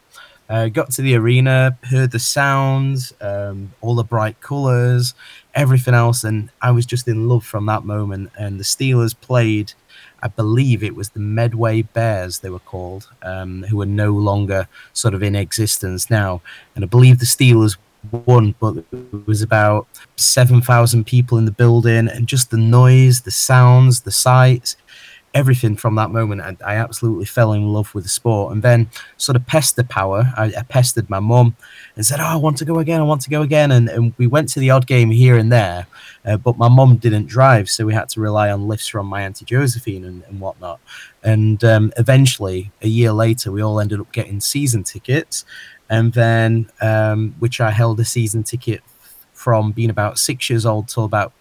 Uh, 0.49 0.69
got 0.69 0.91
to 0.91 1.01
the 1.01 1.15
arena, 1.15 1.77
heard 1.83 2.11
the 2.11 2.19
sounds, 2.19 3.13
um, 3.19 3.73
all 3.81 3.95
the 3.95 4.03
bright 4.03 4.39
colours, 4.39 5.13
everything 5.55 5.93
else, 5.93 6.23
and 6.23 6.49
I 6.61 6.71
was 6.71 6.85
just 6.85 7.07
in 7.07 7.27
love 7.27 7.45
from 7.45 7.65
that 7.65 7.83
moment. 7.83 8.31
And 8.39 8.59
the 8.59 8.63
Steelers 8.63 9.13
played, 9.19 9.73
I 10.23 10.29
believe 10.29 10.83
it 10.83 10.95
was 10.95 11.09
the 11.09 11.19
Medway 11.19 11.81
Bears, 11.81 12.39
they 12.39 12.49
were 12.49 12.59
called, 12.59 13.09
um, 13.23 13.63
who 13.63 13.81
are 13.81 13.85
no 13.85 14.11
longer 14.11 14.69
sort 14.93 15.13
of 15.13 15.21
in 15.21 15.35
existence 15.35 16.09
now. 16.09 16.41
And 16.75 16.83
I 16.85 16.87
believe 16.87 17.19
the 17.19 17.25
Steelers 17.25 17.77
won, 18.11 18.55
but 18.59 18.77
it 18.77 19.27
was 19.27 19.41
about 19.41 19.87
7,000 20.15 21.05
people 21.05 21.37
in 21.37 21.45
the 21.45 21.51
building, 21.51 22.07
and 22.07 22.27
just 22.27 22.51
the 22.51 22.57
noise, 22.57 23.21
the 23.21 23.31
sounds, 23.31 24.01
the 24.01 24.11
sights. 24.11 24.77
Everything 25.37 25.75
from 25.75 25.93
that 25.95 26.09
moment, 26.09 26.41
I, 26.41 26.57
I 26.65 26.75
absolutely 26.77 27.25
fell 27.25 27.53
in 27.53 27.71
love 27.71 27.93
with 27.93 28.05
the 28.05 28.09
sport. 28.09 28.53
And 28.53 28.63
then, 28.63 28.89
sort 29.17 29.35
of 29.35 29.45
pester 29.45 29.83
power, 29.83 30.33
I, 30.35 30.45
I 30.45 30.63
pestered 30.63 31.11
my 31.11 31.19
mum 31.19 31.55
and 31.95 32.03
said, 32.03 32.19
"Oh, 32.19 32.23
I 32.23 32.37
want 32.37 32.57
to 32.57 32.65
go 32.65 32.79
again. 32.79 32.99
I 32.99 33.03
want 33.03 33.21
to 33.21 33.29
go 33.29 33.43
again." 33.43 33.69
And, 33.71 33.87
and 33.87 34.13
we 34.17 34.25
went 34.25 34.49
to 34.49 34.59
the 34.59 34.71
odd 34.71 34.87
game 34.87 35.11
here 35.11 35.37
and 35.37 35.51
there, 35.51 35.85
uh, 36.25 36.37
but 36.37 36.57
my 36.57 36.67
mum 36.67 36.97
didn't 36.97 37.27
drive, 37.27 37.69
so 37.69 37.85
we 37.85 37.93
had 37.93 38.09
to 38.09 38.19
rely 38.19 38.49
on 38.49 38.67
lifts 38.67 38.87
from 38.87 39.05
my 39.05 39.21
auntie 39.21 39.45
Josephine 39.45 40.05
and, 40.05 40.23
and 40.23 40.39
whatnot. 40.39 40.79
And 41.23 41.63
um, 41.63 41.93
eventually, 41.97 42.71
a 42.81 42.87
year 42.87 43.11
later, 43.11 43.51
we 43.51 43.61
all 43.61 43.79
ended 43.79 43.99
up 43.99 44.11
getting 44.11 44.39
season 44.39 44.83
tickets, 44.83 45.45
and 45.87 46.13
then 46.13 46.71
um, 46.81 47.35
which 47.37 47.61
I 47.61 47.69
held 47.69 47.99
a 47.99 48.05
season 48.05 48.41
ticket 48.43 48.81
from 49.33 49.71
being 49.71 49.91
about 49.91 50.17
six 50.17 50.49
years 50.49 50.65
old 50.65 50.87
till 50.87 51.03
about 51.03 51.31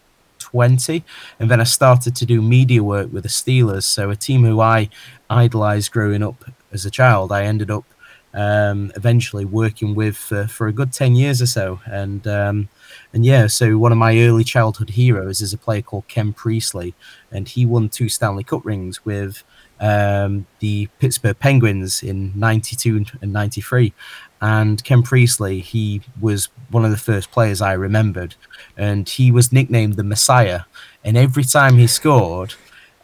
20 0.57 1.05
and 1.39 1.51
then 1.51 1.61
i 1.61 1.65
started 1.65 2.17
to 2.17 2.25
do 2.25 2.41
media 2.41 2.83
work 2.83 3.13
with 3.13 3.25
the 3.25 3.29
steelers. 3.29 3.85
So 3.85 4.09
a 4.09 4.17
team 4.17 4.43
who 4.45 4.59
i 4.61 4.89
idolized 5.29 5.93
growing 5.93 6.23
up 6.23 6.39
as 6.73 6.87
a 6.87 6.91
child 6.91 7.31
i 7.31 7.45
ended 7.45 7.71
up 7.71 7.85
um, 8.33 8.93
eventually 8.97 9.45
working 9.45 9.95
with 9.95 10.17
for, 10.17 10.67
a 10.67 10.73
good 10.73 10.93
10 10.93 11.17
years 11.17 11.41
or 11.41 11.47
so. 11.47 11.81
And 11.87 12.27
um, 12.27 12.69
and 13.13 13.25
yeah 13.25 13.47
so 13.47 13.79
one 13.79 13.93
of 13.93 13.99
my 13.99 14.19
early 14.19 14.45
childhood 14.45 14.91
heroes 14.91 15.41
is 15.41 15.53
a 15.53 15.59
player 15.59 15.83
called 15.83 16.09
ken 16.09 16.33
priestlay 16.33 16.95
and 17.31 17.49
he 17.49 17.67
won 17.67 17.89
two 17.89 18.09
stanley 18.09 18.45
cup 18.45 18.65
rings 18.65 19.05
with 19.05 19.43
um, 19.81 20.47
the 20.61 20.89
pittsburgh 20.99 21.39
penguins 21.39 22.03
in 22.03 22.33
92 22.35 23.05
and 23.21 23.33
93 23.33 23.93
and 24.41 24.85
ken 24.85 25.03
priestlay 25.03 25.61
he 25.61 26.03
was 26.21 26.49
one 26.71 26.85
of 26.85 26.91
the 26.91 26.97
first 26.97 27.31
players 27.31 27.61
i 27.61 27.73
remembered. 27.73 28.35
And 28.77 29.09
he 29.09 29.31
was 29.31 29.53
nicknamed 29.53 29.95
the 29.95 30.05
messiah. 30.05 30.63
And 31.03 31.17
every 31.17 31.45
time 31.45 31.79
he 31.79 31.87
scored 31.87 32.55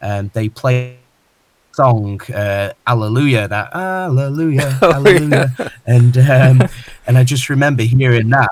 um, 0.01 0.29
they 0.33 0.49
played 0.49 0.97
song 1.71 2.21
uh 2.33 2.71
hallelujah 2.85 3.47
that 3.47 3.73
hallelujah 3.73 4.77
Oh, 4.83 4.91
hallelujah 4.93 5.71
and 5.87 6.15
um 6.19 6.69
and 7.07 7.17
i 7.17 7.23
just 7.23 7.49
remember 7.49 7.81
hearing 7.81 8.29
that. 8.29 8.51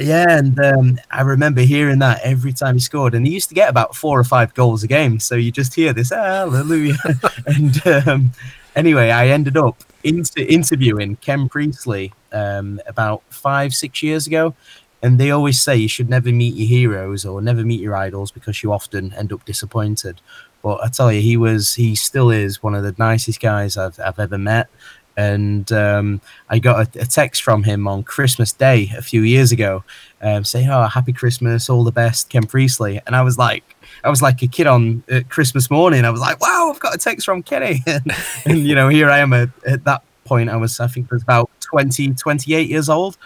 Yeah 0.00 0.26
and 0.28 0.58
um 0.58 0.98
i 1.10 1.22
remember 1.22 1.60
hearing 1.60 2.00
that 2.00 2.20
every 2.24 2.52
time 2.52 2.74
he 2.74 2.80
scored. 2.80 3.14
And 3.14 3.24
he 3.26 3.32
used 3.32 3.48
to 3.50 3.54
get 3.54 3.70
about 3.70 3.94
four 3.94 4.18
or 4.18 4.24
five 4.24 4.54
goals 4.54 4.82
a 4.82 4.88
game. 4.88 5.20
So 5.20 5.36
you 5.36 5.52
just 5.52 5.74
hear 5.74 5.92
this 5.92 6.10
hallelujah 6.10 6.98
and 7.46 7.86
um 7.86 8.32
anyway 8.74 9.10
i 9.10 9.28
ended 9.28 9.56
up 9.56 9.76
inter- 10.04 10.46
interviewing 10.48 11.16
ken 11.16 11.48
priestlay 11.48 12.12
um 12.32 12.80
about 12.86 13.22
five 13.30 13.74
six 13.74 14.02
years 14.02 14.26
ago 14.26 14.54
and 15.02 15.18
they 15.18 15.30
always 15.30 15.60
say 15.60 15.76
you 15.76 15.88
should 15.88 16.10
never 16.10 16.30
meet 16.30 16.54
your 16.54 16.66
heroes 16.66 17.24
or 17.24 17.40
never 17.40 17.64
meet 17.64 17.80
your 17.80 17.94
idols 17.94 18.30
because 18.30 18.62
you 18.62 18.72
often 18.72 19.12
end 19.14 19.32
up 19.32 19.44
disappointed 19.44 20.20
but 20.62 20.82
I 20.82 20.88
tell 20.88 21.12
you, 21.12 21.20
he 21.20 21.36
was, 21.36 21.74
he 21.74 21.94
still 21.94 22.30
is 22.30 22.62
one 22.62 22.74
of 22.74 22.82
the 22.82 22.94
nicest 22.98 23.40
guys 23.40 23.76
I've, 23.76 23.98
I've 24.00 24.18
ever 24.18 24.38
met. 24.38 24.68
And 25.16 25.70
um, 25.72 26.20
I 26.48 26.58
got 26.60 26.94
a, 26.94 27.02
a 27.02 27.06
text 27.06 27.42
from 27.42 27.64
him 27.64 27.88
on 27.88 28.04
Christmas 28.04 28.52
Day 28.52 28.90
a 28.96 29.02
few 29.02 29.22
years 29.22 29.50
ago, 29.50 29.82
um, 30.22 30.44
saying, 30.44 30.68
"Oh, 30.68 30.86
happy 30.86 31.12
Christmas, 31.12 31.68
all 31.68 31.82
the 31.82 31.90
best, 31.90 32.28
Ken 32.28 32.44
Priestlay." 32.44 33.00
And 33.04 33.16
I 33.16 33.22
was 33.22 33.36
like, 33.36 33.64
I 34.04 34.10
was 34.10 34.22
like 34.22 34.42
a 34.42 34.46
kid 34.46 34.66
on 34.66 35.02
uh, 35.10 35.20
Christmas 35.28 35.70
morning. 35.70 36.04
I 36.04 36.10
was 36.10 36.20
like, 36.20 36.40
"Wow, 36.40 36.70
I've 36.72 36.80
got 36.80 36.94
a 36.94 36.98
text 36.98 37.24
from 37.24 37.42
Kenny," 37.42 37.82
and, 37.86 38.12
and 38.44 38.58
you 38.58 38.74
know, 38.74 38.88
here 38.88 39.10
I 39.10 39.18
am 39.18 39.32
at, 39.32 39.50
at 39.66 39.84
that 39.84 40.02
point. 40.24 40.50
I 40.50 40.56
was, 40.56 40.80
I 40.80 40.86
think, 40.86 41.10
was 41.10 41.22
about 41.22 41.50
20, 41.60 42.14
28 42.14 42.68
years 42.68 42.88
old 42.88 43.16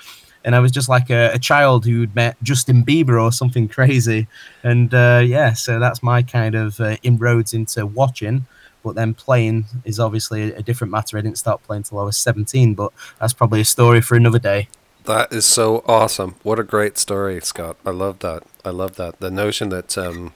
and 0.45 0.55
I 0.55 0.61
was 0.61 0.73
just 0.73 0.89
like 0.89 1.11
a, 1.11 1.33
a 1.33 1.39
child 1.39 1.85
who'd 1.85 2.15
met 2.15 2.37
Justin 2.43 2.85
Bieber 2.85 3.23
or 3.23 3.33
something 3.33 3.69
crazy. 3.69 4.27
And 4.63 4.93
uh, 4.93 5.23
yeah, 5.25 5.53
so 5.53 5.79
that's 5.79 6.03
my 6.03 6.23
kind 6.23 6.55
of 6.55 6.81
uh, 6.81 6.97
inroads 7.03 7.55
into 7.55 7.87
watching. 7.87 8.47
But 8.83 8.97
then 8.97 9.15
playing 9.15 9.67
is 9.85 10.01
obviously 10.01 10.53
a, 10.53 10.59
a 10.59 10.63
different 10.63 10.91
matter. 10.91 11.17
I 11.17 11.21
didn't 11.21 11.39
start 11.39 11.63
playing 11.63 11.85
till 11.85 12.01
I 12.01 12.05
was 12.05 12.17
17, 12.17 12.75
but 12.75 12.93
that's 13.21 13.33
probably 13.33 13.61
a 13.61 13.65
story 13.65 14.01
for 14.01 14.17
another 14.17 14.41
day. 14.41 14.69
That 15.05 15.33
is 15.33 15.47
so 15.47 15.85
awesome. 15.87 16.37
What 16.43 16.59
a 16.59 16.65
great 16.65 16.99
story, 16.99 17.41
Scott. 17.41 17.77
I 17.85 17.91
love 17.91 18.21
that. 18.21 18.45
I 18.65 18.71
love 18.71 18.97
that. 18.97 19.21
The 19.21 19.31
notion 19.31 19.69
that 19.71 19.97
um, 19.99 20.33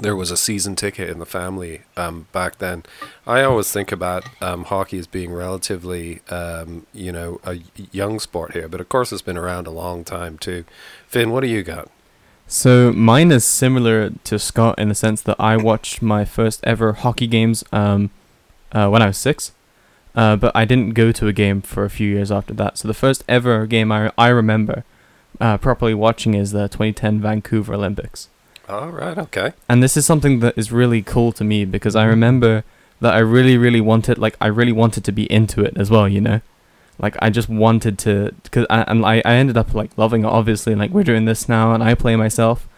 there 0.00 0.16
was 0.16 0.30
a 0.30 0.36
season 0.36 0.76
ticket 0.76 1.08
in 1.08 1.18
the 1.18 1.26
family 1.26 1.82
um, 1.96 2.26
back 2.32 2.58
then. 2.58 2.84
I 3.26 3.42
always 3.42 3.70
think 3.70 3.92
about 3.92 4.24
um, 4.42 4.64
hockey 4.64 4.98
as 4.98 5.06
being 5.06 5.32
relatively, 5.32 6.20
um, 6.28 6.86
you 6.92 7.12
know, 7.12 7.40
a 7.44 7.60
young 7.92 8.18
sport 8.20 8.52
here, 8.52 8.68
but 8.68 8.80
of 8.80 8.88
course 8.88 9.12
it's 9.12 9.22
been 9.22 9.36
around 9.36 9.66
a 9.66 9.70
long 9.70 10.04
time 10.04 10.38
too. 10.38 10.64
Finn, 11.06 11.30
what 11.30 11.40
do 11.40 11.48
you 11.48 11.62
got? 11.62 11.88
So 12.46 12.92
mine 12.92 13.30
is 13.30 13.44
similar 13.44 14.10
to 14.24 14.38
Scott 14.38 14.78
in 14.78 14.88
the 14.88 14.94
sense 14.94 15.22
that 15.22 15.36
I 15.38 15.56
watched 15.56 16.02
my 16.02 16.24
first 16.24 16.60
ever 16.64 16.94
hockey 16.94 17.28
games 17.28 17.62
um, 17.72 18.10
uh, 18.72 18.88
when 18.88 19.02
I 19.02 19.06
was 19.06 19.18
six, 19.18 19.52
uh, 20.16 20.34
but 20.34 20.50
I 20.54 20.64
didn't 20.64 20.94
go 20.94 21.12
to 21.12 21.28
a 21.28 21.32
game 21.32 21.62
for 21.62 21.84
a 21.84 21.90
few 21.90 22.08
years 22.08 22.32
after 22.32 22.52
that. 22.54 22.78
So 22.78 22.88
the 22.88 22.94
first 22.94 23.22
ever 23.28 23.66
game 23.66 23.92
I 23.92 24.10
I 24.18 24.28
remember 24.28 24.82
uh, 25.40 25.58
properly 25.58 25.94
watching 25.94 26.34
is 26.34 26.50
the 26.50 26.66
2010 26.68 27.20
Vancouver 27.20 27.74
Olympics. 27.74 28.29
All 28.70 28.90
right. 28.90 29.18
Okay. 29.18 29.52
and 29.68 29.82
this 29.82 29.96
is 29.96 30.06
something 30.06 30.40
that 30.40 30.56
is 30.56 30.70
really 30.72 31.02
cool 31.02 31.32
to 31.32 31.44
me 31.44 31.64
because 31.64 31.94
I 31.96 32.04
remember 32.04 32.64
that 33.00 33.14
I 33.14 33.18
really, 33.18 33.56
really 33.56 33.80
wanted, 33.80 34.18
like, 34.18 34.36
I 34.40 34.46
really 34.46 34.72
wanted 34.72 35.04
to 35.04 35.12
be 35.12 35.30
into 35.32 35.62
it 35.64 35.74
as 35.76 35.90
well, 35.90 36.06
you 36.08 36.20
know, 36.20 36.40
like 36.98 37.16
I 37.20 37.30
just 37.30 37.48
wanted 37.48 37.98
to, 38.00 38.34
cause 38.50 38.66
I, 38.70 38.82
and 38.82 39.04
I, 39.06 39.22
I 39.24 39.34
ended 39.34 39.56
up 39.56 39.74
like 39.74 39.96
loving 39.96 40.22
it, 40.22 40.26
obviously, 40.28 40.74
like 40.74 40.90
we're 40.90 41.04
doing 41.04 41.24
this 41.24 41.48
now, 41.48 41.72
and 41.72 41.82
I 41.82 41.94
play 41.94 42.14
myself, 42.16 42.68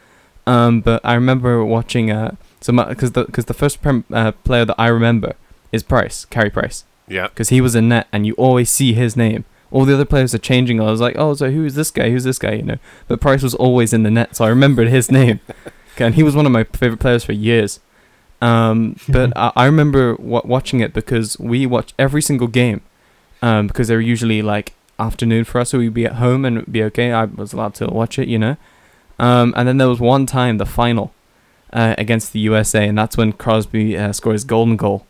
um, 0.46 0.80
but 0.80 1.00
I 1.04 1.14
remember 1.14 1.64
watching, 1.64 2.10
uh, 2.10 2.36
so 2.60 2.72
because 2.72 3.12
the 3.12 3.24
because 3.24 3.46
the 3.46 3.54
first 3.54 3.82
prem, 3.82 4.04
uh, 4.12 4.30
player 4.44 4.64
that 4.64 4.76
I 4.78 4.86
remember 4.88 5.34
is 5.72 5.82
Price, 5.82 6.24
Carey 6.26 6.50
Price, 6.50 6.84
Yeah. 7.08 7.28
because 7.28 7.48
he 7.48 7.60
was 7.60 7.74
in 7.74 7.88
net, 7.88 8.06
and 8.12 8.24
you 8.26 8.34
always 8.34 8.70
see 8.70 8.92
his 8.92 9.16
name. 9.16 9.44
All 9.72 9.84
the 9.86 9.94
other 9.94 10.04
players 10.04 10.34
are 10.34 10.38
changing. 10.38 10.80
I 10.80 10.84
was 10.90 11.00
like, 11.00 11.16
oh, 11.18 11.32
so 11.34 11.50
who 11.50 11.64
is 11.64 11.74
this 11.74 11.90
guy? 11.90 12.10
Who's 12.10 12.24
this 12.24 12.38
guy? 12.38 12.52
You 12.52 12.62
know, 12.62 12.78
but 13.08 13.20
Price 13.20 13.42
was 13.42 13.54
always 13.56 13.92
in 13.92 14.02
the 14.04 14.10
net, 14.10 14.36
so 14.36 14.44
I 14.44 14.48
remembered 14.50 14.88
his 14.88 15.10
name. 15.10 15.40
And 15.98 16.14
he 16.14 16.22
was 16.22 16.34
one 16.34 16.46
of 16.46 16.52
my 16.52 16.64
favorite 16.64 17.00
players 17.00 17.24
for 17.24 17.32
years. 17.32 17.80
Um, 18.40 18.96
but 19.08 19.32
I, 19.36 19.52
I 19.56 19.66
remember 19.66 20.16
w- 20.16 20.42
watching 20.44 20.80
it 20.80 20.92
because 20.92 21.38
we 21.38 21.66
watched 21.66 21.94
every 21.98 22.22
single 22.22 22.48
game, 22.48 22.80
um, 23.40 23.66
because 23.66 23.88
they 23.88 23.94
were 23.94 24.00
usually 24.00 24.42
like 24.42 24.74
afternoon 24.98 25.44
for 25.44 25.60
us, 25.60 25.70
so 25.70 25.78
we'd 25.78 25.94
be 25.94 26.06
at 26.06 26.14
home 26.14 26.44
and 26.44 26.58
it'd 26.58 26.72
be 26.72 26.82
okay. 26.84 27.12
I 27.12 27.24
was 27.24 27.52
allowed 27.52 27.74
to 27.76 27.86
watch 27.86 28.18
it, 28.18 28.28
you 28.28 28.38
know. 28.38 28.56
Um, 29.18 29.54
and 29.56 29.68
then 29.68 29.78
there 29.78 29.88
was 29.88 30.00
one 30.00 30.26
time 30.26 30.58
the 30.58 30.66
final, 30.66 31.12
uh, 31.72 31.94
against 31.98 32.32
the 32.32 32.40
USA, 32.40 32.86
and 32.86 32.96
that's 32.98 33.16
when 33.16 33.32
Crosby 33.32 33.96
uh, 33.96 34.12
scored 34.12 34.34
his 34.34 34.44
golden 34.44 34.76
goal. 34.76 35.06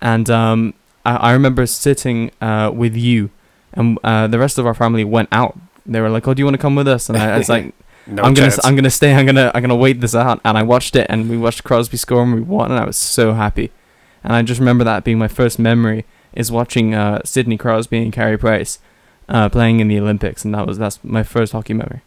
And 0.00 0.28
um, 0.30 0.74
I, 1.04 1.16
I 1.16 1.32
remember 1.32 1.66
sitting 1.66 2.30
uh, 2.40 2.70
with 2.74 2.96
you, 2.96 3.30
and 3.72 3.98
uh, 4.04 4.26
the 4.26 4.38
rest 4.38 4.58
of 4.58 4.66
our 4.66 4.74
family 4.74 5.04
went 5.04 5.28
out. 5.32 5.58
They 5.86 6.00
were 6.00 6.08
like, 6.10 6.26
"Oh, 6.26 6.34
do 6.34 6.40
you 6.40 6.46
want 6.46 6.54
to 6.54 6.60
come 6.62 6.74
with 6.74 6.88
us?" 6.88 7.08
And 7.08 7.18
I, 7.18 7.34
I 7.34 7.38
was 7.38 7.48
like, 7.48 7.74
No 8.06 8.22
I'm 8.22 8.34
gonna. 8.34 8.52
I'm 8.64 8.76
gonna 8.76 8.90
stay. 8.90 9.14
I'm 9.14 9.26
gonna 9.26 9.50
I'm 9.54 9.62
gonna 9.62 9.76
wait 9.76 10.00
this 10.00 10.14
out. 10.14 10.40
And 10.44 10.58
I 10.58 10.62
watched 10.62 10.94
it, 10.96 11.06
and 11.08 11.28
we 11.28 11.36
watched 11.36 11.64
Crosby 11.64 11.96
score, 11.96 12.22
and 12.22 12.34
we 12.34 12.40
won, 12.40 12.70
and 12.70 12.78
I 12.78 12.84
was 12.84 12.96
so 12.96 13.32
happy. 13.32 13.70
And 14.22 14.32
I 14.34 14.42
just 14.42 14.60
remember 14.60 14.84
that 14.84 15.04
being 15.04 15.18
my 15.18 15.28
first 15.28 15.58
memory 15.58 16.04
is 16.32 16.50
watching 16.50 16.94
uh, 16.94 17.20
Sidney 17.24 17.56
Crosby 17.56 18.02
and 18.02 18.12
Carey 18.12 18.38
Price 18.38 18.78
uh, 19.28 19.48
playing 19.48 19.80
in 19.80 19.88
the 19.88 19.98
Olympics, 19.98 20.44
and 20.44 20.54
that 20.54 20.66
was 20.66 20.78
that's 20.78 21.02
my 21.02 21.22
first 21.22 21.52
hockey 21.52 21.74
memory. 21.74 22.02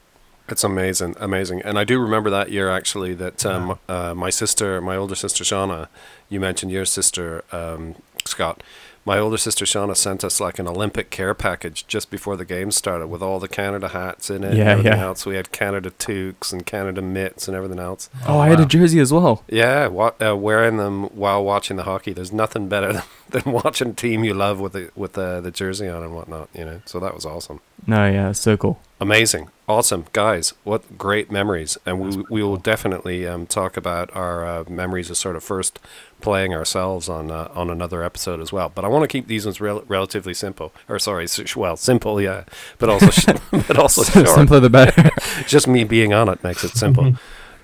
It's 0.49 0.63
amazing, 0.63 1.15
amazing. 1.19 1.61
And 1.63 1.77
I 1.77 1.83
do 1.83 1.99
remember 1.99 2.29
that 2.29 2.51
year 2.51 2.69
actually 2.69 3.13
that 3.15 3.45
um, 3.45 3.77
uh, 3.89 4.13
my 4.13 4.29
sister, 4.29 4.79
my 4.79 4.95
older 4.95 5.15
sister 5.15 5.43
Shauna, 5.43 5.89
you 6.29 6.39
mentioned 6.39 6.71
your 6.71 6.85
sister 6.85 7.43
um, 7.51 7.95
Scott. 8.23 8.63
My 9.07 9.19
older 9.19 9.37
sister 9.37 9.63
Shauna 9.63 9.95
sent 9.95 10.25
us 10.25 10.41
like 10.41 10.59
an 10.59 10.67
Olympic 10.67 11.09
care 11.11 11.33
package 11.33 11.87
just 11.87 12.11
before 12.11 12.35
the 12.35 12.43
game 12.43 12.71
started 12.71 13.07
with 13.07 13.21
all 13.21 13.39
the 13.39 13.47
Canada 13.47 13.87
hats 13.87 14.29
in 14.29 14.43
it 14.43 14.47
and 14.49 14.57
Yeah, 14.57 14.71
everything 14.71 14.91
yeah. 14.99 15.05
else. 15.05 15.25
We 15.25 15.37
had 15.37 15.53
Canada 15.53 15.91
toques 15.91 16.51
and 16.51 16.65
Canada 16.65 17.01
mitts 17.01 17.47
and 17.47 17.55
everything 17.55 17.79
else. 17.79 18.09
Oh, 18.27 18.37
I 18.37 18.49
had 18.49 18.59
a 18.59 18.65
jersey 18.65 18.99
as 18.99 19.13
well. 19.13 19.45
Yeah, 19.47 19.87
wa- 19.87 20.11
uh, 20.21 20.35
wearing 20.35 20.75
them 20.75 21.03
while 21.15 21.41
watching 21.41 21.77
the 21.77 21.83
hockey. 21.83 22.11
There's 22.11 22.33
nothing 22.33 22.67
better 22.67 22.91
than, 23.29 23.43
than 23.43 23.53
watching 23.53 23.91
a 23.91 23.93
team 23.93 24.25
you 24.25 24.33
love 24.33 24.59
with 24.59 24.73
the 24.73 24.91
with 24.93 25.13
the, 25.13 25.39
the 25.39 25.51
jersey 25.51 25.87
on 25.87 26.03
and 26.03 26.13
whatnot. 26.13 26.49
You 26.53 26.65
know, 26.65 26.81
so 26.83 26.99
that 26.99 27.15
was 27.15 27.25
awesome. 27.25 27.61
No, 27.85 28.05
yeah, 28.11 28.33
so 28.33 28.57
cool. 28.57 28.77
Amazing, 28.99 29.51
awesome, 29.69 30.05
guys! 30.11 30.53
What 30.65 30.97
great 30.97 31.31
memories, 31.31 31.77
and 31.85 31.99
we 32.01 32.23
we 32.29 32.43
will 32.43 32.57
definitely 32.57 33.25
um, 33.27 33.45
talk 33.45 33.77
about 33.77 34.13
our 34.15 34.45
uh, 34.45 34.63
memories 34.67 35.09
of 35.11 35.17
sort 35.17 35.35
of 35.37 35.43
first 35.43 35.79
playing 36.21 36.53
ourselves 36.53 37.07
on 37.09 37.29
uh, 37.31 37.49
on 37.53 37.69
another 37.69 38.03
episode 38.03 38.39
as 38.41 38.51
well. 38.51 38.71
But 38.73 38.85
I 38.85 38.87
want 38.87 39.03
to 39.03 39.07
keep 39.07 39.27
these 39.27 39.45
ones 39.45 39.61
rel- 39.61 39.83
relatively 39.87 40.33
simple, 40.33 40.73
or 40.89 40.99
sorry, 40.99 41.27
well, 41.55 41.77
simple, 41.77 42.21
yeah, 42.21 42.43
but 42.79 42.89
also 42.89 43.09
sh- 43.09 43.25
but 43.67 43.77
also 43.77 44.03
So 44.03 44.23
short. 44.23 44.35
simpler 44.35 44.59
the 44.59 44.69
better. 44.69 45.09
Just 45.47 45.67
me 45.67 45.83
being 45.83 46.13
on 46.13 46.29
it 46.29 46.43
makes 46.43 46.63
it 46.63 46.71
simple. 46.71 47.13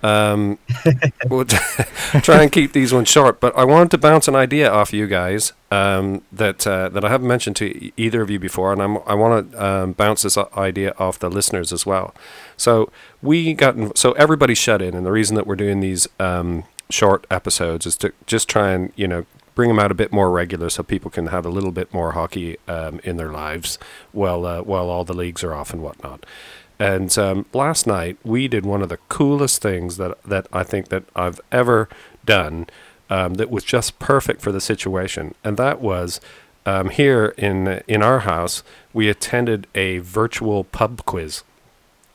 Um, 0.04 0.60
we'll 1.30 1.46
t- 1.46 1.56
try 2.22 2.44
and 2.44 2.52
keep 2.52 2.74
these 2.74 2.94
ones 2.94 3.08
short, 3.08 3.40
but 3.40 3.58
I 3.58 3.64
wanted 3.64 3.90
to 3.92 3.98
bounce 3.98 4.28
an 4.28 4.36
idea 4.36 4.70
off 4.70 4.92
you 4.92 5.08
guys 5.08 5.54
um, 5.72 6.24
that 6.34 6.68
uh, 6.68 6.90
that 6.90 7.06
I 7.06 7.10
haven't 7.10 7.30
mentioned 7.30 7.56
to 7.58 7.66
e- 7.68 7.94
either 7.96 8.22
of 8.22 8.30
you 8.30 8.38
before, 8.38 8.74
and 8.74 8.82
I'm, 8.82 8.98
I 9.08 9.14
want 9.14 9.54
to 9.54 9.66
um, 9.66 9.92
bounce 9.94 10.24
this 10.24 10.38
idea 10.38 10.94
off 11.00 11.20
the 11.20 11.30
listeners 11.30 11.72
as 11.72 11.86
well. 11.86 12.14
So 12.58 12.92
we 13.22 13.54
got 13.54 13.78
in, 13.78 13.96
so 13.96 14.12
everybody 14.14 14.56
shut 14.56 14.82
in, 14.82 14.94
and 14.94 15.06
the 15.06 15.12
reason 15.14 15.36
that 15.38 15.48
we're 15.48 15.56
doing 15.56 15.80
these 15.80 16.06
um, 16.20 16.66
short 16.90 17.26
episodes 17.32 17.86
is 17.86 17.98
to 17.98 18.14
just 18.26 18.48
try 18.50 18.72
and 18.72 18.92
you 18.96 19.08
know 19.08 19.26
bring 19.56 19.70
them 19.70 19.80
out 19.80 19.92
a 19.92 19.96
bit 19.96 20.12
more 20.12 20.32
regular, 20.32 20.70
so 20.70 20.82
people 20.84 21.12
can 21.12 21.28
have 21.28 21.46
a 21.46 21.50
little 21.50 21.72
bit 21.72 21.94
more 21.94 22.14
hockey 22.14 22.58
um, 22.68 23.00
in 23.04 23.18
their 23.18 23.32
lives 23.32 23.78
while 24.12 24.46
uh, 24.46 24.62
while 24.62 24.90
all 24.90 25.04
the 25.04 25.14
leagues 25.14 25.44
are 25.44 25.54
off 25.54 25.74
and 25.74 25.82
whatnot. 25.84 26.26
And 26.80 27.16
um, 27.18 27.46
last 27.54 27.86
night 27.88 28.18
we 28.24 28.48
did 28.48 28.66
one 28.66 28.82
of 28.82 28.90
the 28.90 28.98
coolest 29.10 29.62
things 29.62 29.98
that 29.98 30.22
that 30.24 30.48
I 30.52 30.64
think 30.64 30.90
that 30.90 31.04
I've 31.16 31.40
ever 31.52 31.88
done. 32.26 32.68
Um, 33.10 33.36
that 33.36 33.52
was 33.52 33.64
just 33.64 34.00
perfect 34.00 34.42
for 34.42 34.52
the 34.52 34.62
situation, 34.62 35.36
and 35.44 35.58
that 35.58 35.82
was 35.82 36.20
um, 36.66 36.90
here 36.90 37.36
in 37.38 37.84
in 37.88 38.02
our 38.02 38.20
house. 38.22 38.64
We 38.92 39.08
attended 39.10 39.68
a 39.76 40.00
virtual 40.00 40.64
pub 40.64 41.06
quiz. 41.06 41.44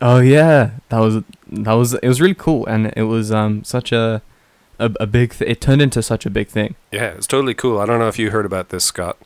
oh 0.01 0.19
yeah, 0.19 0.71
that 0.89 0.99
was 0.99 1.23
that 1.47 1.73
was 1.75 1.95
it 1.95 2.09
was 2.09 2.21
really 2.21 2.35
cool, 2.35 2.67
and 2.67 2.93
it 2.97 3.03
was 3.05 3.31
um 3.31 3.63
such 3.65 3.93
a 3.93 4.23
a, 4.79 4.91
a 5.01 5.07
big. 5.07 5.33
Th- 5.35 5.51
it 5.51 5.61
turned 5.61 5.83
into 5.83 6.03
such 6.03 6.27
a 6.27 6.31
big 6.31 6.49
thing. 6.49 6.75
Yeah, 6.93 7.09
it's 7.13 7.27
totally 7.27 7.55
cool. 7.55 7.79
I 7.81 7.87
don't 7.87 7.99
know 7.99 8.09
if 8.09 8.19
you 8.19 8.31
heard 8.31 8.47
about 8.47 8.69
this, 8.71 8.85
Scott. 8.85 9.17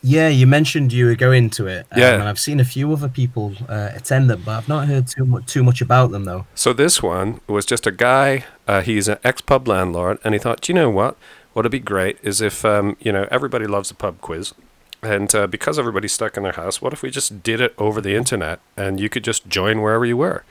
Yeah, 0.00 0.28
you 0.28 0.46
mentioned 0.46 0.92
you 0.92 1.06
were 1.06 1.16
going 1.16 1.50
to 1.50 1.66
it. 1.66 1.86
um, 1.90 1.98
Yeah. 2.00 2.14
and 2.14 2.22
I've 2.28 2.38
seen 2.38 2.60
a 2.60 2.64
few 2.64 2.92
other 2.92 3.08
people 3.08 3.54
uh, 3.68 3.90
attend 3.94 4.30
them, 4.30 4.42
but 4.44 4.52
I've 4.56 4.68
not 4.68 4.86
heard 4.86 5.08
too 5.08 5.24
much 5.24 5.46
too 5.46 5.64
much 5.64 5.80
about 5.80 6.12
them 6.12 6.24
though. 6.24 6.46
So 6.54 6.72
this 6.72 7.02
one 7.02 7.40
was 7.48 7.66
just 7.66 7.86
a 7.86 7.90
guy. 7.90 8.44
Uh, 8.68 8.80
he's 8.82 9.08
an 9.08 9.18
ex-pub 9.24 9.66
landlord, 9.66 10.18
and 10.22 10.34
he 10.34 10.38
thought, 10.38 10.60
"Do 10.60 10.72
you 10.72 10.74
know 10.78 10.90
what? 10.90 11.16
What'd 11.52 11.72
be 11.72 11.80
great 11.80 12.18
is 12.22 12.40
if 12.40 12.64
um, 12.64 12.96
you 13.00 13.10
know 13.10 13.26
everybody 13.30 13.66
loves 13.66 13.90
a 13.90 13.94
pub 13.94 14.20
quiz, 14.20 14.54
and 15.02 15.34
uh, 15.34 15.48
because 15.48 15.80
everybody's 15.80 16.12
stuck 16.12 16.36
in 16.36 16.44
their 16.44 16.52
house, 16.52 16.80
what 16.80 16.92
if 16.92 17.02
we 17.02 17.10
just 17.10 17.42
did 17.42 17.60
it 17.60 17.74
over 17.78 18.00
the 18.00 18.14
internet, 18.14 18.60
and 18.76 19.00
you 19.00 19.08
could 19.08 19.24
just 19.24 19.48
join 19.48 19.82
wherever 19.82 20.06
you 20.06 20.16
were." 20.16 20.44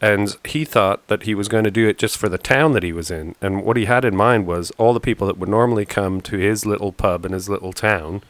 And 0.00 0.36
he 0.44 0.64
thought 0.64 1.06
that 1.06 1.22
he 1.22 1.34
was 1.34 1.48
going 1.48 1.64
to 1.64 1.70
do 1.70 1.88
it 1.88 1.98
just 1.98 2.18
for 2.18 2.28
the 2.28 2.38
town 2.38 2.72
that 2.72 2.82
he 2.82 2.92
was 2.92 3.10
in, 3.10 3.36
and 3.40 3.64
what 3.64 3.76
he 3.76 3.86
had 3.86 4.04
in 4.04 4.16
mind 4.16 4.46
was 4.46 4.70
all 4.72 4.92
the 4.92 5.00
people 5.00 5.26
that 5.26 5.38
would 5.38 5.48
normally 5.48 5.86
come 5.86 6.20
to 6.22 6.36
his 6.36 6.66
little 6.66 6.92
pub 6.92 7.24
in 7.24 7.32
his 7.32 7.48
little 7.48 7.72
town 7.72 8.22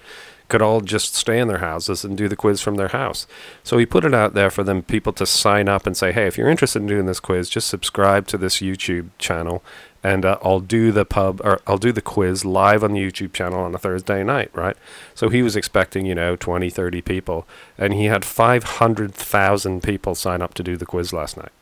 could 0.48 0.62
all 0.62 0.80
just 0.80 1.14
stay 1.14 1.40
in 1.40 1.48
their 1.48 1.58
houses 1.58 2.04
and 2.04 2.18
do 2.18 2.28
the 2.28 2.36
quiz 2.36 2.60
from 2.60 2.76
their 2.76 2.88
house. 2.88 3.26
So 3.62 3.78
he 3.78 3.86
put 3.86 4.04
it 4.04 4.14
out 4.14 4.34
there 4.34 4.50
for 4.50 4.62
them 4.62 4.82
people 4.82 5.12
to 5.14 5.26
sign 5.26 5.68
up 5.68 5.86
and 5.86 5.96
say, 5.96 6.12
"Hey, 6.12 6.26
if 6.26 6.36
you're 6.36 6.50
interested 6.50 6.82
in 6.82 6.88
doing 6.88 7.06
this 7.06 7.18
quiz, 7.18 7.48
just 7.48 7.66
subscribe 7.66 8.26
to 8.28 8.38
this 8.38 8.58
YouTube 8.58 9.08
channel, 9.18 9.64
and 10.04 10.24
uh, 10.24 10.38
I'll 10.42 10.60
do 10.60 10.92
the 10.92 11.04
pub 11.04 11.40
or 11.42 11.60
I'll 11.66 11.78
do 11.78 11.90
the 11.90 12.02
quiz 12.02 12.44
live 12.44 12.84
on 12.84 12.92
the 12.92 13.00
YouTube 13.00 13.32
channel 13.32 13.58
on 13.58 13.74
a 13.74 13.78
Thursday 13.78 14.22
night." 14.22 14.50
Right? 14.52 14.76
So 15.14 15.28
he 15.30 15.42
was 15.42 15.56
expecting, 15.56 16.06
you 16.06 16.14
know, 16.14 16.36
20, 16.36 16.70
30 16.70 17.02
people, 17.02 17.46
and 17.76 17.92
he 17.94 18.04
had 18.04 18.24
500,000 18.24 19.82
people 19.82 20.14
sign 20.14 20.42
up 20.42 20.54
to 20.54 20.62
do 20.62 20.76
the 20.76 20.86
quiz 20.86 21.12
last 21.12 21.36
night. 21.36 21.52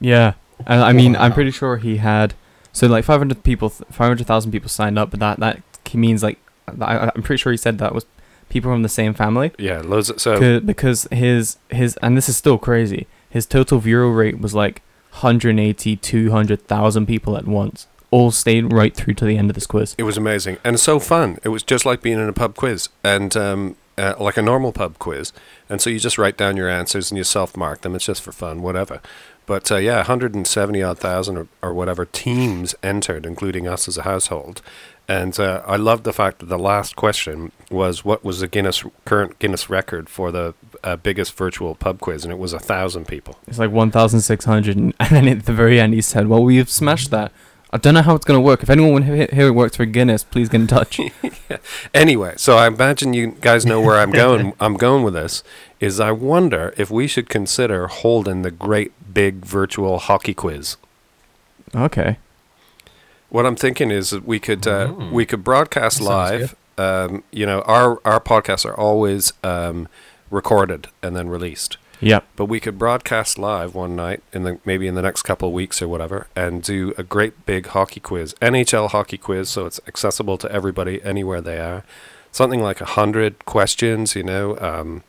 Yeah, 0.00 0.34
and 0.66 0.82
I 0.82 0.92
mean, 0.92 1.16
I'm 1.16 1.32
pretty 1.32 1.52
sure 1.52 1.78
he 1.78 1.96
had 1.96 2.34
so 2.72 2.86
like 2.86 3.04
500 3.04 3.42
people, 3.42 3.70
500,000 3.70 4.52
people 4.52 4.68
signed 4.68 4.98
up, 4.98 5.10
but 5.10 5.20
that 5.20 5.40
that 5.40 5.62
means 5.94 6.22
like 6.22 6.38
I, 6.80 7.10
I'm 7.14 7.22
pretty 7.22 7.40
sure 7.40 7.52
he 7.52 7.56
said 7.56 7.78
that 7.78 7.94
was 7.94 8.04
people 8.48 8.70
from 8.70 8.82
the 8.82 8.88
same 8.88 9.14
family 9.14 9.52
Yeah, 9.58 9.80
loads. 9.80 10.10
Of, 10.10 10.20
so 10.20 10.60
because 10.60 11.08
his 11.10 11.56
his 11.70 11.96
and 12.02 12.16
this 12.16 12.28
is 12.28 12.36
still 12.36 12.58
crazy. 12.58 13.06
His 13.30 13.46
total 13.46 13.78
viewer 13.78 14.10
rate 14.10 14.40
was 14.40 14.54
like 14.54 14.82
180, 15.10 15.96
200,000 15.96 17.06
people 17.06 17.36
at 17.36 17.46
once, 17.46 17.86
all 18.10 18.30
stayed 18.30 18.72
right 18.72 18.94
through 18.94 19.14
to 19.14 19.24
the 19.24 19.36
end 19.36 19.50
of 19.50 19.54
this 19.54 19.66
quiz. 19.66 19.94
It 19.98 20.04
was 20.04 20.16
amazing 20.16 20.58
and 20.64 20.78
so 20.80 20.98
fun. 20.98 21.38
It 21.42 21.48
was 21.48 21.62
just 21.62 21.84
like 21.84 22.02
being 22.02 22.18
in 22.18 22.28
a 22.28 22.32
pub 22.32 22.54
quiz 22.56 22.88
and 23.04 23.36
um, 23.36 23.76
uh, 23.98 24.14
like 24.18 24.36
a 24.36 24.42
normal 24.42 24.72
pub 24.72 24.98
quiz. 24.98 25.32
And 25.68 25.80
so 25.80 25.90
you 25.90 25.98
just 25.98 26.18
write 26.18 26.36
down 26.36 26.56
your 26.56 26.68
answers 26.68 27.10
and 27.10 27.18
you 27.18 27.24
self 27.24 27.56
mark 27.56 27.82
them. 27.82 27.94
It's 27.94 28.06
just 28.06 28.22
for 28.22 28.32
fun, 28.32 28.62
whatever. 28.62 29.00
But 29.44 29.72
uh, 29.72 29.76
yeah, 29.76 29.96
170 29.96 30.82
odd 30.82 30.98
thousand 30.98 31.36
or, 31.36 31.48
or 31.62 31.74
whatever 31.74 32.04
teams 32.04 32.74
entered, 32.82 33.26
including 33.26 33.66
us 33.66 33.88
as 33.88 33.98
a 33.98 34.02
household. 34.02 34.62
And 35.08 35.40
uh, 35.40 35.62
I 35.66 35.76
loved 35.76 36.04
the 36.04 36.12
fact 36.12 36.40
that 36.40 36.50
the 36.50 36.58
last 36.58 36.94
question 36.94 37.50
was 37.70 38.04
what 38.04 38.22
was 38.22 38.40
the 38.40 38.48
Guinness 38.48 38.84
current 39.06 39.38
Guinness 39.38 39.70
record 39.70 40.10
for 40.10 40.30
the 40.30 40.54
uh, 40.84 40.96
biggest 40.96 41.36
virtual 41.36 41.74
pub 41.74 42.00
quiz, 42.00 42.24
and 42.24 42.32
it 42.32 42.38
was 42.38 42.52
a 42.52 42.58
thousand 42.58 43.06
people. 43.06 43.38
It's 43.46 43.58
like 43.58 43.70
1,600, 43.70 44.76
and 44.76 44.94
and 45.00 45.10
then 45.10 45.28
at 45.28 45.46
the 45.46 45.52
very 45.52 45.80
end 45.80 45.94
he 45.94 46.00
said, 46.02 46.28
"Well, 46.28 46.42
we've 46.42 46.70
smashed 46.70 47.10
that. 47.10 47.32
I 47.70 47.76
don't 47.76 47.92
know 47.94 48.02
how 48.02 48.14
it's 48.14 48.24
gonna 48.24 48.40
work. 48.40 48.62
If 48.62 48.70
anyone 48.70 49.02
he- 49.02 49.26
here 49.36 49.52
works 49.52 49.76
for 49.76 49.84
Guinness, 49.84 50.24
please 50.24 50.48
get 50.48 50.60
in 50.62 50.66
touch. 50.66 51.00
Anyway, 51.94 52.34
so 52.36 52.56
I 52.58 52.66
imagine 52.66 53.14
you 53.14 53.28
guys 53.40 53.64
know 53.66 53.80
where 53.80 53.98
I'm 53.98 54.10
going. 54.10 54.52
I'm 54.60 54.74
going 54.74 55.02
with 55.02 55.14
this. 55.14 55.42
Is 55.80 55.98
I 55.98 56.12
wonder 56.12 56.72
if 56.76 56.90
we 56.90 57.06
should 57.06 57.28
consider 57.28 57.86
holding 57.88 58.42
the 58.42 58.50
great 58.50 58.92
big 59.14 59.36
virtual 59.44 59.98
hockey 59.98 60.34
quiz. 60.34 60.76
okay. 61.74 62.18
What 63.30 63.44
I'm 63.44 63.56
thinking 63.56 63.90
is 63.90 64.10
that 64.10 64.24
we 64.26 64.38
could 64.38 64.66
uh, 64.66 64.88
Mm. 64.88 65.10
we 65.12 65.26
could 65.26 65.42
broadcast 65.44 65.98
That 65.98 66.04
live. 66.04 66.56
Um, 66.78 67.24
you 67.30 67.44
know, 67.46 67.60
our 67.62 67.98
our 68.04 68.20
podcasts 68.20 68.64
are 68.64 68.74
always 68.76 69.32
um, 69.42 69.88
recorded 70.30 70.88
and 71.02 71.16
then 71.16 71.28
released. 71.28 71.76
Yeah. 72.00 72.20
But 72.36 72.46
we 72.46 72.60
could 72.60 72.78
broadcast 72.78 73.38
live 73.38 73.74
one 73.74 73.96
night 73.96 74.22
in 74.32 74.44
the 74.44 74.58
maybe 74.64 74.86
in 74.86 74.94
the 74.94 75.02
next 75.02 75.22
couple 75.22 75.48
of 75.48 75.54
weeks 75.54 75.82
or 75.82 75.88
whatever, 75.88 76.28
and 76.36 76.62
do 76.62 76.94
a 76.96 77.02
great 77.02 77.44
big 77.44 77.66
hockey 77.68 78.00
quiz, 78.00 78.34
NHL 78.40 78.90
hockey 78.90 79.18
quiz, 79.18 79.48
so 79.48 79.66
it's 79.66 79.80
accessible 79.88 80.38
to 80.38 80.50
everybody 80.52 81.02
anywhere 81.02 81.40
they 81.40 81.58
are. 81.58 81.84
Something 82.30 82.62
like 82.62 82.80
a 82.80 82.84
hundred 82.84 83.44
questions, 83.46 84.14
you 84.14 84.22
know. 84.22 84.56
Um, 84.60 85.02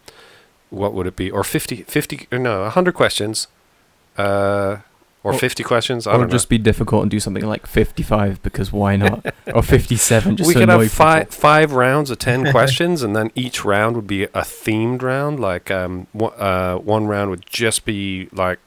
what 0.70 0.94
would 0.94 1.08
it 1.08 1.16
be? 1.16 1.30
Or 1.30 1.44
50, 1.44 1.84
50 1.84 2.28
or 2.32 2.40
no, 2.40 2.64
a 2.64 2.70
hundred 2.70 2.94
questions, 2.94 3.48
uh, 4.18 4.78
or 5.24 5.34
Or- 5.34 5.38
fifty 5.38 5.64
questions. 5.64 6.08
I 6.08 6.12
Or 6.12 6.18
don't 6.20 6.28
know. 6.28 6.32
just 6.32 6.48
be 6.50 6.58
difficult 6.58 7.02
and 7.02 7.12
do 7.12 7.20
something 7.20 7.46
like 7.46 7.68
55 7.68 8.42
because 8.42 8.72
why 8.72 8.96
not? 8.96 9.26
or 9.54 9.62
57 9.62 10.38
just 10.38 10.48
we 10.48 10.54
could 10.54 10.70
have 10.70 10.92
five 10.92 11.30
people. 11.30 11.42
five 11.42 11.74
rounds 11.74 12.10
of 12.10 12.20
ten 12.20 12.50
questions, 12.52 13.04
and 13.04 13.16
then 13.16 13.30
each 13.36 13.66
round 13.66 13.96
would 13.98 14.08
be 14.08 14.24
a 14.24 14.30
themed 14.42 15.02
round. 15.02 15.40
Like 15.40 15.70
um, 15.72 16.08
one, 16.14 16.34
uh, 16.38 16.76
one 16.78 17.08
round 17.08 17.30
would 17.32 17.46
just 17.46 17.84
be 17.86 18.30
like 18.32 18.60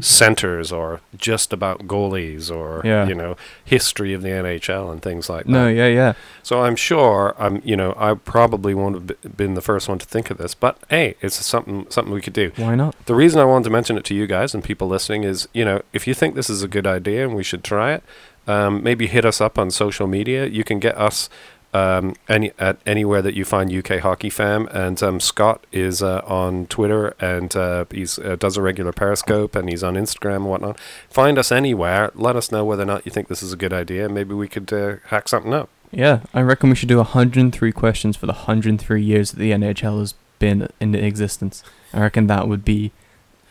centers, 0.00 0.72
or 0.72 1.00
just 1.16 1.52
about 1.52 1.86
goalies, 1.86 2.50
or 2.54 2.80
Yeah. 2.84 3.06
you 3.06 3.14
know 3.14 3.36
history 3.64 4.12
of 4.12 4.22
the 4.22 4.28
NHL 4.30 4.90
and 4.90 5.00
things 5.02 5.28
like 5.28 5.46
No, 5.46 5.64
that. 5.66 5.72
yeah, 5.74 5.86
yeah. 5.86 6.12
So 6.42 6.62
I'm 6.62 6.76
sure 6.76 7.34
I'm 7.38 7.60
you 7.64 7.76
know 7.76 7.94
I 7.98 8.14
probably 8.14 8.74
won't 8.74 9.10
have 9.10 9.36
been 9.36 9.54
the 9.54 9.62
first 9.62 9.88
one 9.88 9.98
to 9.98 10.06
think 10.06 10.30
of 10.30 10.38
this, 10.38 10.54
but 10.54 10.78
hey, 10.90 11.16
it's 11.20 11.36
something 11.44 11.86
something 11.90 12.12
we 12.12 12.20
could 12.20 12.32
do. 12.32 12.52
Why 12.56 12.74
not? 12.74 12.94
The 13.06 13.14
reason 13.14 13.40
I 13.40 13.44
wanted 13.44 13.64
to 13.64 13.70
mention 13.70 13.96
it 13.96 14.04
to 14.04 14.14
you 14.14 14.26
guys 14.26 14.54
and 14.54 14.62
people 14.62 14.88
listening 14.88 15.24
is, 15.24 15.48
you 15.52 15.64
know, 15.64 15.82
if 15.92 16.06
you 16.06 16.14
think 16.14 16.34
this 16.34 16.50
is 16.50 16.62
a 16.62 16.68
good 16.68 16.86
idea 16.86 17.24
and 17.26 17.34
we 17.36 17.42
should 17.42 17.64
try 17.64 17.92
it, 17.92 18.02
um, 18.46 18.82
maybe 18.82 19.06
hit 19.06 19.24
us 19.24 19.40
up 19.40 19.58
on 19.58 19.70
social 19.70 20.06
media. 20.06 20.44
You 20.46 20.64
can 20.64 20.78
get 20.78 20.96
us 20.98 21.30
um, 21.74 22.14
any 22.28 22.52
at 22.58 22.78
anywhere 22.86 23.20
that 23.20 23.34
you 23.34 23.44
find 23.44 23.72
UK 23.72 24.00
Hockey 24.00 24.30
Fam, 24.30 24.68
and 24.68 25.02
um, 25.02 25.20
Scott 25.20 25.66
is 25.72 26.02
uh, 26.02 26.22
on 26.24 26.66
Twitter 26.66 27.14
and 27.18 27.54
uh, 27.56 27.84
he's 27.90 28.18
uh, 28.18 28.36
does 28.36 28.56
a 28.56 28.62
regular 28.62 28.92
Periscope 28.92 29.56
and 29.56 29.68
he's 29.68 29.82
on 29.82 29.94
Instagram 29.94 30.36
and 30.36 30.46
whatnot. 30.46 30.80
Find 31.10 31.36
us 31.36 31.50
anywhere. 31.50 32.12
Let 32.14 32.36
us 32.36 32.52
know 32.52 32.64
whether 32.64 32.84
or 32.84 32.86
not 32.86 33.04
you 33.04 33.10
think 33.10 33.28
this 33.28 33.42
is 33.42 33.52
a 33.52 33.56
good 33.56 33.72
idea. 33.72 34.08
Maybe 34.08 34.34
we 34.34 34.48
could 34.48 34.72
uh, 34.72 34.96
hack 35.06 35.28
something 35.28 35.52
up. 35.52 35.68
Yeah, 35.90 36.20
I 36.32 36.42
reckon 36.42 36.70
we 36.70 36.76
should 36.76 36.88
do 36.88 36.96
103 36.96 37.72
questions 37.72 38.16
for 38.16 38.26
the 38.26 38.32
103 38.32 39.02
years 39.02 39.32
that 39.32 39.38
the 39.38 39.50
NHL 39.50 39.98
has 39.98 40.14
been 40.38 40.68
in 40.80 40.94
existence. 40.94 41.62
I 41.92 42.00
reckon 42.00 42.28
that 42.28 42.48
would 42.48 42.64
be 42.64 42.92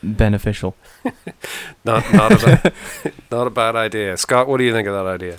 beneficial. 0.01 0.75
Not 1.85 2.13
not 2.13 2.43
a 2.43 2.73
not 3.31 3.47
a 3.47 3.49
bad 3.49 3.75
idea. 3.75 4.17
Scott, 4.17 4.47
what 4.47 4.57
do 4.57 4.63
you 4.63 4.73
think 4.73 4.87
of 4.87 4.93
that 4.93 5.09
idea? 5.09 5.37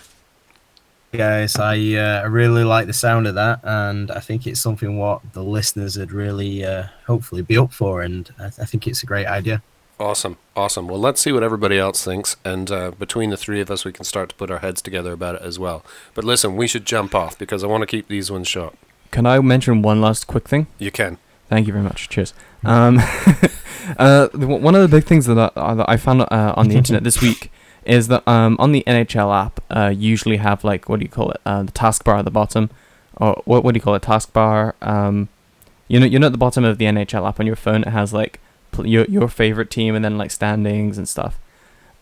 Guys, 1.17 1.55
I 1.55 1.77
uh, 1.95 2.29
really 2.29 2.65
like 2.65 2.89
the 2.89 2.93
sound 2.93 3.29
of 3.29 3.37
that, 3.37 3.61
and 3.63 4.11
I 4.11 4.19
think 4.19 4.49
it's 4.49 4.61
something 4.61 4.99
what 4.99 5.21
the 5.33 5.45
listeners 5.45 5.97
would 5.97 6.11
really 6.11 6.65
uh, 6.65 6.87
hopefully 7.07 7.43
be 7.43 7.57
up 7.57 7.73
for, 7.73 8.03
and 8.03 8.29
I, 8.37 8.47
I 8.47 8.65
think 8.65 8.89
it's 8.89 9.05
a 9.05 9.07
great 9.07 9.27
idea. 9.27 9.63
Awesome, 10.01 10.39
awesome. 10.57 10.89
Well, 10.89 10.99
let's 10.99 11.21
see 11.21 11.31
what 11.31 11.45
everybody 11.45 11.79
else 11.79 12.05
thinks, 12.05 12.37
and 12.45 12.69
uh, 12.69 12.91
between 12.91 13.31
the 13.31 13.37
three 13.37 13.61
of 13.61 13.71
us, 13.71 13.85
we 13.85 13.93
can 13.93 14.05
start 14.05 14.31
to 14.31 14.35
put 14.35 14.51
our 14.51 14.59
heads 14.59 14.83
together 14.83 15.13
about 15.13 15.37
it 15.37 15.43
as 15.43 15.57
well. 15.57 15.85
But 16.15 16.25
listen, 16.25 16.57
we 16.57 16.67
should 16.67 16.85
jump 16.85 17.15
off 17.15 17.39
because 17.39 17.63
I 17.63 17.69
want 17.69 17.83
to 17.83 17.87
keep 17.87 18.09
these 18.09 18.29
ones 18.33 18.49
short. 18.49 18.75
Can 19.13 19.25
I 19.25 19.39
mention 19.39 19.83
one 19.83 20.01
last 20.01 20.27
quick 20.27 20.49
thing? 20.49 20.67
You 20.81 20.91
can. 20.91 21.19
Thank 21.49 21.69
you 21.69 21.73
very 21.73 21.85
much. 21.85 22.09
Cheers. 22.09 22.35
Um, 22.65 22.99
uh, 23.99 24.31
the, 24.35 24.49
one 24.49 24.75
of 24.75 24.83
the 24.83 24.89
big 24.89 25.05
things 25.05 25.27
that 25.27 25.39
I, 25.39 25.45
uh, 25.55 25.75
that 25.77 25.89
I 25.89 25.97
found 25.97 26.23
uh, 26.23 26.55
on 26.57 26.67
the 26.67 26.75
internet 26.75 27.05
this 27.05 27.23
week 27.23 27.53
is 27.87 28.09
that 28.09 28.27
um, 28.29 28.57
on 28.59 28.73
the 28.73 28.83
NHL 28.87 29.35
app, 29.35 29.61
uh, 29.71 29.89
usually 29.95 30.39
have 30.39 30.65
like 30.65 30.89
what 30.89 31.01
do 31.01 31.05
you 31.05 31.11
call 31.11 31.31
it? 31.31 31.41
Uh, 31.45 31.63
the 31.65 31.73
taskbar 31.73 32.19
at 32.19 32.25
the 32.25 32.31
bottom, 32.31 32.71
or 33.17 33.41
what 33.45 33.65
what 33.65 33.75
do 33.75 33.79
you 33.79 33.83
call 33.83 33.95
it? 33.95 34.03
Taskbar. 34.03 34.75
Um, 34.83 35.29
you 35.89 36.01
know, 36.01 36.07
you 36.07 36.19
know 36.19 36.27
at 36.27 36.33
the 36.33 36.39
bottom 36.39 36.65
of 36.65 36.79
the 36.79 36.87
NHL 36.87 37.29
app 37.29 37.39
on 37.41 37.47
your 37.47 37.57
phone, 37.57 37.83
it 37.83 37.89
has 37.89 38.13
like 38.13 38.41
pl- 38.73 38.87
your 38.87 39.05
your 39.07 39.29
favorite 39.29 39.71
team 39.71 39.95
and 39.95 40.05
then 40.05 40.17
like 40.19 40.31
standings 40.31 40.97
and 40.99 41.09
stuff. 41.09 41.39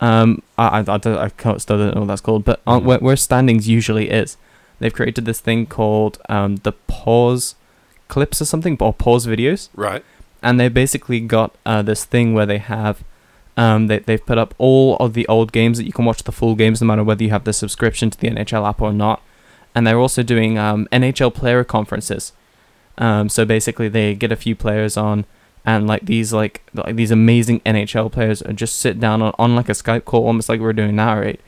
Um, 0.00 0.42
I 0.58 0.66
I, 0.66 0.78
I, 0.80 0.98
don't, 0.98 1.18
I 1.18 1.28
can't 1.30 1.60
still 1.62 1.78
don't 1.78 1.94
know 1.94 2.00
what 2.02 2.08
that's 2.08 2.20
called, 2.20 2.44
but 2.44 2.60
on, 2.66 2.84
where, 2.84 2.98
where 2.98 3.16
standings 3.16 3.68
usually 3.68 4.10
is, 4.10 4.36
they've 4.80 4.92
created 4.92 5.24
this 5.24 5.38
thing 5.40 5.66
called 5.66 6.18
um, 6.28 6.56
the 6.56 6.72
pause 6.72 7.54
clips 8.08 8.42
or 8.42 8.44
something, 8.44 8.76
or 8.80 8.92
pause 8.92 9.26
videos 9.26 9.68
Right. 9.74 10.04
and 10.42 10.58
they 10.58 10.68
basically 10.68 11.20
got 11.20 11.54
uh, 11.64 11.82
this 11.82 12.04
thing 12.04 12.34
where 12.34 12.46
they 12.46 12.58
have 12.58 13.04
um, 13.56 13.86
they, 13.86 13.98
they've 13.98 14.24
put 14.24 14.38
up 14.38 14.54
all 14.58 14.96
of 14.96 15.14
the 15.14 15.26
old 15.28 15.52
games 15.52 15.78
that 15.78 15.84
you 15.84 15.92
can 15.92 16.04
watch 16.04 16.22
the 16.22 16.32
full 16.32 16.54
games 16.54 16.80
no 16.80 16.86
matter 16.86 17.04
whether 17.04 17.22
you 17.22 17.30
have 17.30 17.44
the 17.44 17.52
subscription 17.52 18.10
to 18.10 18.18
the 18.18 18.28
NHL 18.28 18.68
app 18.68 18.80
or 18.80 18.92
not. 18.92 19.22
And 19.74 19.86
they're 19.86 19.98
also 19.98 20.22
doing 20.22 20.58
um, 20.58 20.88
NHL 20.92 21.34
player 21.34 21.64
conferences. 21.64 22.32
Um, 22.98 23.28
so 23.28 23.44
basically 23.44 23.88
they 23.88 24.14
get 24.14 24.32
a 24.32 24.36
few 24.36 24.54
players 24.54 24.96
on 24.96 25.24
and 25.64 25.86
like 25.86 26.06
these 26.06 26.32
like, 26.32 26.62
like 26.74 26.96
these 26.96 27.10
amazing 27.10 27.60
NHL 27.60 28.10
players 28.10 28.42
just 28.54 28.78
sit 28.78 29.00
down 29.00 29.22
on, 29.22 29.34
on 29.38 29.54
like 29.54 29.68
a 29.68 29.72
Skype 29.72 30.04
call 30.04 30.26
almost 30.26 30.48
like 30.48 30.60
we're 30.60 30.72
doing 30.72 30.96
now 30.96 31.18
right? 31.18 31.40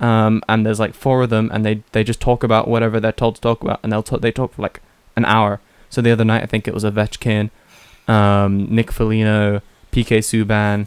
Um, 0.00 0.42
and 0.48 0.66
there's 0.66 0.80
like 0.80 0.94
four 0.94 1.22
of 1.22 1.30
them 1.30 1.50
and 1.52 1.64
they, 1.64 1.82
they 1.92 2.02
just 2.02 2.20
talk 2.20 2.42
about 2.42 2.66
whatever 2.66 2.98
they're 2.98 3.12
told 3.12 3.36
to 3.36 3.40
talk 3.40 3.62
about 3.62 3.80
and 3.82 3.92
they'll 3.92 4.02
t- 4.02 4.18
they 4.18 4.32
talk 4.32 4.54
for 4.54 4.62
like 4.62 4.80
an 5.16 5.24
hour. 5.24 5.60
So 5.90 6.02
the 6.02 6.10
other 6.10 6.24
night 6.24 6.42
I 6.42 6.46
think 6.46 6.66
it 6.66 6.74
was 6.74 6.84
Ovechkin 6.84 7.50
um, 8.08 8.66
Nick 8.74 8.90
Foligno, 8.90 9.60
PK 9.92 10.18
Subban, 10.18 10.86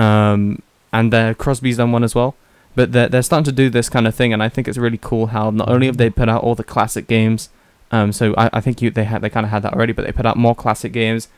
um, 0.00 0.62
and 0.92 1.12
uh, 1.12 1.34
Crosby's 1.34 1.76
done 1.76 1.92
one 1.92 2.04
as 2.04 2.14
well. 2.14 2.34
But 2.74 2.92
they're, 2.92 3.08
they're 3.08 3.22
starting 3.22 3.44
to 3.44 3.52
do 3.52 3.68
this 3.68 3.88
kind 3.88 4.06
of 4.06 4.14
thing, 4.14 4.32
and 4.32 4.42
I 4.42 4.48
think 4.48 4.68
it's 4.68 4.78
really 4.78 4.98
cool 5.00 5.28
how 5.28 5.50
not 5.50 5.68
only 5.68 5.86
have 5.86 5.96
they 5.96 6.08
put 6.08 6.28
out 6.28 6.42
all 6.42 6.54
the 6.54 6.64
classic 6.64 7.06
games, 7.08 7.48
um, 7.90 8.12
so 8.12 8.34
I, 8.38 8.48
I 8.52 8.60
think 8.60 8.80
you 8.80 8.90
they 8.90 9.04
had 9.04 9.22
they 9.22 9.30
kind 9.30 9.44
of 9.44 9.50
had 9.50 9.62
that 9.62 9.74
already, 9.74 9.92
but 9.92 10.06
they 10.06 10.12
put 10.12 10.26
out 10.26 10.36
more 10.36 10.54
classic 10.54 10.92
games, 10.92 11.28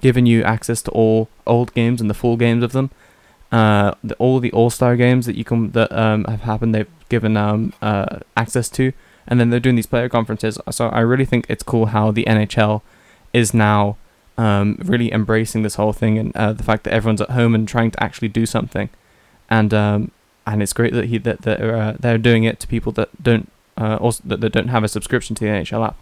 giving 0.00 0.26
you 0.26 0.42
access 0.42 0.82
to 0.82 0.90
all 0.90 1.28
old 1.46 1.72
games 1.74 2.00
and 2.00 2.10
the 2.10 2.14
full 2.14 2.36
games 2.36 2.64
of 2.64 2.72
them. 2.72 2.90
Uh, 3.52 3.94
the, 4.02 4.14
all 4.16 4.40
the 4.40 4.52
All 4.52 4.70
Star 4.70 4.96
games 4.96 5.26
that 5.26 5.36
you 5.36 5.44
can 5.44 5.70
that 5.72 5.90
um 5.92 6.24
have 6.24 6.42
happened, 6.42 6.74
they've 6.74 6.88
given 7.08 7.36
um 7.36 7.72
uh 7.80 8.18
access 8.36 8.68
to, 8.70 8.92
and 9.28 9.38
then 9.38 9.50
they're 9.50 9.60
doing 9.60 9.76
these 9.76 9.86
player 9.86 10.08
conferences. 10.08 10.58
So 10.70 10.88
I 10.88 11.00
really 11.00 11.24
think 11.24 11.46
it's 11.48 11.62
cool 11.62 11.86
how 11.86 12.10
the 12.10 12.24
NHL 12.24 12.82
is 13.32 13.54
now 13.54 13.96
um, 14.40 14.78
really 14.82 15.12
embracing 15.12 15.62
this 15.62 15.74
whole 15.74 15.92
thing 15.92 16.18
and 16.18 16.34
uh, 16.34 16.52
the 16.54 16.62
fact 16.62 16.84
that 16.84 16.94
everyone's 16.94 17.20
at 17.20 17.30
home 17.30 17.54
and 17.54 17.68
trying 17.68 17.90
to 17.90 18.02
actually 18.02 18.28
do 18.28 18.46
something, 18.46 18.88
and 19.50 19.74
um, 19.74 20.10
and 20.46 20.62
it's 20.62 20.72
great 20.72 20.94
that 20.94 21.06
he 21.06 21.18
that 21.18 21.42
they're, 21.42 21.76
uh, 21.76 21.96
they're 22.00 22.18
doing 22.18 22.44
it 22.44 22.58
to 22.60 22.66
people 22.66 22.90
that 22.92 23.10
don't 23.22 23.50
uh, 23.76 23.96
also 23.96 24.22
that, 24.24 24.40
that 24.40 24.52
don't 24.52 24.68
have 24.68 24.82
a 24.82 24.88
subscription 24.88 25.36
to 25.36 25.44
the 25.44 25.50
NHL 25.50 25.86
app. 25.86 25.96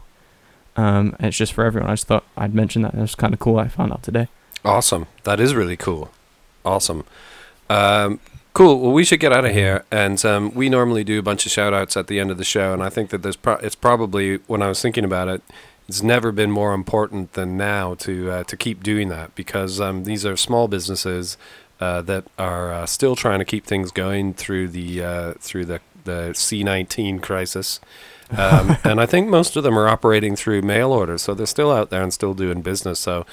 Um, 0.77 1.17
it's 1.19 1.37
just 1.37 1.53
for 1.53 1.65
everyone. 1.65 1.91
I 1.91 1.95
just 1.95 2.07
thought 2.07 2.25
I'd 2.37 2.55
mention 2.55 2.83
that. 2.83 2.95
Was 2.95 3.17
kind 3.17 3.35
of 3.35 3.41
cool. 3.41 3.59
I 3.59 3.67
found 3.67 3.93
out 3.93 4.05
today. 4.05 4.29
Awesome. 4.65 5.07
That 5.25 5.41
is 5.41 5.55
really 5.55 5.77
cool. 5.77 6.13
Awesome. 6.65 7.05
Um, 7.69 8.21
cool. 8.53 8.81
Well, 8.81 8.93
we 8.93 9.05
should 9.05 9.21
get 9.21 9.33
out 9.33 9.45
of 9.45 9.53
here. 9.53 9.85
And 9.91 10.25
um, 10.25 10.55
we 10.55 10.69
normally 10.69 11.03
do 11.03 11.19
a 11.19 11.23
bunch 11.23 11.47
of 11.47 11.53
shout 11.53 11.75
outs 11.75 11.97
at 11.97 12.07
the 12.07 12.21
end 12.21 12.31
of 12.31 12.39
the 12.39 12.45
show. 12.45 12.73
And 12.73 12.83
I 12.83 12.89
think 12.89 13.11
that 13.11 13.23
there's 13.23 13.37
pro- 13.37 13.57
it's 13.57 13.75
probably, 13.75 14.37
when 14.47 14.63
I 14.63 14.69
was 14.69 14.81
thinking 14.81 15.05
about 15.05 15.29
it, 15.29 15.43
it's 15.89 16.03
never 16.03 16.31
been 16.33 16.51
more 16.51 16.75
important 16.75 17.33
than 17.33 17.57
now 17.57 17.95
to 17.95 18.31
uh, 18.31 18.45
to 18.45 18.57
keep 18.57 18.83
doing 18.83 19.09
that 19.09 19.35
because 19.35 19.81
um, 19.81 20.05
these 20.05 20.27
are 20.27 20.37
small 20.37 20.69
businesses 20.69 21.39
uh, 21.81 22.03
that 22.03 22.25
are 22.39 22.73
uh, 22.73 22.87
still 22.87 23.17
trying 23.17 23.39
to 23.39 23.45
keep 23.45 23.65
things 23.65 23.91
going 23.91 24.35
through 24.35 24.69
the 24.69 25.03
uh, 25.03 25.33
through 25.41 25.65
the 25.65 25.81
the 26.05 26.31
C19 26.35 27.23
crisis. 27.23 27.81
Um, 28.37 28.77
and 28.85 29.01
I 29.01 29.07
think 29.07 29.29
most 29.29 29.57
of 29.57 29.63
them 29.63 29.79
are 29.79 29.89
operating 29.89 30.37
through 30.37 30.63
mail 30.63 30.93
order, 30.93 31.17
so 31.17 31.35
they're 31.35 31.47
still 31.47 31.73
out 31.73 31.91
there 31.91 32.03
and 32.03 32.13
still 32.13 32.35
doing 32.35 32.61
business. 32.61 32.99
So 32.99 33.25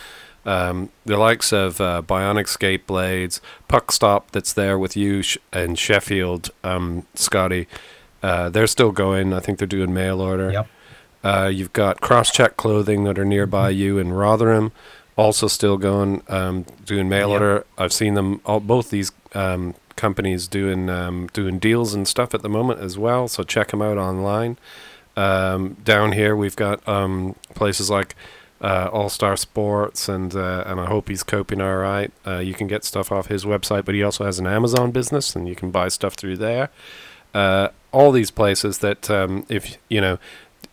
um, 0.46 0.90
the 1.06 1.18
likes 1.18 1.52
of 1.52 1.82
uh, 1.82 2.02
Bionic 2.06 2.48
Skate 2.48 2.88
Blades, 2.88 3.42
Puck 3.68 3.92
Stop, 3.92 4.32
that's 4.32 4.54
there 4.54 4.78
with 4.78 4.96
you 4.96 5.22
sh- 5.22 5.38
and 5.52 5.78
Sheffield, 5.78 6.52
um, 6.64 7.06
Scotty, 7.16 7.68
uh, 8.24 8.50
they're 8.50 8.68
still 8.68 8.92
going. 8.92 9.34
I 9.34 9.40
think 9.40 9.60
they're 9.60 9.68
doing 9.68 9.94
mail 9.94 10.22
order. 10.22 10.52
Yep. 10.52 10.68
Uh, 11.26 11.48
you've 11.54 11.74
got 11.74 12.02
Crosscheck 12.02 12.56
Clothing 12.56 13.04
that 13.06 13.20
are 13.20 13.26
nearby 13.26 13.70
you 13.72 13.98
in 13.98 14.14
Rotherham, 14.14 14.72
also 15.18 15.48
still 15.48 15.78
going, 15.78 16.22
um, 16.30 16.66
doing 16.86 17.10
mail 17.10 17.30
Yep. 17.30 17.42
order. 17.42 17.66
I've 17.78 17.94
seen 17.94 18.14
them 18.14 18.42
all, 18.46 18.60
both 18.62 18.92
these 18.92 19.12
um, 19.34 19.74
companies 19.96 20.48
doing 20.48 20.90
um, 20.90 21.28
doing 21.34 21.60
deals 21.60 21.94
and 21.96 22.08
stuff 22.08 22.34
at 22.36 22.44
the 22.44 22.50
moment 22.50 22.80
as 22.82 22.98
well. 22.98 23.28
So 23.28 23.44
check 23.44 23.70
them 23.72 23.82
out 23.82 23.98
online. 23.98 24.58
Um, 25.18 25.78
down 25.84 26.12
here, 26.12 26.36
we've 26.36 26.56
got 26.58 26.86
um, 26.88 27.36
places 27.56 27.90
like 27.90 28.16
uh, 28.62 28.90
All 28.94 29.10
Star 29.10 29.36
Sports, 29.38 30.08
and 30.10 30.36
uh, 30.36 30.64
and 30.68 30.80
I 30.80 30.86
hope 30.88 31.10
he's 31.10 31.24
coping 31.24 31.62
all 31.62 31.78
right. 31.78 32.12
Uh, 32.28 32.40
you 32.40 32.54
can 32.54 32.68
get 32.68 32.84
stuff 32.86 33.12
off 33.12 33.28
his 33.28 33.46
website, 33.46 33.86
but 33.86 33.96
he 33.96 34.04
also 34.04 34.26
has 34.26 34.38
an 34.40 34.48
Amazon 34.48 34.92
business, 34.92 35.36
and 35.36 35.48
you 35.48 35.56
can 35.56 35.72
buy 35.72 35.88
stuff 35.90 36.14
through 36.16 36.38
there. 36.38 36.70
uh, 37.34 37.70
all 37.92 38.12
these 38.12 38.32
places 38.32 38.80
that 38.80 39.10
um, 39.10 39.46
if 39.50 39.78
you 39.90 40.02
know, 40.02 40.18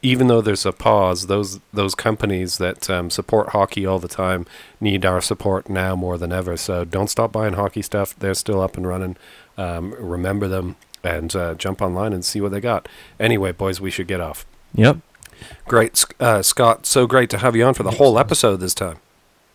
even 0.02 0.26
though 0.26 0.40
there's 0.40 0.66
a 0.66 0.72
pause, 0.72 1.28
those 1.28 1.60
those 1.72 1.94
companies 1.94 2.58
that 2.58 2.90
um, 2.90 3.08
support 3.08 3.50
hockey 3.50 3.86
all 3.86 3.98
the 3.98 4.08
time 4.08 4.44
need 4.80 5.06
our 5.06 5.20
support 5.20 5.70
now 5.70 5.94
more 5.94 6.18
than 6.18 6.32
ever. 6.32 6.56
So 6.56 6.84
don't 6.84 7.08
stop 7.08 7.32
buying 7.32 7.54
hockey 7.54 7.82
stuff; 7.82 8.16
they're 8.18 8.34
still 8.34 8.60
up 8.60 8.76
and 8.76 8.86
running. 8.86 9.16
Um, 9.56 9.94
remember 9.98 10.48
them 10.48 10.76
and 11.04 11.34
uh, 11.34 11.54
jump 11.54 11.80
online 11.80 12.12
and 12.12 12.24
see 12.24 12.40
what 12.40 12.52
they 12.52 12.60
got. 12.60 12.88
Anyway, 13.18 13.52
boys, 13.52 13.80
we 13.80 13.90
should 13.90 14.06
get 14.06 14.20
off. 14.20 14.44
Yep. 14.74 14.98
Great, 15.66 16.04
uh, 16.20 16.42
Scott. 16.42 16.86
So 16.86 17.06
great 17.06 17.30
to 17.30 17.38
have 17.38 17.56
you 17.56 17.64
on 17.64 17.74
for 17.74 17.82
the 17.82 17.92
whole 17.92 18.18
episode 18.18 18.56
this 18.56 18.74
time. 18.74 18.98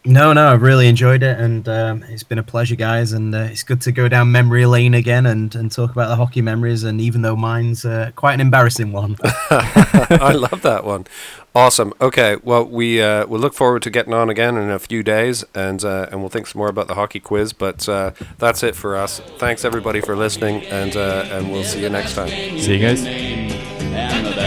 No, 0.07 0.31
no, 0.31 0.53
I've 0.53 0.61
really 0.61 0.87
enjoyed 0.87 1.21
it, 1.21 1.37
and 1.37 1.67
um, 1.67 2.03
it's 2.03 2.23
been 2.23 2.37
a 2.37 2.43
pleasure, 2.43 2.77
guys. 2.77 3.11
And 3.11 3.35
uh, 3.35 3.49
it's 3.51 3.63
good 3.63 3.81
to 3.81 3.91
go 3.91 4.07
down 4.07 4.31
memory 4.31 4.65
lane 4.65 4.93
again 4.93 5.25
and, 5.25 5.53
and 5.53 5.69
talk 5.69 5.91
about 5.91 6.07
the 6.07 6.15
hockey 6.15 6.41
memories. 6.41 6.83
And 6.85 7.01
even 7.01 7.23
though 7.23 7.35
mine's 7.35 7.83
uh, 7.83 8.11
quite 8.15 8.33
an 8.33 8.39
embarrassing 8.39 8.93
one, 8.93 9.17
I 9.49 10.31
love 10.33 10.61
that 10.61 10.85
one. 10.85 11.07
Awesome. 11.53 11.93
Okay, 11.99 12.37
well, 12.41 12.63
we 12.63 13.01
uh, 13.01 13.25
we 13.25 13.37
look 13.37 13.53
forward 13.53 13.81
to 13.81 13.89
getting 13.89 14.13
on 14.13 14.29
again 14.29 14.55
in 14.55 14.69
a 14.69 14.79
few 14.79 15.03
days, 15.03 15.43
and 15.53 15.83
uh, 15.83 16.07
and 16.09 16.21
we'll 16.21 16.29
think 16.29 16.47
some 16.47 16.59
more 16.59 16.69
about 16.69 16.87
the 16.87 16.95
hockey 16.95 17.19
quiz. 17.19 17.51
But 17.51 17.89
uh, 17.89 18.11
that's 18.37 18.63
it 18.63 18.75
for 18.75 18.95
us. 18.95 19.19
Thanks 19.39 19.65
everybody 19.65 19.99
for 19.99 20.15
listening, 20.15 20.63
and 20.67 20.95
uh, 20.95 21.25
and 21.31 21.51
we'll 21.51 21.65
see 21.65 21.81
you 21.81 21.89
next 21.89 22.13
time. 22.15 22.29
See 22.29 22.77
you 22.77 22.79
guys 22.79 23.56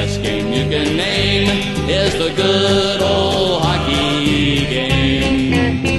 best 0.00 0.22
game 0.22 0.50
you 0.50 0.64
can 0.70 0.96
name 0.96 1.48
is 1.86 2.14
the 2.14 2.32
good 2.34 3.02
old 3.02 3.62
hockey 3.62 4.64
game. 4.64 5.89